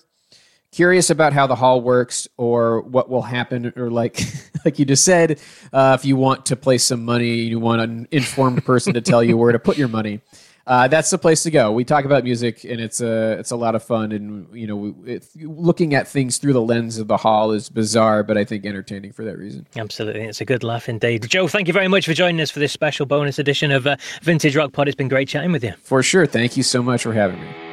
curious 0.72 1.12
about 1.12 1.32
how 1.34 1.46
the 1.46 1.56
hall 1.56 1.82
works 1.82 2.28
or 2.38 2.82
what 2.82 3.08
will 3.08 3.22
happen, 3.22 3.72
or 3.76 3.92
like 3.92 4.20
like 4.66 4.80
you 4.80 4.86
just 4.86 5.06
said, 5.06 5.40
uh, 5.72 5.96
if 6.00 6.06
you 6.06 6.16
want 6.16 6.48
to 6.48 6.56
place 6.56 6.84
some 6.84 7.06
money, 7.06 7.42
you 7.42 7.60
want 7.60 7.82
an 7.82 8.08
informed 8.10 8.66
person 8.66 8.96
to 8.96 9.02
tell 9.02 9.24
you 9.24 9.38
where 9.38 9.52
to 9.52 9.60
put 9.60 9.78
your 9.78 9.90
money 9.90 10.22
uh, 10.70 10.88
that's 10.88 11.10
the 11.10 11.18
place 11.18 11.42
to 11.44 11.52
go. 11.52 11.72
We 11.72 11.84
talk 11.84 12.06
about 12.06 12.24
music, 12.24 12.64
and 12.64 12.80
it's 12.80 13.02
a 13.02 13.32
it's 13.40 13.50
a 13.50 13.56
lot 13.56 13.74
of 13.74 13.84
fun. 13.84 14.12
And 14.12 14.48
you 14.56 14.68
know, 14.68 14.96
looking 15.36 15.96
at 15.96 16.08
things 16.08 16.38
through 16.38 16.54
the 16.54 16.62
lens 16.62 17.00
of 17.00 17.08
the 17.08 17.18
hall 17.18 17.52
is 17.52 17.70
bizarre, 17.70 18.22
but 18.22 18.38
I 18.38 18.46
think 18.46 18.68
entertaining 18.68 19.12
for 19.12 19.26
that 19.26 19.38
reason. 19.38 19.66
Absolutely, 19.76 20.22
it's 20.22 20.42
a 20.42 20.46
good 20.46 20.64
laugh 20.64 20.88
indeed. 20.88 21.28
Joe, 21.28 21.48
thank 21.48 21.68
you 21.68 21.74
very 21.74 21.88
much 21.88 22.06
for 22.06 22.14
joining 22.14 22.40
us 22.40 22.52
for 22.52 22.60
this 22.60 22.72
special 22.72 23.08
bonus 23.08 23.40
edition 23.40 23.72
of 23.72 23.88
uh, 23.88 23.98
Vintage 24.22 24.56
Rock 24.56 24.72
Pod. 24.72 24.88
It's 24.88 24.96
been 24.96 25.08
great 25.08 25.28
chatting 25.28 25.52
with 25.52 25.64
you. 25.64 25.74
For 25.82 26.04
sure. 26.04 26.28
Thank 26.28 26.56
you 26.56 26.62
so 26.62 26.84
much 26.84 27.02
for 27.02 27.14
having 27.14 27.42
me 27.42 27.69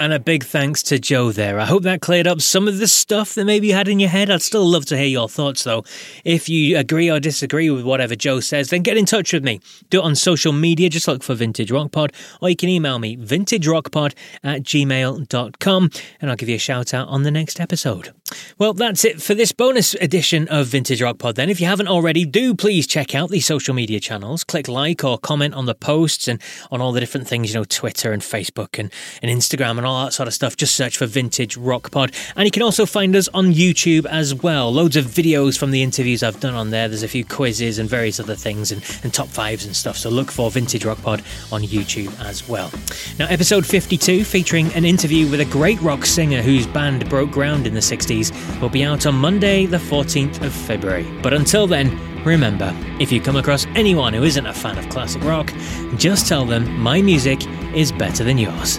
and 0.00 0.14
a 0.14 0.18
big 0.18 0.44
thanks 0.44 0.82
to 0.84 0.98
Joe 0.98 1.30
there. 1.30 1.60
I 1.60 1.66
hope 1.66 1.82
that 1.82 2.00
cleared 2.00 2.26
up 2.26 2.40
some 2.40 2.66
of 2.66 2.78
the 2.78 2.88
stuff 2.88 3.34
that 3.34 3.44
maybe 3.44 3.68
you 3.68 3.74
had 3.74 3.86
in 3.86 4.00
your 4.00 4.08
head. 4.08 4.30
I'd 4.30 4.40
still 4.40 4.64
love 4.64 4.86
to 4.86 4.96
hear 4.96 5.06
your 5.06 5.28
thoughts 5.28 5.62
though. 5.62 5.84
If 6.24 6.48
you 6.48 6.78
agree 6.78 7.10
or 7.10 7.20
disagree 7.20 7.68
with 7.68 7.84
whatever 7.84 8.16
Joe 8.16 8.40
says, 8.40 8.70
then 8.70 8.82
get 8.82 8.96
in 8.96 9.04
touch 9.04 9.34
with 9.34 9.44
me. 9.44 9.60
Do 9.90 10.00
it 10.00 10.04
on 10.04 10.16
social 10.16 10.52
media, 10.52 10.88
just 10.88 11.06
look 11.06 11.22
for 11.22 11.34
Vintage 11.34 11.70
Rock 11.70 11.92
Pod, 11.92 12.14
or 12.40 12.48
you 12.48 12.56
can 12.56 12.70
email 12.70 12.98
me, 12.98 13.16
vintagerockpod 13.16 14.14
at 14.42 14.62
gmail.com, 14.62 15.90
and 16.20 16.30
I'll 16.30 16.36
give 16.36 16.48
you 16.48 16.56
a 16.56 16.58
shout 16.58 16.94
out 16.94 17.08
on 17.08 17.22
the 17.22 17.30
next 17.30 17.60
episode. 17.60 18.14
Well, 18.58 18.72
that's 18.72 19.04
it 19.04 19.20
for 19.20 19.34
this 19.34 19.52
bonus 19.52 19.94
edition 19.94 20.48
of 20.48 20.68
Vintage 20.68 21.02
Rock 21.02 21.18
Pod 21.18 21.36
then. 21.36 21.50
If 21.50 21.60
you 21.60 21.66
haven't 21.66 21.88
already, 21.88 22.24
do 22.24 22.54
please 22.54 22.86
check 22.86 23.14
out 23.14 23.30
the 23.30 23.40
social 23.40 23.74
media 23.74 24.00
channels. 24.00 24.44
Click 24.44 24.68
like 24.68 25.04
or 25.04 25.18
comment 25.18 25.54
on 25.54 25.66
the 25.66 25.74
posts 25.74 26.28
and 26.28 26.40
on 26.70 26.80
all 26.80 26.92
the 26.92 27.00
different 27.00 27.26
things, 27.26 27.52
you 27.52 27.58
know, 27.58 27.64
Twitter 27.64 28.12
and 28.12 28.22
Facebook 28.22 28.78
and, 28.78 28.90
and 29.22 29.30
Instagram 29.30 29.78
and 29.78 29.86
all 29.86 29.89
all 29.90 30.04
that 30.04 30.12
sort 30.12 30.26
of 30.26 30.34
stuff, 30.34 30.56
just 30.56 30.74
search 30.74 30.96
for 30.96 31.06
Vintage 31.06 31.56
Rock 31.56 31.90
Pod. 31.90 32.12
And 32.36 32.46
you 32.46 32.50
can 32.50 32.62
also 32.62 32.86
find 32.86 33.14
us 33.16 33.28
on 33.28 33.52
YouTube 33.52 34.06
as 34.06 34.34
well. 34.34 34.72
Loads 34.72 34.96
of 34.96 35.06
videos 35.06 35.58
from 35.58 35.70
the 35.70 35.82
interviews 35.82 36.22
I've 36.22 36.40
done 36.40 36.54
on 36.54 36.70
there. 36.70 36.88
There's 36.88 37.02
a 37.02 37.08
few 37.08 37.24
quizzes 37.24 37.78
and 37.78 37.88
various 37.88 38.20
other 38.20 38.34
things 38.34 38.72
and, 38.72 38.82
and 39.02 39.12
top 39.12 39.28
fives 39.28 39.66
and 39.66 39.74
stuff. 39.74 39.96
So 39.96 40.10
look 40.10 40.30
for 40.30 40.50
Vintage 40.50 40.84
Rock 40.84 41.02
Pod 41.02 41.22
on 41.52 41.62
YouTube 41.62 42.18
as 42.20 42.48
well. 42.48 42.70
Now, 43.18 43.26
episode 43.26 43.66
52, 43.66 44.24
featuring 44.24 44.72
an 44.74 44.84
interview 44.84 45.30
with 45.30 45.40
a 45.40 45.46
great 45.46 45.80
rock 45.80 46.06
singer 46.06 46.42
whose 46.42 46.66
band 46.66 47.08
broke 47.08 47.30
ground 47.30 47.66
in 47.66 47.74
the 47.74 47.80
60s, 47.80 48.60
will 48.60 48.68
be 48.68 48.84
out 48.84 49.06
on 49.06 49.14
Monday, 49.14 49.66
the 49.66 49.78
14th 49.78 50.42
of 50.44 50.52
February. 50.52 51.06
But 51.22 51.34
until 51.34 51.66
then, 51.66 51.98
Remember, 52.24 52.76
if 52.98 53.10
you 53.10 53.20
come 53.20 53.36
across 53.36 53.66
anyone 53.74 54.12
who 54.12 54.24
isn't 54.24 54.44
a 54.44 54.52
fan 54.52 54.76
of 54.76 54.88
classic 54.90 55.24
rock, 55.24 55.52
just 55.96 56.26
tell 56.26 56.44
them 56.44 56.78
my 56.78 57.00
music 57.00 57.46
is 57.74 57.92
better 57.92 58.24
than 58.24 58.36
yours. 58.36 58.78